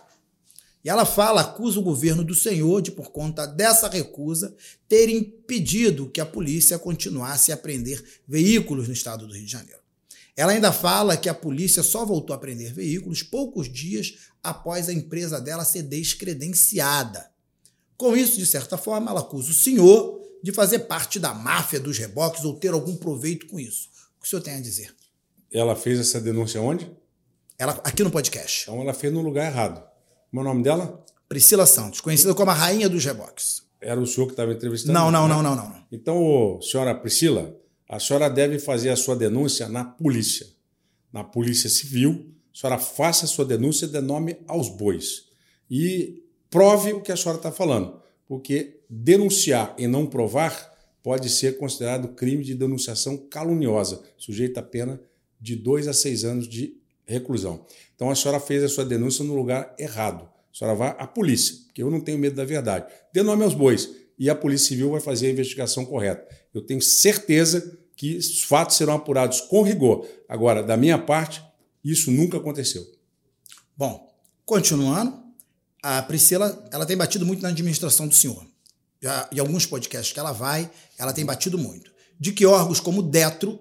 [0.84, 4.56] E ela fala, acusa o governo do Senhor de, por conta dessa recusa,
[4.90, 9.82] ter impedido que a polícia continuasse a apreender veículos no estado do Rio de Janeiro.
[10.36, 14.94] Ela ainda fala que a polícia só voltou a apreender veículos poucos dias após a
[14.94, 17.30] empresa dela ser descredenciada.
[17.96, 21.98] Com isso, de certa forma, ela acusa o senhor de fazer parte da máfia dos
[21.98, 23.90] reboques ou ter algum proveito com isso.
[24.18, 24.94] O que o senhor tem a dizer?
[25.52, 26.90] Ela fez essa denúncia onde?
[27.58, 28.64] Ela, aqui no podcast.
[28.64, 29.84] Então ela fez no lugar errado.
[30.30, 31.04] Como é o nome dela?
[31.28, 33.64] Priscila Santos, conhecida como a rainha dos reboques.
[33.80, 34.94] Era o senhor que estava entrevistando?
[34.94, 35.84] Não, não, não, não, não.
[35.92, 37.56] Então, senhora Priscila,
[37.90, 40.48] a senhora deve fazer a sua denúncia na polícia.
[41.12, 45.26] Na Polícia Civil, a senhora faça a sua denúncia de nome aos bois.
[45.70, 48.01] E prove o que a senhora está falando.
[48.32, 50.72] Porque denunciar e não provar
[51.04, 55.02] pode ser considerado crime de denunciação caluniosa, sujeita a pena
[55.38, 57.66] de dois a seis anos de reclusão.
[57.94, 60.24] Então a senhora fez a sua denúncia no lugar errado.
[60.24, 62.90] A senhora vai à polícia, porque eu não tenho medo da verdade.
[63.14, 66.26] Dê nome aos bois e a Polícia Civil vai fazer a investigação correta.
[66.54, 70.08] Eu tenho certeza que os fatos serão apurados com rigor.
[70.30, 71.44] Agora, da minha parte,
[71.84, 72.88] isso nunca aconteceu.
[73.76, 74.10] Bom,
[74.46, 75.21] continuando,
[75.82, 78.46] a Priscila ela tem batido muito na administração do senhor.
[79.02, 81.92] Já, em alguns podcasts que ela vai, ela tem batido muito.
[82.20, 83.60] De que órgãos como o Detro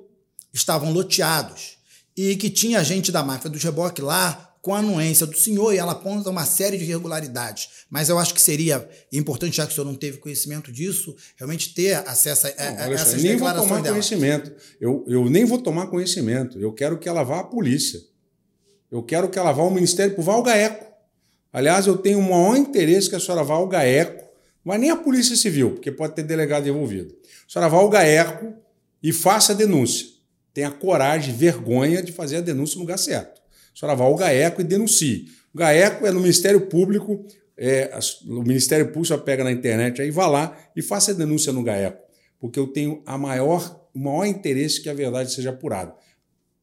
[0.52, 1.78] estavam loteados
[2.16, 5.78] e que tinha gente da máfia do reboque lá com a anuência do senhor e
[5.78, 7.68] ela aponta uma série de irregularidades.
[7.88, 11.72] Mas eu acho que seria importante, já que o senhor não teve conhecimento disso, realmente
[11.72, 13.94] ter acesso a, a, não, essas nem vou tomar dela.
[13.94, 14.52] conhecimento.
[14.78, 16.58] Eu, eu nem vou tomar conhecimento.
[16.58, 18.00] Eu quero que ela vá à polícia.
[18.90, 20.89] Eu quero que ela vá ao Ministério, vá ao GAECO.
[21.52, 24.24] Aliás, eu tenho o maior interesse que a senhora vá ao GAECO,
[24.64, 27.14] mas nem a Polícia Civil, porque pode ter delegado envolvido.
[27.48, 28.54] A senhora vá ao GAECO
[29.02, 30.06] e faça a denúncia.
[30.52, 33.40] Tenha coragem, vergonha de fazer a denúncia no lugar certo.
[33.74, 35.26] A senhora vá ao GAECO e denuncie.
[35.52, 37.24] O GAECO é no Ministério Público,
[37.56, 37.90] é,
[38.26, 41.62] o Ministério Público só pega na internet aí, vá lá e faça a denúncia no
[41.62, 41.98] GAECO,
[42.38, 45.94] porque eu tenho a maior, o maior interesse que a verdade seja apurada.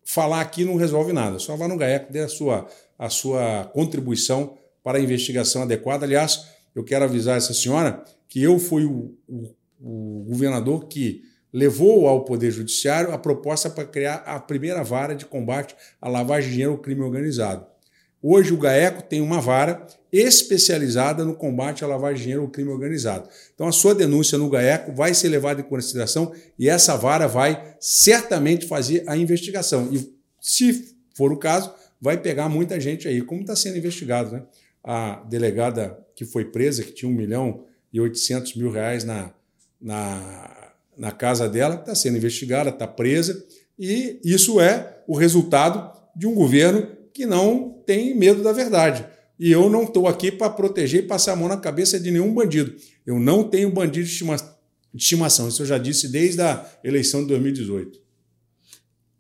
[0.04, 4.58] Falar aqui não resolve nada, só vá no GAECO, dê a sua, a sua contribuição
[4.88, 6.06] para a investigação adequada.
[6.06, 12.08] Aliás, eu quero avisar essa senhora que eu fui o, o, o governador que levou
[12.08, 16.52] ao Poder Judiciário a proposta para criar a primeira vara de combate à lavagem de
[16.54, 17.66] dinheiro ao crime organizado.
[18.24, 22.70] Hoje o GAECO tem uma vara especializada no combate à lavagem de dinheiro ao crime
[22.70, 23.28] organizado.
[23.54, 27.76] Então a sua denúncia no GAECO vai ser levada em consideração e essa vara vai
[27.78, 29.90] certamente fazer a investigação.
[29.92, 34.32] E se for o caso, vai pegar muita gente aí, como está sendo investigado.
[34.32, 34.44] Né?
[34.88, 39.34] A delegada que foi presa, que tinha 1 milhão e 800 mil reais na,
[39.80, 40.58] na
[40.98, 43.46] na casa dela, está sendo investigada, está presa,
[43.78, 49.06] e isso é o resultado de um governo que não tem medo da verdade.
[49.40, 52.34] E eu não estou aqui para proteger e passar a mão na cabeça de nenhum
[52.34, 52.76] bandido.
[53.06, 55.48] Eu não tenho bandido de, estima de estimação.
[55.48, 58.02] Isso eu já disse desde a eleição de 2018.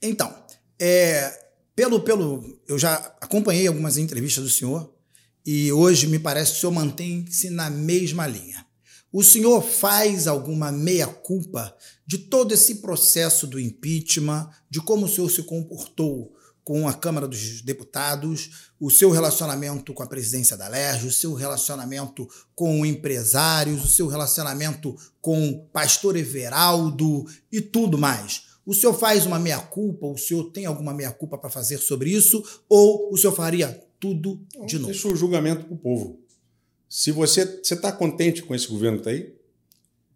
[0.02, 0.34] Então,
[0.80, 1.31] é,
[1.76, 4.91] pelo, pelo, eu já acompanhei algumas entrevistas do senhor
[5.49, 8.65] e hoje me parece que o senhor mantém-se na mesma linha.
[9.14, 11.74] O senhor faz alguma meia-culpa
[12.06, 17.26] de todo esse processo do impeachment, de como o senhor se comportou com a Câmara
[17.26, 23.86] dos Deputados, o seu relacionamento com a presidência da LERJ, o seu relacionamento com empresários,
[23.86, 28.48] o seu relacionamento com pastor Everaldo e tudo mais.
[28.65, 30.07] O senhor faz uma meia-culpa?
[30.07, 32.44] O senhor tem alguma meia-culpa para fazer sobre isso?
[32.68, 34.91] Ou o senhor faria tudo de novo?
[34.91, 36.19] Deixa o julgamento para o povo.
[36.90, 39.36] Se você está contente com esse governo que está aí,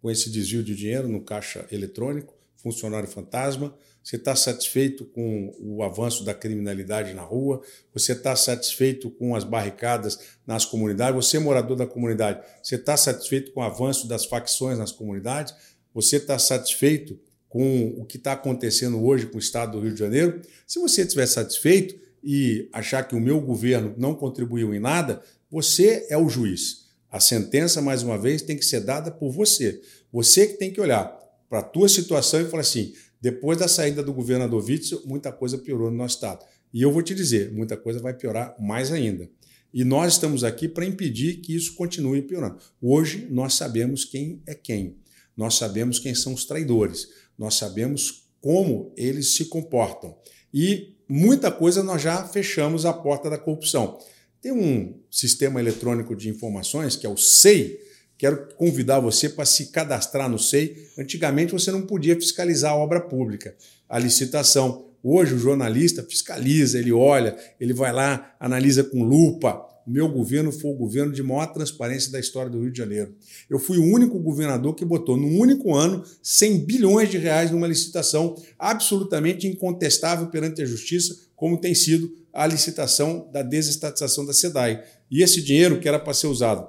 [0.00, 5.82] com esse desvio de dinheiro no caixa eletrônico, funcionário fantasma, você está satisfeito com o
[5.82, 7.62] avanço da criminalidade na rua,
[7.94, 12.96] você está satisfeito com as barricadas nas comunidades, você é morador da comunidade, você está
[12.96, 15.54] satisfeito com o avanço das facções nas comunidades,
[15.94, 17.18] você está satisfeito
[17.48, 20.40] com o que está acontecendo hoje com o Estado do Rio de Janeiro.
[20.66, 26.06] Se você estiver satisfeito e achar que o meu governo não contribuiu em nada, você
[26.08, 26.86] é o juiz.
[27.10, 29.80] A sentença, mais uma vez, tem que ser dada por você.
[30.12, 31.04] Você que tem que olhar
[31.48, 35.58] para a tua situação e falar assim: depois da saída do governador Witzel, muita coisa
[35.58, 36.44] piorou no nosso estado.
[36.72, 39.28] E eu vou te dizer, muita coisa vai piorar mais ainda.
[39.74, 42.58] E nós estamos aqui para impedir que isso continue piorando.
[42.80, 44.96] Hoje nós sabemos quem é quem.
[45.36, 47.08] Nós sabemos quem são os traidores.
[47.38, 50.16] Nós sabemos como eles se comportam.
[50.52, 53.98] E muita coisa nós já fechamos a porta da corrupção.
[54.40, 57.78] Tem um sistema eletrônico de informações, que é o SEI.
[58.18, 60.76] Quero convidar você para se cadastrar no SEI.
[60.98, 63.54] Antigamente você não podia fiscalizar a obra pública,
[63.88, 64.86] a licitação.
[65.02, 69.68] Hoje o jornalista fiscaliza, ele olha, ele vai lá, analisa com lupa.
[69.86, 73.14] O meu governo foi o governo de maior transparência da história do Rio de Janeiro.
[73.50, 77.66] Eu fui o único governador que botou, num único ano, 100 bilhões de reais numa
[77.66, 84.82] licitação absolutamente incontestável perante a justiça, como tem sido a licitação da desestatização da SEDAI.
[85.10, 86.68] E esse dinheiro que era para ser usado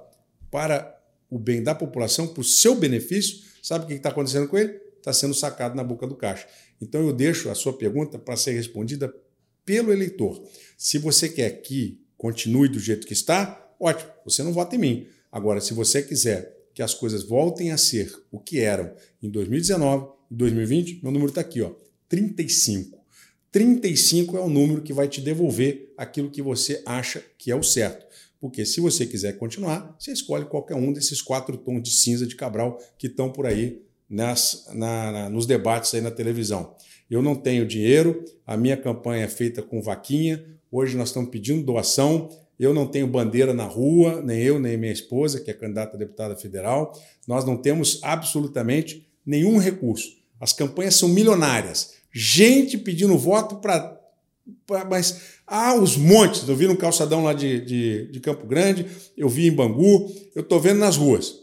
[0.49, 0.95] para
[1.29, 4.79] o bem da população, para o seu benefício, sabe o que está acontecendo com ele?
[4.97, 6.47] Está sendo sacado na boca do caixa.
[6.81, 9.13] Então eu deixo a sua pergunta para ser respondida
[9.65, 10.43] pelo eleitor.
[10.77, 15.07] Se você quer que continue do jeito que está, ótimo, você não vota em mim.
[15.29, 20.07] Agora, se você quiser que as coisas voltem a ser o que eram em 2019,
[20.31, 21.73] em 2020, meu número está aqui, ó,
[22.07, 22.97] 35.
[23.51, 27.61] 35 é o número que vai te devolver aquilo que você acha que é o
[27.61, 28.05] certo.
[28.39, 32.37] Porque se você quiser continuar, você escolhe qualquer um desses quatro tons de cinza de
[32.37, 36.73] Cabral que estão por aí nas, na, na, nos debates aí na televisão.
[37.09, 41.63] Eu não tenho dinheiro, a minha campanha é feita com vaquinha, hoje nós estamos pedindo
[41.63, 42.29] doação,
[42.59, 45.99] eu não tenho bandeira na rua, nem eu, nem minha esposa, que é candidata a
[45.99, 46.97] deputada federal,
[47.27, 50.09] nós não temos absolutamente nenhum recurso.
[50.39, 51.93] As campanhas são milionárias.
[52.11, 53.99] Gente pedindo voto para.
[54.89, 56.47] Mas há os montes.
[56.47, 58.85] Eu vi no calçadão lá de, de, de Campo Grande,
[59.15, 61.41] eu vi em Bangu, eu estou vendo nas ruas.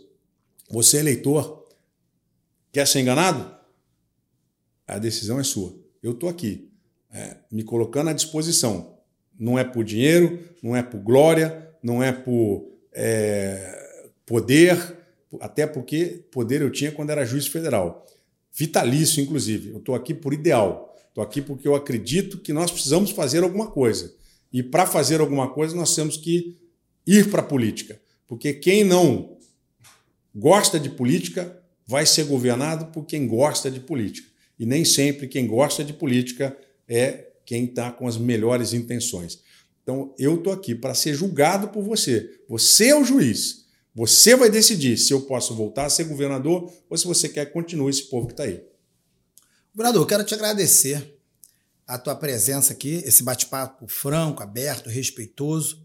[0.70, 1.61] Você, eleitor,
[2.73, 3.52] Quer ser enganado?
[4.86, 5.77] A decisão é sua.
[6.02, 6.70] Eu estou aqui,
[7.11, 8.99] é, me colocando à disposição.
[9.40, 14.96] Não é por dinheiro, não é por glória, não é por é, poder,
[15.40, 18.06] até porque poder eu tinha quando era juiz federal.
[18.52, 19.70] Vitalício, inclusive.
[19.70, 20.94] Eu estou aqui por ideal.
[21.08, 24.14] Estou aqui porque eu acredito que nós precisamos fazer alguma coisa.
[24.52, 26.58] E para fazer alguma coisa, nós temos que
[27.06, 27.98] ir para a política.
[28.26, 29.38] Porque quem não
[30.34, 34.28] gosta de política vai ser governado por quem gosta de política.
[34.58, 36.56] E nem sempre quem gosta de política
[36.86, 39.40] é quem está com as melhores intenções.
[39.82, 42.39] Então, eu estou aqui para ser julgado por você.
[42.48, 43.64] Você é o juiz.
[43.93, 47.52] Você vai decidir se eu posso voltar a ser governador ou se você quer que
[47.52, 48.62] continue esse povo que está aí.
[49.74, 51.18] Governador, quero te agradecer
[51.89, 55.85] a tua presença aqui, esse bate-papo franco, aberto, respeitoso.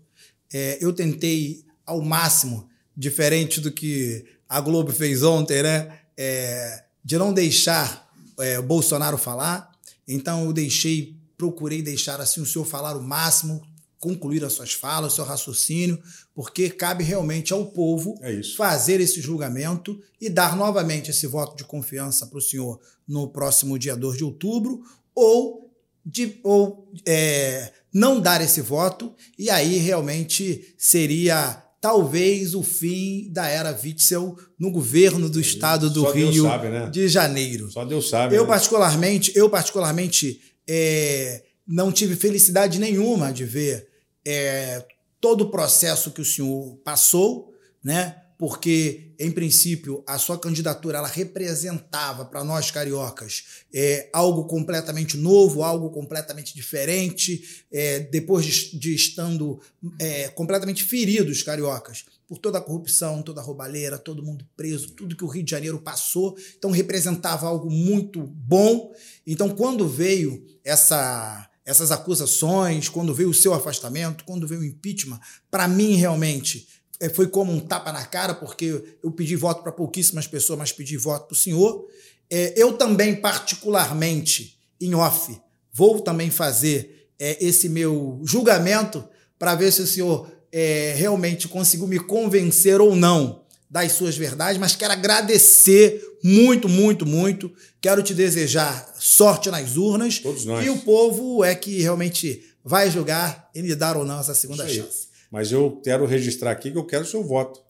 [0.54, 5.98] É, eu tentei ao máximo, diferente do que a Globo fez ontem, né?
[6.16, 8.08] É, de não deixar
[8.40, 9.72] é, o Bolsonaro falar.
[10.08, 13.62] Então eu deixei, procurei deixar assim o senhor falar o máximo,
[14.00, 16.00] concluir as suas falas, o seu raciocínio,
[16.34, 21.64] porque cabe realmente ao povo é fazer esse julgamento e dar novamente esse voto de
[21.64, 24.84] confiança para o senhor no próximo dia 2 de outubro,
[25.14, 25.72] ou,
[26.06, 33.48] de, ou é, não dar esse voto, e aí realmente seria talvez o fim da
[33.48, 36.90] era Witzel no governo do estado do Só Rio sabe, né?
[36.90, 37.72] de Janeiro.
[37.72, 38.36] Só Deus sabe.
[38.36, 38.48] Eu né?
[38.48, 43.88] particularmente, eu particularmente é, não tive felicidade nenhuma de ver
[44.26, 44.86] é,
[45.20, 48.22] todo o processo que o senhor passou, né?
[48.38, 55.64] porque, em princípio, a sua candidatura ela representava para nós cariocas é, algo completamente novo,
[55.64, 59.62] algo completamente diferente, é, depois de, de estando
[60.00, 65.16] é, completamente feridos cariocas por toda a corrupção, toda a roubalheira, todo mundo preso, tudo
[65.16, 66.36] que o Rio de Janeiro passou.
[66.58, 68.92] Então, representava algo muito bom.
[69.26, 75.20] Então, quando veio essa essas acusações, quando veio o seu afastamento, quando veio o impeachment,
[75.50, 76.68] para mim realmente
[77.00, 80.72] é, foi como um tapa na cara, porque eu pedi voto para pouquíssimas pessoas, mas
[80.72, 81.88] pedi voto para o senhor.
[82.30, 85.40] É, eu também, particularmente, em off,
[85.74, 89.04] vou também fazer é, esse meu julgamento
[89.38, 94.58] para ver se o senhor é, realmente conseguiu me convencer ou não das suas verdades,
[94.58, 97.52] mas quero agradecer muito, muito, muito.
[97.82, 100.20] Quero te desejar sorte nas urnas.
[100.20, 100.66] Todos nós.
[100.66, 104.66] E o povo é que realmente vai julgar e lhe dar ou não essa segunda
[104.66, 105.10] chance.
[105.30, 107.62] Mas eu quero registrar aqui que eu quero o seu voto.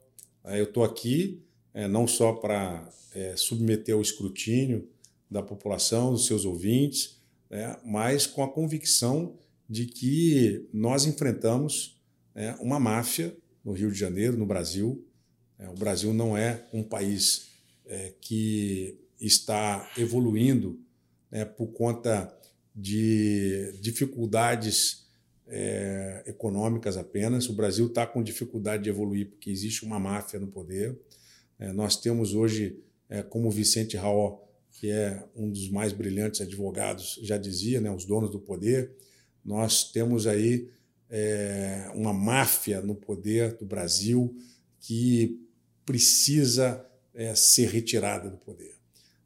[0.44, 1.42] Eu estou aqui
[1.74, 4.88] é, não só para é, submeter ao escrutínio
[5.28, 7.16] da população, dos seus ouvintes,
[7.50, 9.34] né, mas com a convicção
[9.68, 11.95] de que nós enfrentamos
[12.36, 13.34] é, uma máfia
[13.64, 15.04] no Rio de Janeiro, no Brasil.
[15.58, 17.48] É, o Brasil não é um país
[17.86, 20.78] é, que está evoluindo
[21.30, 22.32] né, por conta
[22.74, 25.06] de dificuldades
[25.48, 27.48] é, econômicas apenas.
[27.48, 31.00] O Brasil está com dificuldade de evoluir porque existe uma máfia no poder.
[31.58, 34.42] É, nós temos hoje, é, como Vicente Raó,
[34.72, 38.92] que é um dos mais brilhantes advogados, já dizia, né, os donos do poder,
[39.42, 40.68] nós temos aí
[41.10, 44.36] é, uma máfia no poder do Brasil
[44.80, 45.40] que
[45.84, 46.84] precisa
[47.14, 48.76] é, ser retirada do poder.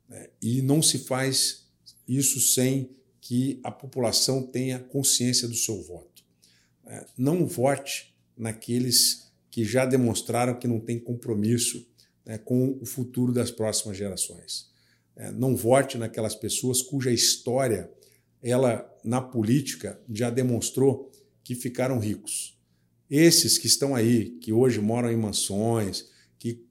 [0.09, 0.29] Né?
[0.43, 1.67] E não se faz
[2.07, 2.91] isso sem
[3.21, 6.25] que a população tenha consciência do seu voto.
[6.87, 11.87] É, não vote naqueles que já demonstraram que não têm compromisso
[12.25, 14.71] né, com o futuro das próximas gerações.
[15.17, 17.91] É, não vote naquelas pessoas cuja história
[18.43, 21.11] ela na política já demonstrou
[21.43, 22.59] que ficaram ricos.
[23.09, 26.07] Esses que estão aí, que hoje moram em mansões,
[26.39, 26.65] que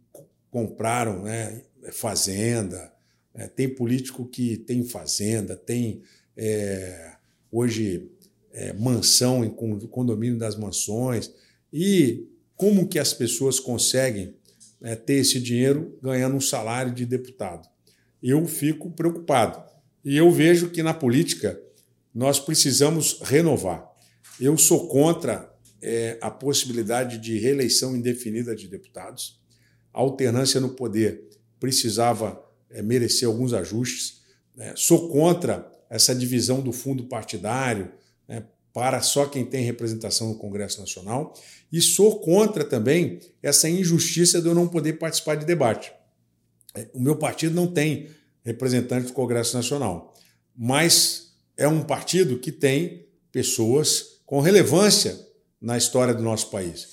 [0.50, 2.92] compraram né, fazenda,
[3.34, 6.02] é, tem político que tem fazenda, tem
[6.36, 7.14] é,
[7.52, 8.10] hoje
[8.52, 11.32] é, mansão em condomínio das mansões.
[11.72, 14.36] E como que as pessoas conseguem
[14.82, 17.68] é, ter esse dinheiro ganhando um salário de deputado?
[18.22, 19.64] Eu fico preocupado.
[20.04, 21.62] E eu vejo que na política
[22.14, 23.89] nós precisamos renovar.
[24.40, 29.40] Eu sou contra é, a possibilidade de reeleição indefinida de deputados.
[29.94, 31.28] A alternância no poder
[31.60, 34.22] precisava é, merecer alguns ajustes.
[34.58, 37.92] É, sou contra essa divisão do fundo partidário
[38.28, 41.34] né, para só quem tem representação no Congresso Nacional.
[41.72, 45.92] E sou contra também essa injustiça de eu não poder participar de debate.
[46.76, 48.10] É, o meu partido não tem
[48.44, 50.14] representante do Congresso Nacional,
[50.56, 55.20] mas é um partido que tem pessoas com relevância
[55.60, 56.88] na história do nosso país.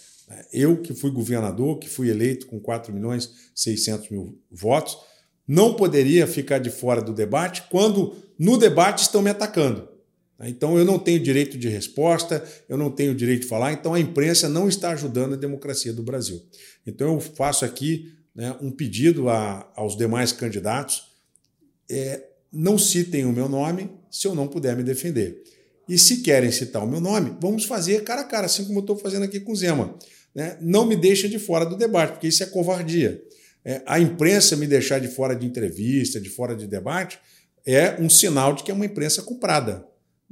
[0.50, 4.96] Eu, que fui governador, que fui eleito com 4 milhões 600 mil votos,
[5.46, 9.86] não poderia ficar de fora do debate quando no debate estão me atacando.
[10.44, 14.00] Então eu não tenho direito de resposta, eu não tenho direito de falar, então a
[14.00, 16.42] imprensa não está ajudando a democracia do Brasil.
[16.86, 21.02] Então eu faço aqui né, um pedido a, aos demais candidatos:
[21.90, 25.44] é, não citem o meu nome se eu não puder me defender.
[25.88, 28.80] E se querem citar o meu nome, vamos fazer cara a cara, assim como eu
[28.80, 29.96] estou fazendo aqui com o Zema.
[30.34, 30.56] Né?
[30.60, 33.22] Não me deixa de fora do debate, porque isso é covardia.
[33.64, 37.18] É, a imprensa me deixar de fora de entrevista, de fora de debate,
[37.64, 39.86] é um sinal de que é uma imprensa comprada.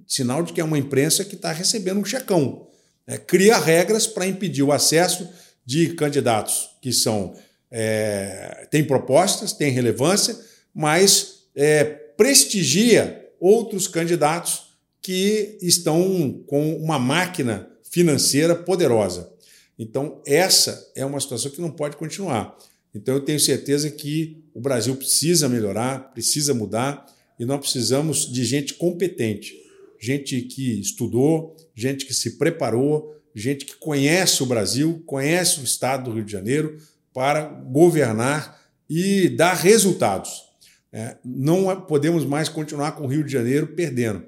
[0.07, 2.67] Sinal de que é uma imprensa que está recebendo um checão.
[3.07, 5.29] É, cria regras para impedir o acesso
[5.65, 7.35] de candidatos que são
[7.71, 10.39] é, têm propostas, têm relevância,
[10.73, 14.74] mas é, prestigia outros candidatos
[15.05, 19.31] que estão com uma máquina financeira poderosa.
[19.79, 22.57] Então, essa é uma situação que não pode continuar.
[22.95, 27.05] Então, eu tenho certeza que o Brasil precisa melhorar, precisa mudar,
[27.39, 29.55] e nós precisamos de gente competente,
[30.01, 36.05] gente que estudou, gente que se preparou, gente que conhece o Brasil, conhece o estado
[36.05, 36.79] do Rio de Janeiro
[37.13, 38.59] para governar
[38.89, 40.45] e dar resultados.
[40.91, 44.25] É, não podemos mais continuar com o Rio de Janeiro perdendo.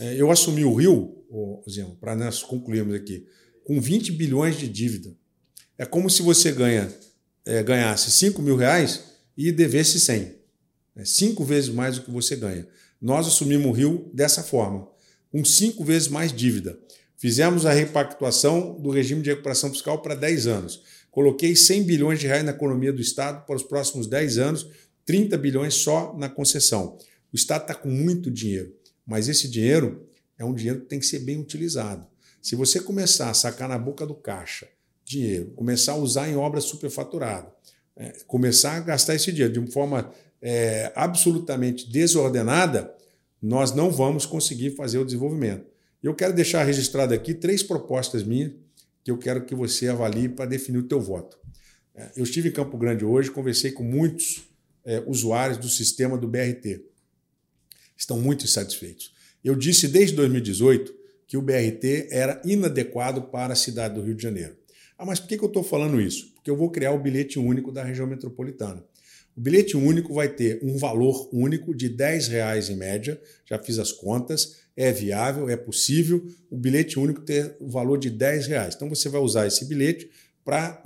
[0.00, 1.14] É, eu assumi o Rio,
[2.00, 3.26] para nós concluirmos aqui,
[3.64, 5.14] com 20 bilhões de dívida.
[5.76, 6.90] É como se você ganha,
[7.44, 9.04] é, ganhasse 5 mil reais
[9.36, 10.40] e devesse 100.
[10.96, 12.66] É cinco vezes mais do que você ganha.
[13.00, 14.88] Nós assumimos o Rio dessa forma,
[15.30, 16.78] com cinco vezes mais dívida.
[17.16, 20.82] Fizemos a repactuação do regime de recuperação fiscal para 10 anos.
[21.10, 24.66] Coloquei 100 bilhões de reais na economia do Estado para os próximos 10 anos,
[25.04, 26.98] 30 bilhões só na concessão.
[27.32, 28.74] O Estado está com muito dinheiro,
[29.10, 30.06] mas esse dinheiro
[30.38, 32.06] é um dinheiro que tem que ser bem utilizado.
[32.40, 34.68] Se você começar a sacar na boca do caixa
[35.04, 37.50] dinheiro, começar a usar em obras superfaturadas,
[37.96, 42.94] é, começar a gastar esse dinheiro de uma forma é, absolutamente desordenada,
[43.42, 45.66] nós não vamos conseguir fazer o desenvolvimento.
[46.00, 48.52] Eu quero deixar registrado aqui três propostas minhas
[49.02, 51.36] que eu quero que você avalie para definir o teu voto.
[51.96, 54.44] É, eu estive em Campo Grande hoje, conversei com muitos
[54.84, 56.89] é, usuários do sistema do BRT.
[58.00, 59.12] Estão muito insatisfeitos.
[59.44, 60.94] Eu disse desde 2018
[61.26, 64.56] que o BRT era inadequado para a cidade do Rio de Janeiro.
[64.96, 66.32] Ah, mas por que eu estou falando isso?
[66.34, 68.82] Porque eu vou criar o bilhete único da região metropolitana.
[69.36, 73.78] O bilhete único vai ter um valor único de 10 reais em média, já fiz
[73.78, 78.74] as contas, é viável, é possível o bilhete único ter o valor de 10 reais.
[78.74, 80.10] Então você vai usar esse bilhete
[80.42, 80.82] para,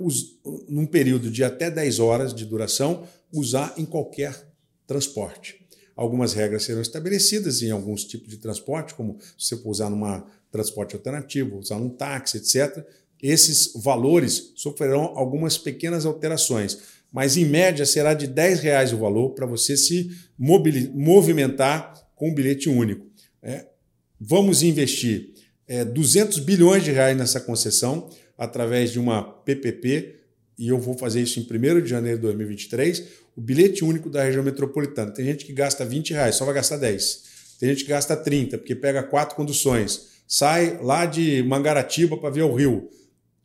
[0.67, 4.53] num período de até 10 horas de duração, usar em qualquer
[4.85, 5.64] transporte.
[5.95, 10.23] Algumas regras serão estabelecidas em alguns tipos de transporte, como se você for usar num
[10.51, 12.85] transporte alternativo, usar num táxi, etc.
[13.21, 19.29] Esses valores sofrerão algumas pequenas alterações mas em média será de 10 reais o valor
[19.29, 23.07] para você se movimentar com um bilhete único.
[23.41, 23.67] É,
[24.19, 25.29] vamos investir
[25.65, 30.15] é, 200 bilhões de reais nessa concessão através de uma PPP
[30.59, 33.03] e eu vou fazer isso em 1 de janeiro de 2023,
[33.35, 35.11] o bilhete único da região metropolitana.
[35.11, 37.23] Tem gente que gasta 20 reais, só vai gastar 10.
[37.59, 40.15] Tem gente que gasta 30, porque pega quatro conduções.
[40.27, 42.89] Sai lá de Mangaratiba para ver o Rio.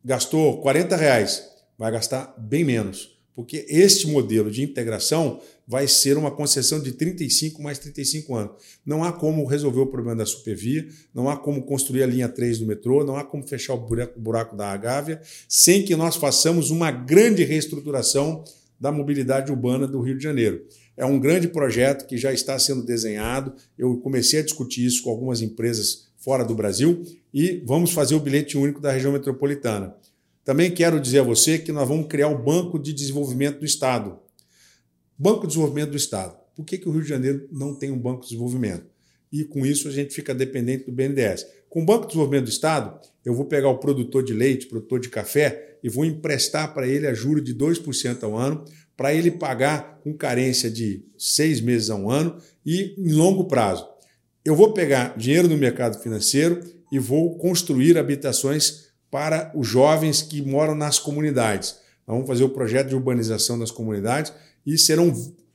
[0.03, 1.43] Gastou 40 reais,
[1.77, 3.11] vai gastar bem menos.
[3.35, 8.51] Porque este modelo de integração vai ser uma concessão de 35 mais 35 anos.
[8.85, 12.59] Não há como resolver o problema da supervia, não há como construir a linha 3
[12.59, 16.71] do metrô, não há como fechar o buraco, buraco da Gávea, sem que nós façamos
[16.71, 18.43] uma grande reestruturação
[18.81, 20.65] da mobilidade urbana do Rio de Janeiro.
[20.97, 23.53] É um grande projeto que já está sendo desenhado.
[23.77, 28.19] Eu comecei a discutir isso com algumas empresas fora do Brasil e vamos fazer o
[28.19, 29.95] bilhete único da região metropolitana.
[30.43, 34.17] Também quero dizer a você que nós vamos criar o Banco de Desenvolvimento do Estado.
[35.15, 36.35] Banco de Desenvolvimento do Estado.
[36.55, 38.85] Por que, que o Rio de Janeiro não tem um Banco de Desenvolvimento?
[39.31, 41.45] E com isso a gente fica dependente do BNDES.
[41.69, 44.99] Com o Banco de Desenvolvimento do Estado, eu vou pegar o produtor de leite, produtor
[44.99, 48.65] de café, e vou emprestar para ele a juros de 2% ao ano,
[48.95, 53.87] para ele pagar com carência de seis meses a um ano e em longo prazo.
[54.43, 56.61] Eu vou pegar dinheiro no mercado financeiro
[56.91, 61.75] e vou construir habitações para os jovens que moram nas comunidades.
[62.05, 64.33] Vamos fazer o projeto de urbanização das comunidades
[64.65, 65.13] e serão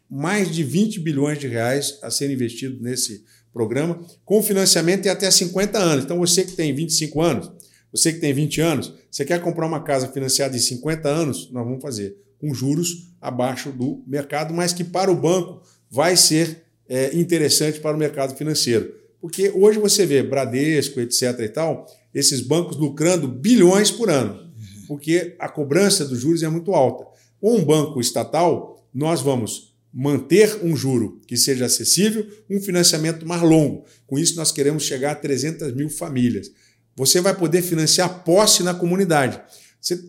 [0.09, 5.31] mais de 20 bilhões de reais a serem investidos nesse programa, com financiamento em até
[5.31, 6.05] 50 anos.
[6.05, 7.51] Então, você que tem 25 anos,
[7.97, 11.65] você que tem 20 anos, você quer comprar uma casa financiada em 50 anos, nós
[11.65, 17.17] vamos fazer com juros abaixo do mercado, mas que para o banco vai ser é,
[17.17, 18.95] interessante para o mercado financeiro.
[19.21, 21.41] Porque hoje você vê Bradesco, etc.
[21.41, 24.51] e tal, esses bancos lucrando bilhões por ano,
[24.87, 27.07] porque a cobrança dos juros é muito alta.
[27.41, 33.41] Com um banco estatal, nós vamos manter um juro que seja acessível, um financiamento mais
[33.41, 33.85] longo.
[34.07, 36.51] Com isso, nós queremos chegar a 300 mil famílias.
[36.97, 39.41] Você vai poder financiar posse na comunidade.
[39.81, 40.03] Você,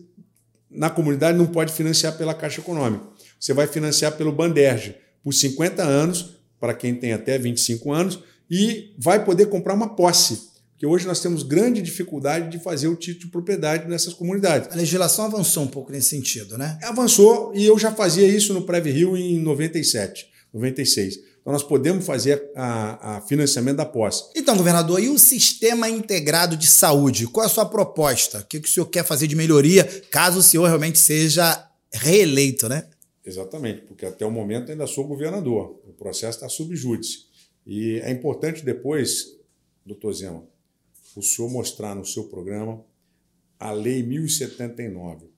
[0.70, 3.04] na comunidade não pode financiar pela Caixa Econômica.
[3.38, 8.18] Você vai financiar pelo Banderge por 50 anos, para quem tem até 25 anos,
[8.50, 10.48] e vai poder comprar uma posse
[10.78, 14.70] que hoje nós temos grande dificuldade de fazer o título de propriedade nessas comunidades.
[14.70, 16.78] A legislação avançou um pouco nesse sentido, né?
[16.84, 21.18] Avançou e eu já fazia isso no Preve Rio em 97, 96.
[21.48, 24.24] Então nós podemos fazer a, a, financiamento da posse.
[24.36, 27.26] Então, governador, e o sistema integrado de saúde?
[27.26, 28.40] Qual é a sua proposta?
[28.40, 32.68] O que, que o senhor quer fazer de melhoria, caso o senhor realmente seja reeleito,
[32.68, 32.86] né?
[33.24, 35.80] Exatamente, porque até o momento ainda sou governador.
[35.88, 37.20] O processo está sob júdice.
[37.66, 39.34] E é importante depois,
[39.86, 40.44] doutor Zema,
[41.16, 42.84] o senhor mostrar no seu programa
[43.58, 45.30] a Lei 1079.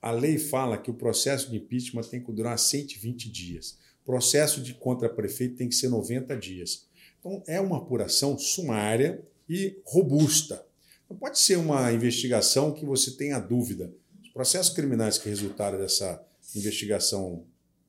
[0.00, 3.76] A lei fala que o processo de impeachment tem que durar 120 dias.
[4.04, 6.86] Processo de contra-prefeito tem que ser 90 dias.
[7.18, 10.64] Então, é uma apuração sumária e robusta.
[11.08, 13.92] Não pode ser uma investigação que você tenha dúvida.
[14.22, 16.24] Os processos criminais que resultaram dessa
[16.54, 17.44] investigação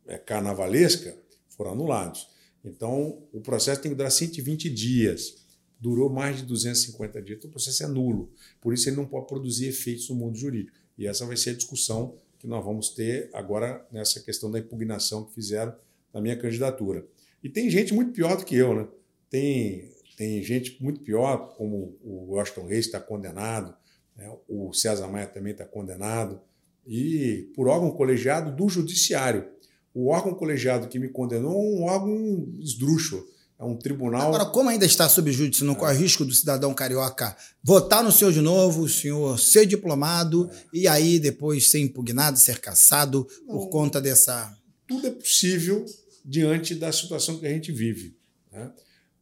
[0.08, 1.16] é, carnavalesca
[1.50, 2.28] foram anulados.
[2.64, 5.42] Então, o processo tem que durar 120 dias
[5.82, 8.32] durou mais de 250 dias, então o processo é nulo.
[8.62, 10.78] Por isso ele não pode produzir efeitos no mundo jurídico.
[10.96, 15.26] E essa vai ser a discussão que nós vamos ter agora nessa questão da impugnação
[15.26, 15.76] que fizeram
[16.14, 17.06] na minha candidatura.
[17.44, 18.88] E tem gente muito pior do que eu, né?
[19.30, 23.74] Tem, tem gente muito pior, como o Washington Reis está condenado,
[24.16, 24.32] né?
[24.48, 26.42] o César Maia também está condenado,
[26.86, 29.48] e por órgão colegiado do Judiciário.
[29.94, 33.26] O órgão colegiado que me condenou é um órgão esdrúxulo
[33.62, 34.30] é um tribunal.
[34.30, 38.34] Agora, como ainda está sob júdice, não corre risco do cidadão carioca votar no senhor
[38.34, 40.66] de novo, o senhor ser diplomado é.
[40.74, 44.52] e aí depois ser impugnado, ser caçado não, por conta dessa.
[44.88, 45.86] Tudo é possível
[46.24, 48.18] diante da situação que a gente vive.
[48.52, 48.72] Né?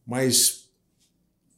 [0.06, 0.70] Mas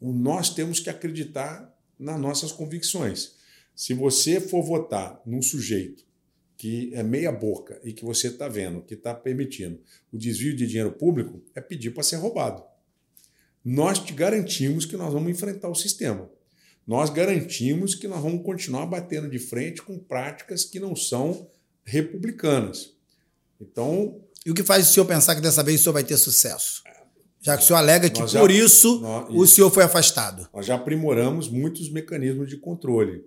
[0.02, 3.36] nós temos que acreditar nas nossas convicções.
[3.76, 6.06] Se você for votar num sujeito
[6.58, 9.82] que é meia boca e que você está vendo que está permitindo
[10.12, 12.64] o desvio de dinheiro público, é pedir para ser roubado
[13.64, 16.30] nós te garantimos que nós vamos enfrentar o sistema.
[16.86, 21.50] Nós garantimos que nós vamos continuar batendo de frente com práticas que não são
[21.84, 22.96] republicanas.
[23.60, 24.20] Então.
[24.46, 26.84] E o que faz o senhor pensar que dessa vez o senhor vai ter sucesso?
[27.42, 30.48] Já que o senhor alega que já, por isso nós, o senhor foi afastado.
[30.54, 33.26] Nós já aprimoramos muitos mecanismos de controle.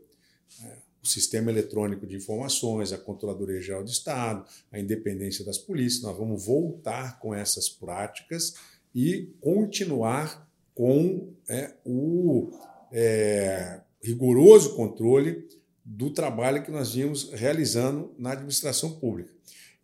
[0.63, 6.03] É, o sistema eletrônico de informações, a Controladoria Geral de Estado, a independência das polícias.
[6.03, 8.55] Nós vamos voltar com essas práticas
[8.95, 12.53] e continuar com é, o
[12.93, 15.49] é, rigoroso controle
[15.85, 19.33] do trabalho que nós vimos realizando na administração pública.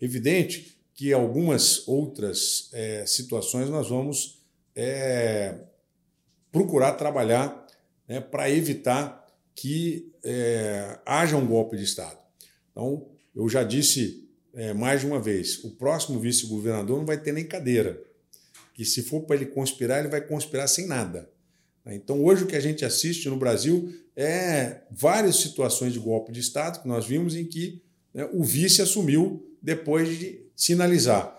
[0.00, 4.44] Evidente que algumas outras é, situações nós vamos
[4.76, 5.54] é,
[6.52, 7.66] procurar trabalhar
[8.06, 12.18] né, para evitar que é, haja um golpe de Estado.
[12.70, 17.32] Então, eu já disse é, mais de uma vez: o próximo vice-governador não vai ter
[17.32, 17.98] nem cadeira.
[18.74, 21.30] Que se for para ele conspirar, ele vai conspirar sem nada.
[21.86, 26.40] Então, hoje o que a gente assiste no Brasil é várias situações de golpe de
[26.40, 27.80] Estado que nós vimos em que
[28.12, 31.34] né, o vice assumiu depois de sinalizar.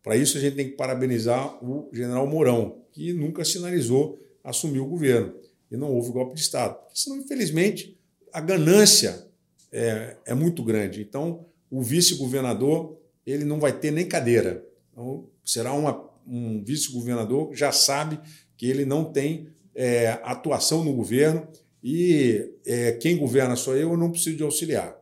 [0.00, 4.86] Para isso, a gente tem que parabenizar o general Mourão, que nunca sinalizou assumir o
[4.86, 5.34] governo.
[5.70, 6.78] E não houve golpe de Estado.
[6.94, 7.98] Senão, infelizmente,
[8.32, 9.26] a ganância
[9.72, 11.02] é, é muito grande.
[11.02, 14.64] Então, o vice-governador ele não vai ter nem cadeira.
[14.92, 18.18] Então, será uma, um vice-governador já sabe
[18.56, 21.46] que ele não tem é, atuação no governo
[21.82, 24.99] e é, quem governa sou eu, eu não preciso de auxiliar.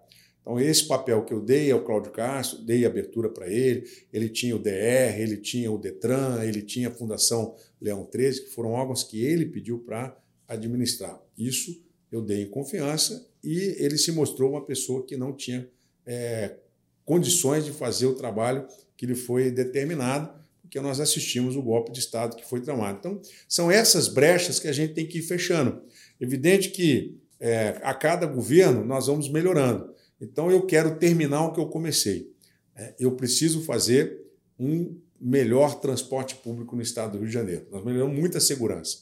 [0.49, 4.57] Então, esse papel que eu dei ao Cláudio Castro, dei abertura para ele, ele tinha
[4.57, 9.05] o DR, ele tinha o Detran, ele tinha a Fundação Leão 13, que foram órgãos
[9.05, 10.19] que ele pediu para
[10.49, 11.21] administrar.
[11.37, 15.69] Isso eu dei em confiança e ele se mostrou uma pessoa que não tinha
[16.07, 16.57] é,
[17.05, 18.67] condições de fazer o trabalho
[18.97, 22.97] que lhe foi determinado, porque nós assistimos o golpe de Estado que foi tramado.
[22.99, 25.83] Então, são essas brechas que a gente tem que ir fechando.
[26.19, 29.98] Evidente que é, a cada governo nós vamos melhorando.
[30.21, 32.33] Então eu quero terminar o que eu comecei.
[32.75, 34.21] É, eu preciso fazer
[34.59, 37.67] um melhor transporte público no estado do Rio de Janeiro.
[37.71, 38.99] Nós melhoramos muita segurança.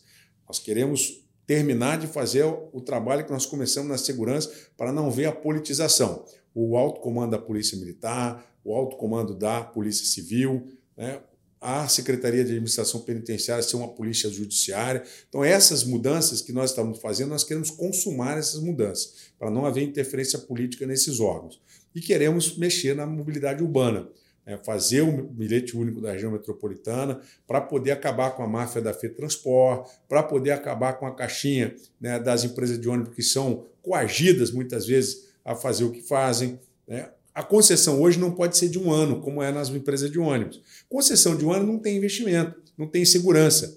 [0.46, 5.26] Nós queremos terminar de fazer o trabalho que nós começamos na segurança para não ver
[5.26, 6.24] a politização.
[6.54, 10.66] O alto comando da Polícia Militar, o alto comando da Polícia Civil,
[10.96, 11.20] né?
[11.68, 15.02] A Secretaria de Administração Penitenciária ser uma polícia judiciária.
[15.28, 19.82] Então, essas mudanças que nós estamos fazendo, nós queremos consumar essas mudanças, para não haver
[19.82, 21.60] interferência política nesses órgãos.
[21.92, 24.08] E queremos mexer na mobilidade urbana,
[24.46, 24.56] né?
[24.62, 29.90] fazer o bilhete único da região metropolitana, para poder acabar com a máfia da FETransport,
[30.08, 34.86] para poder acabar com a caixinha né, das empresas de ônibus que são coagidas, muitas
[34.86, 36.60] vezes, a fazer o que fazem.
[36.86, 37.10] Né?
[37.36, 40.58] A concessão hoje não pode ser de um ano, como é nas empresas de ônibus.
[40.88, 43.76] Concessão de um ano não tem investimento, não tem segurança.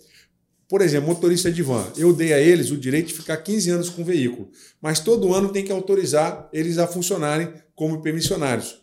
[0.65, 3.89] Por exemplo, motorista de van, eu dei a eles o direito de ficar 15 anos
[3.89, 4.49] com o veículo,
[4.81, 8.81] mas todo ano tem que autorizar eles a funcionarem como permissionários.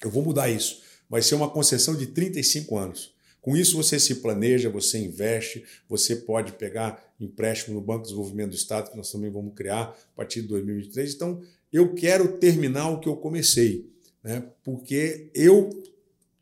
[0.00, 0.82] Eu vou mudar isso.
[1.10, 3.12] Vai ser uma concessão de 35 anos.
[3.42, 8.50] Com isso, você se planeja, você investe, você pode pegar empréstimo no Banco de Desenvolvimento
[8.50, 11.12] do Estado, que nós também vamos criar a partir de 2023.
[11.12, 11.40] Então,
[11.72, 13.95] eu quero terminar o que eu comecei
[14.26, 14.42] né?
[14.64, 15.70] porque eu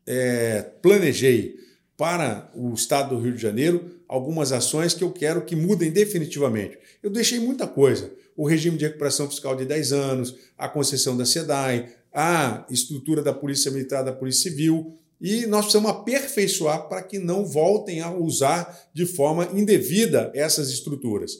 [0.07, 1.55] é, planejei
[1.95, 6.77] para o estado do Rio de Janeiro algumas ações que eu quero que mudem definitivamente.
[7.03, 8.11] Eu deixei muita coisa.
[8.35, 13.31] O regime de recuperação fiscal de 10 anos, a concessão da SEDAI, a estrutura da
[13.31, 18.89] Polícia Militar, da Polícia Civil, e nós precisamos aperfeiçoar para que não voltem a usar
[18.93, 21.39] de forma indevida essas estruturas.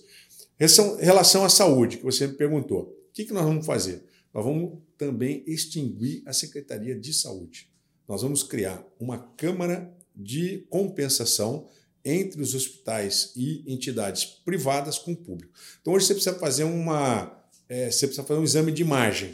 [0.60, 4.04] Em relação à saúde, que você me perguntou, o que nós vamos fazer?
[4.34, 7.70] Nós vamos também extinguir a Secretaria de Saúde.
[8.08, 11.68] Nós vamos criar uma Câmara de Compensação
[12.04, 15.52] entre os hospitais e entidades privadas com o público.
[15.82, 19.34] Então hoje você precisa fazer uma, é, você precisa fazer um exame de imagem.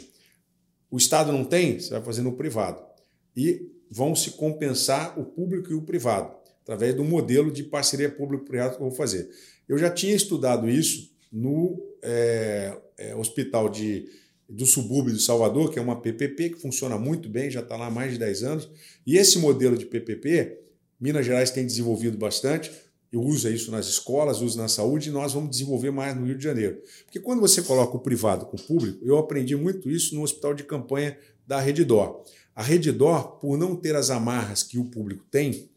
[0.90, 2.82] O Estado não tem, você vai fazer no privado.
[3.36, 8.76] E vão se compensar o público e o privado, através do modelo de parceria público-privado
[8.76, 9.30] que eu vou fazer.
[9.68, 14.08] Eu já tinha estudado isso no é, é, hospital de
[14.52, 17.86] do subúrbio de Salvador, que é uma PPP que funciona muito bem, já está lá
[17.86, 18.70] há mais de 10 anos.
[19.06, 20.58] E esse modelo de PPP,
[21.00, 22.70] Minas Gerais tem desenvolvido bastante.
[23.10, 26.36] Eu uso isso nas escolas, uso na saúde e nós vamos desenvolver mais no Rio
[26.36, 26.80] de Janeiro.
[27.04, 30.52] Porque quando você coloca o privado com o público, eu aprendi muito isso no hospital
[30.52, 31.16] de campanha
[31.46, 32.22] da Redidor.
[32.54, 35.70] A Redidor, por não ter as amarras que o público tem,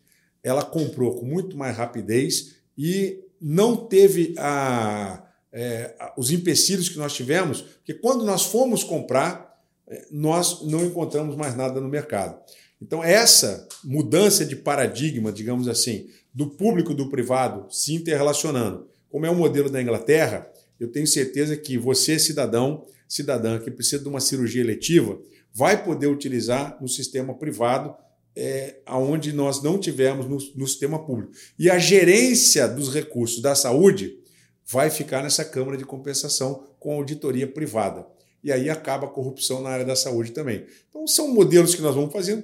[0.44, 5.26] ela comprou com muito mais rapidez e não teve a
[5.58, 9.58] é, os empecilhos que nós tivemos, porque quando nós fomos comprar,
[9.88, 12.38] é, nós não encontramos mais nada no mercado.
[12.82, 19.26] Então, essa mudança de paradigma, digamos assim, do público e do privado se interrelacionando, como
[19.26, 20.46] é o modelo da Inglaterra,
[20.78, 25.18] eu tenho certeza que você, cidadão, cidadã que precisa de uma cirurgia eletiva,
[25.54, 27.96] vai poder utilizar no sistema privado,
[28.36, 31.32] é, onde nós não tivemos no, no sistema público.
[31.58, 34.25] E a gerência dos recursos da saúde
[34.66, 38.06] vai ficar nessa Câmara de Compensação com auditoria privada.
[38.44, 40.66] E aí acaba a corrupção na área da saúde também.
[40.90, 42.44] Então, são modelos que nós vamos fazendo.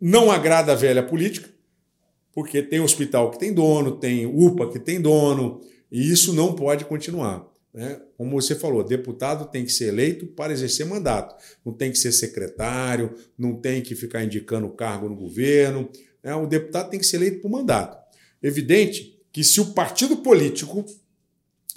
[0.00, 1.48] Não agrada a velha política,
[2.32, 5.60] porque tem hospital que tem dono, tem UPA que tem dono,
[5.90, 7.46] e isso não pode continuar.
[7.72, 8.00] Né?
[8.16, 11.34] Como você falou, deputado tem que ser eleito para exercer mandato.
[11.64, 15.90] Não tem que ser secretário, não tem que ficar indicando cargo no governo.
[16.22, 16.34] Né?
[16.34, 17.98] O deputado tem que ser eleito por mandato.
[18.42, 20.84] Evidente que se o partido político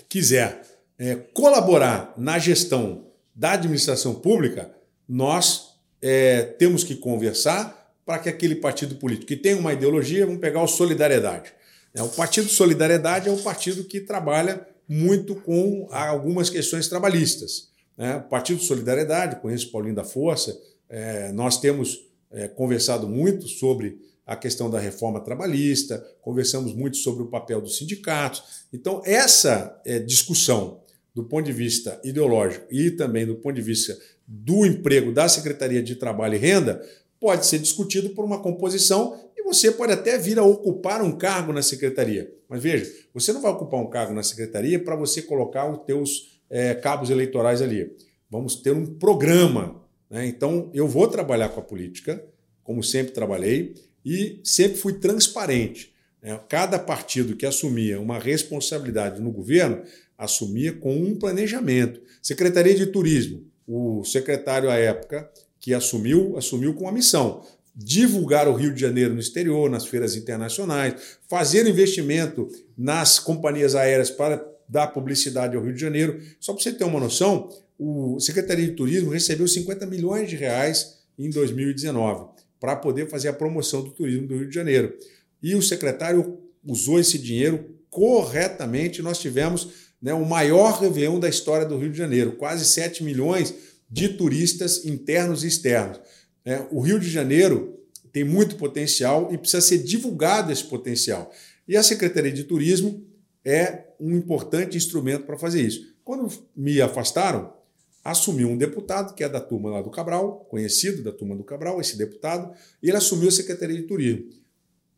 [0.10, 0.62] quiser
[0.98, 4.72] é, colaborar na gestão da administração pública,
[5.08, 10.42] nós é, temos que conversar para que aquele partido político que tem uma ideologia, vamos
[10.42, 11.52] pegar o Solidariedade.
[11.94, 17.70] É, o Partido Solidariedade é um partido que trabalha muito com algumas questões trabalhistas.
[17.98, 18.16] Né?
[18.16, 20.58] O Partido Solidariedade, conheço Paulinho da Força,
[20.90, 22.00] é, nós temos
[22.32, 27.78] é, conversado muito sobre a questão da reforma trabalhista, conversamos muito sobre o papel dos
[27.78, 28.44] sindicatos.
[28.74, 30.82] Então, essa é, discussão
[31.16, 33.98] do ponto de vista ideológico e também do ponto de vista
[34.28, 36.86] do emprego da Secretaria de Trabalho e Renda
[37.22, 41.54] pode ser discutido por uma composição e você pode até vir a ocupar um cargo
[41.54, 42.30] na secretaria.
[42.50, 46.42] Mas veja, você não vai ocupar um cargo na secretaria para você colocar os teus
[46.50, 47.96] é, cabos eleitorais ali.
[48.30, 49.82] Vamos ter um programa.
[50.10, 50.28] Né?
[50.28, 52.22] Então, eu vou trabalhar com a política,
[52.62, 53.74] como sempre trabalhei,
[54.08, 55.92] e sempre fui transparente.
[56.24, 56.40] Né?
[56.48, 59.84] Cada partido que assumia uma responsabilidade no governo
[60.18, 62.00] assumia com um planejamento.
[62.22, 65.30] Secretaria de Turismo, o secretário à época
[65.60, 67.44] que assumiu, assumiu com a missão
[67.76, 72.48] divulgar o Rio de Janeiro no exterior, nas feiras internacionais, fazer investimento
[72.78, 76.20] nas companhias aéreas para dar publicidade ao Rio de Janeiro.
[76.40, 80.98] Só para você ter uma noção, o Secretaria de Turismo recebeu 50 milhões de reais
[81.20, 84.94] em 2019 para poder fazer a promoção do turismo do Rio de Janeiro.
[85.42, 89.02] E o secretário usou esse dinheiro corretamente.
[89.02, 89.70] Nós tivemos
[90.02, 93.54] né, o maior Réveillon da história do Rio de Janeiro, quase 7 milhões
[93.90, 96.00] de turistas internos e externos.
[96.44, 97.80] É, o Rio de Janeiro
[98.12, 101.32] tem muito potencial e precisa ser divulgado esse potencial.
[101.68, 103.06] E a Secretaria de Turismo
[103.44, 105.96] é um importante instrumento para fazer isso.
[106.04, 107.54] Quando me afastaram,
[108.04, 111.82] assumiu um deputado, que é da turma lá do Cabral, conhecido da turma do Cabral,
[111.82, 114.30] esse deputado, e ele assumiu a Secretaria de Turismo.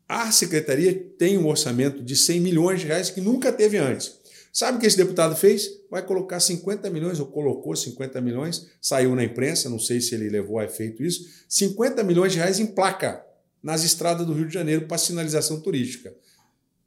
[0.08, 4.18] A secretaria tem um orçamento de 100 milhões de reais que nunca teve antes.
[4.52, 5.70] Sabe o que esse deputado fez?
[5.88, 10.28] Vai colocar 50 milhões, ou colocou 50 milhões, saiu na imprensa, não sei se ele
[10.28, 13.24] levou a efeito isso, 50 milhões de reais em placa
[13.62, 16.10] nas estradas do Rio de Janeiro para sinalização turística.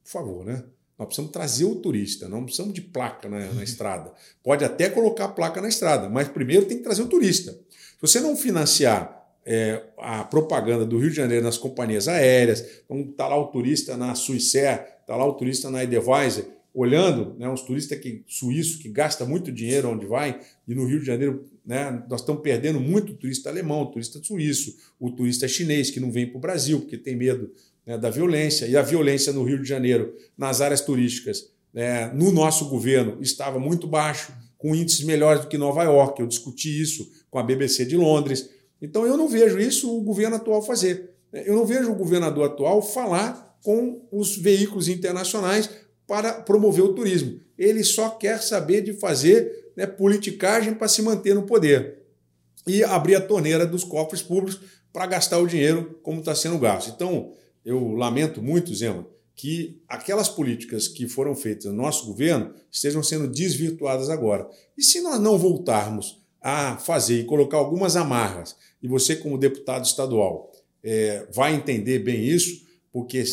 [0.04, 0.62] Por favor, né?
[0.98, 4.14] Nós precisamos trazer o turista, não precisamos de placa na, na estrada.
[4.44, 7.52] Pode até colocar placa na estrada, mas primeiro tem que trazer o turista.
[7.52, 13.02] Se você não financiar é, a propaganda do Rio de Janeiro nas companhias aéreas, então
[13.02, 16.44] está lá o turista na Suíça, está lá o turista na Edelweiss,
[16.74, 21.00] olhando, né, uns turistas que, suíços que gasta muito dinheiro onde vai, e no Rio
[21.00, 26.00] de Janeiro né, nós estamos perdendo muito turista alemão, turista suíço, o turista chinês que
[26.00, 27.52] não vem para o Brasil porque tem medo
[27.86, 32.32] né, da violência, e a violência no Rio de Janeiro, nas áreas turísticas, né, no
[32.32, 36.22] nosso governo, estava muito baixo, com índices melhores do que Nova York.
[36.22, 38.50] Eu discuti isso com a BBC de Londres.
[38.82, 41.12] Então eu não vejo isso o governo atual fazer.
[41.34, 45.70] Eu não vejo o governador atual falar com os veículos internacionais
[46.08, 47.40] para promover o turismo.
[47.58, 52.04] Ele só quer saber de fazer né, politicagem para se manter no poder
[52.66, 54.62] e abrir a torneira dos cofres públicos
[54.94, 56.92] para gastar o dinheiro como está sendo gasto.
[56.96, 57.34] Então,
[57.66, 63.28] eu lamento muito, Zema, que aquelas políticas que foram feitas no nosso governo estejam sendo
[63.28, 64.48] desvirtuadas agora.
[64.78, 69.86] E se nós não voltarmos a fazer e colocar algumas amarras, e você, como deputado
[69.86, 70.52] estadual,
[70.84, 73.24] é, vai entender bem isso, porque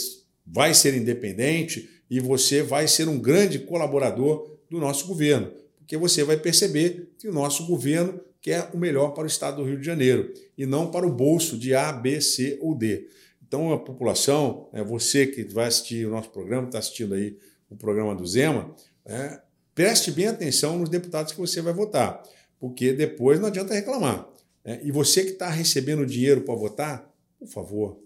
[0.46, 6.22] vai ser independente, e você vai ser um grande colaborador do nosso governo, porque você
[6.22, 9.84] vai perceber que o nosso governo quer o melhor para o estado do Rio de
[9.84, 13.06] Janeiro e não para o bolso de A, B, C ou D.
[13.50, 17.36] Então, a população, é você que vai assistir o nosso programa, está assistindo aí
[17.68, 18.72] o programa do Zema,
[19.04, 19.40] é,
[19.74, 22.22] preste bem atenção nos deputados que você vai votar,
[22.60, 24.28] porque depois não adianta reclamar.
[24.64, 28.00] É, e você que está recebendo dinheiro para votar, por favor,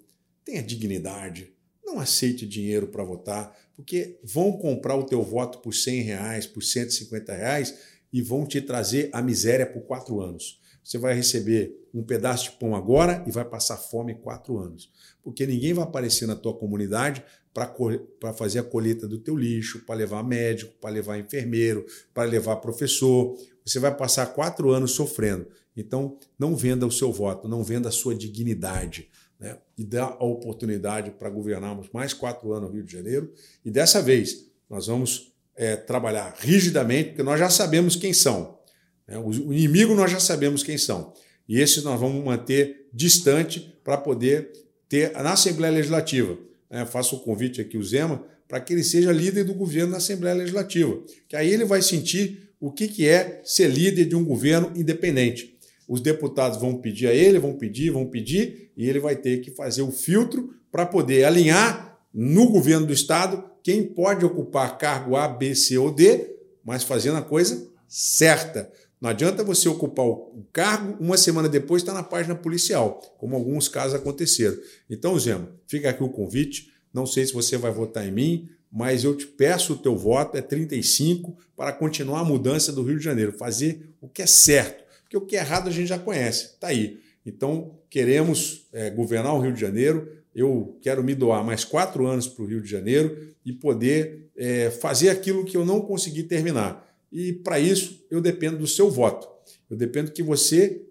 [0.46, 1.52] tenha dignidade,
[1.84, 6.62] não aceite dinheiro para votar, porque vão comprar o teu voto por 100 reais, por
[6.62, 7.74] 150 reais
[8.10, 10.58] e vão te trazer a miséria por quatro anos.
[10.84, 14.90] Você vai receber um pedaço de pão agora e vai passar fome quatro anos.
[15.24, 19.94] Porque ninguém vai aparecer na tua comunidade para fazer a colheita do teu lixo, para
[19.94, 23.36] levar médico, para levar enfermeiro, para levar professor.
[23.64, 25.46] Você vai passar quatro anos sofrendo.
[25.76, 29.08] Então, não venda o seu voto, não venda a sua dignidade
[29.40, 33.32] né, e dá a oportunidade para governarmos mais quatro anos no Rio de Janeiro.
[33.64, 38.58] E dessa vez nós vamos é, trabalhar rigidamente, porque nós já sabemos quem são.
[39.06, 39.18] Né?
[39.18, 41.12] O inimigo nós já sabemos quem são.
[41.48, 44.52] E esses nós vamos manter distante para poder
[44.94, 46.38] ter na Assembleia Legislativa.
[46.70, 46.86] Né?
[46.86, 50.36] Faço o convite aqui, o Zema, para que ele seja líder do governo na Assembleia
[50.36, 51.02] Legislativa.
[51.28, 55.58] Que aí ele vai sentir o que, que é ser líder de um governo independente.
[55.88, 59.50] Os deputados vão pedir a ele, vão pedir, vão pedir, e ele vai ter que
[59.50, 65.26] fazer o filtro para poder alinhar no governo do Estado quem pode ocupar cargo A,
[65.26, 66.34] B, C ou D
[66.64, 68.70] mas fazendo a coisa certa.
[69.04, 73.68] Não adianta você ocupar o cargo, uma semana depois está na página policial, como alguns
[73.68, 74.56] casos aconteceram.
[74.88, 76.72] Então, Zema, fica aqui o convite.
[76.90, 80.38] Não sei se você vai votar em mim, mas eu te peço o teu voto,
[80.38, 84.82] é 35, para continuar a mudança do Rio de Janeiro, fazer o que é certo.
[85.02, 86.98] Porque o que é errado a gente já conhece, está aí.
[87.26, 90.10] Então, queremos é, governar o Rio de Janeiro.
[90.34, 94.70] Eu quero me doar mais quatro anos para o Rio de Janeiro e poder é,
[94.70, 96.93] fazer aquilo que eu não consegui terminar.
[97.14, 99.28] E para isso, eu dependo do seu voto.
[99.70, 100.84] Eu dependo que você,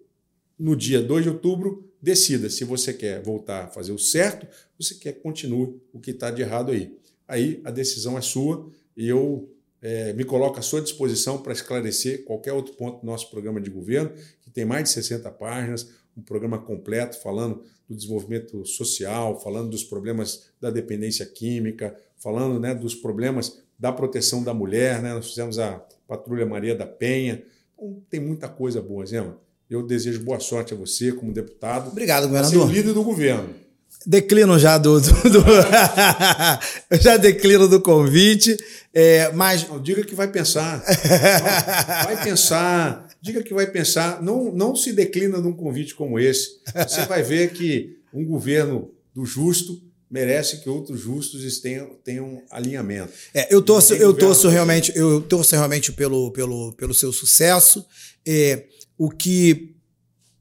[0.57, 4.47] no dia 2 de outubro, decida se você quer voltar a fazer o certo
[4.79, 6.97] ou se quer que continue o que está de errado aí.
[7.27, 12.23] Aí a decisão é sua e eu é, me coloco à sua disposição para esclarecer
[12.23, 16.21] qualquer outro ponto do nosso programa de governo, que tem mais de 60 páginas, um
[16.21, 22.95] programa completo falando do desenvolvimento social, falando dos problemas da dependência química, falando né, dos
[22.95, 25.01] problemas da proteção da mulher.
[25.01, 25.13] Né?
[25.13, 27.43] Nós fizemos a Patrulha Maria da Penha.
[27.73, 29.37] Então, tem muita coisa boa, Zema.
[29.69, 31.89] Eu desejo boa sorte a você como deputado.
[31.89, 32.67] Obrigado, governador.
[32.67, 33.49] Ser líder do governo.
[34.05, 34.99] Declino já do.
[34.99, 35.43] do, do
[36.91, 38.57] eu já declino do convite.
[38.93, 39.67] É, mas.
[39.67, 40.79] Não, diga que vai pensar.
[40.79, 43.07] Não, vai pensar.
[43.21, 44.21] Diga que vai pensar.
[44.21, 46.59] Não, não se declina de um convite como esse.
[46.87, 49.81] Você vai ver que um governo do justo
[50.13, 53.11] merece que outros justos tenham, tenham alinhamento.
[53.33, 57.83] É, eu torço, eu torço realmente, eu torço realmente pelo, pelo, pelo seu sucesso.
[58.23, 58.65] É,
[58.95, 59.75] o que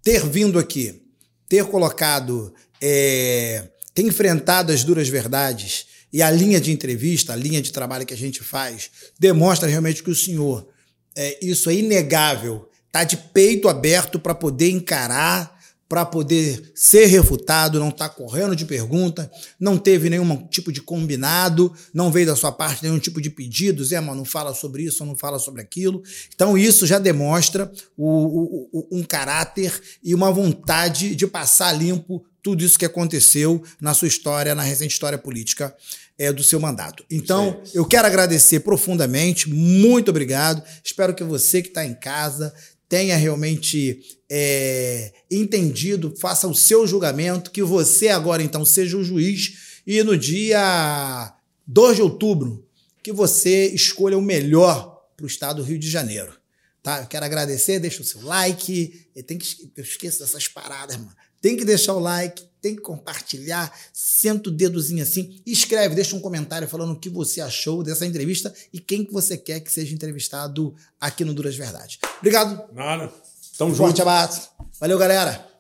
[0.03, 1.03] ter vindo aqui,
[1.49, 7.63] ter colocado, é, ter enfrentado as duras verdades e a linha de entrevista, a linha
[7.63, 10.69] de trabalho que a gente faz, demonstra realmente que o senhor,
[11.17, 15.62] é, isso é inegável, está de peito aberto para poder encarar
[15.93, 21.71] para poder ser refutado, não está correndo de pergunta, não teve nenhum tipo de combinado,
[21.93, 25.05] não veio da sua parte nenhum tipo de pedido, Zé, mas não fala sobre isso,
[25.05, 26.03] não fala sobre aquilo.
[26.35, 32.25] Então, isso já demonstra o, o, o, um caráter e uma vontade de passar limpo
[32.43, 35.77] tudo isso que aconteceu na sua história, na recente história política
[36.19, 37.05] é, do seu mandato.
[37.11, 40.63] Então, eu quero agradecer profundamente, muito obrigado.
[40.83, 42.55] Espero que você que está em casa
[42.93, 49.81] tenha realmente é, entendido, faça o seu julgamento, que você agora então seja o juiz
[49.87, 51.35] e no dia
[51.67, 52.69] 2 de outubro
[53.03, 56.35] que você escolha o melhor para o estado do Rio de Janeiro.
[56.83, 57.01] Tá?
[57.01, 59.09] Eu quero agradecer, deixa o seu like.
[59.27, 61.17] Tem que, eu esqueço dessas paradas, mano.
[61.41, 66.21] Tem que deixar o like, tem que compartilhar, senta o dedozinho assim, escreve, deixa um
[66.21, 69.93] comentário falando o que você achou dessa entrevista e quem que você quer que seja
[69.93, 71.99] entrevistado aqui no Duras Verdade.
[72.19, 72.73] Obrigado.
[72.73, 73.13] Nada.
[73.59, 73.87] Tamo um junto.
[73.87, 74.49] Forte abraço.
[74.79, 75.51] Valeu, galera.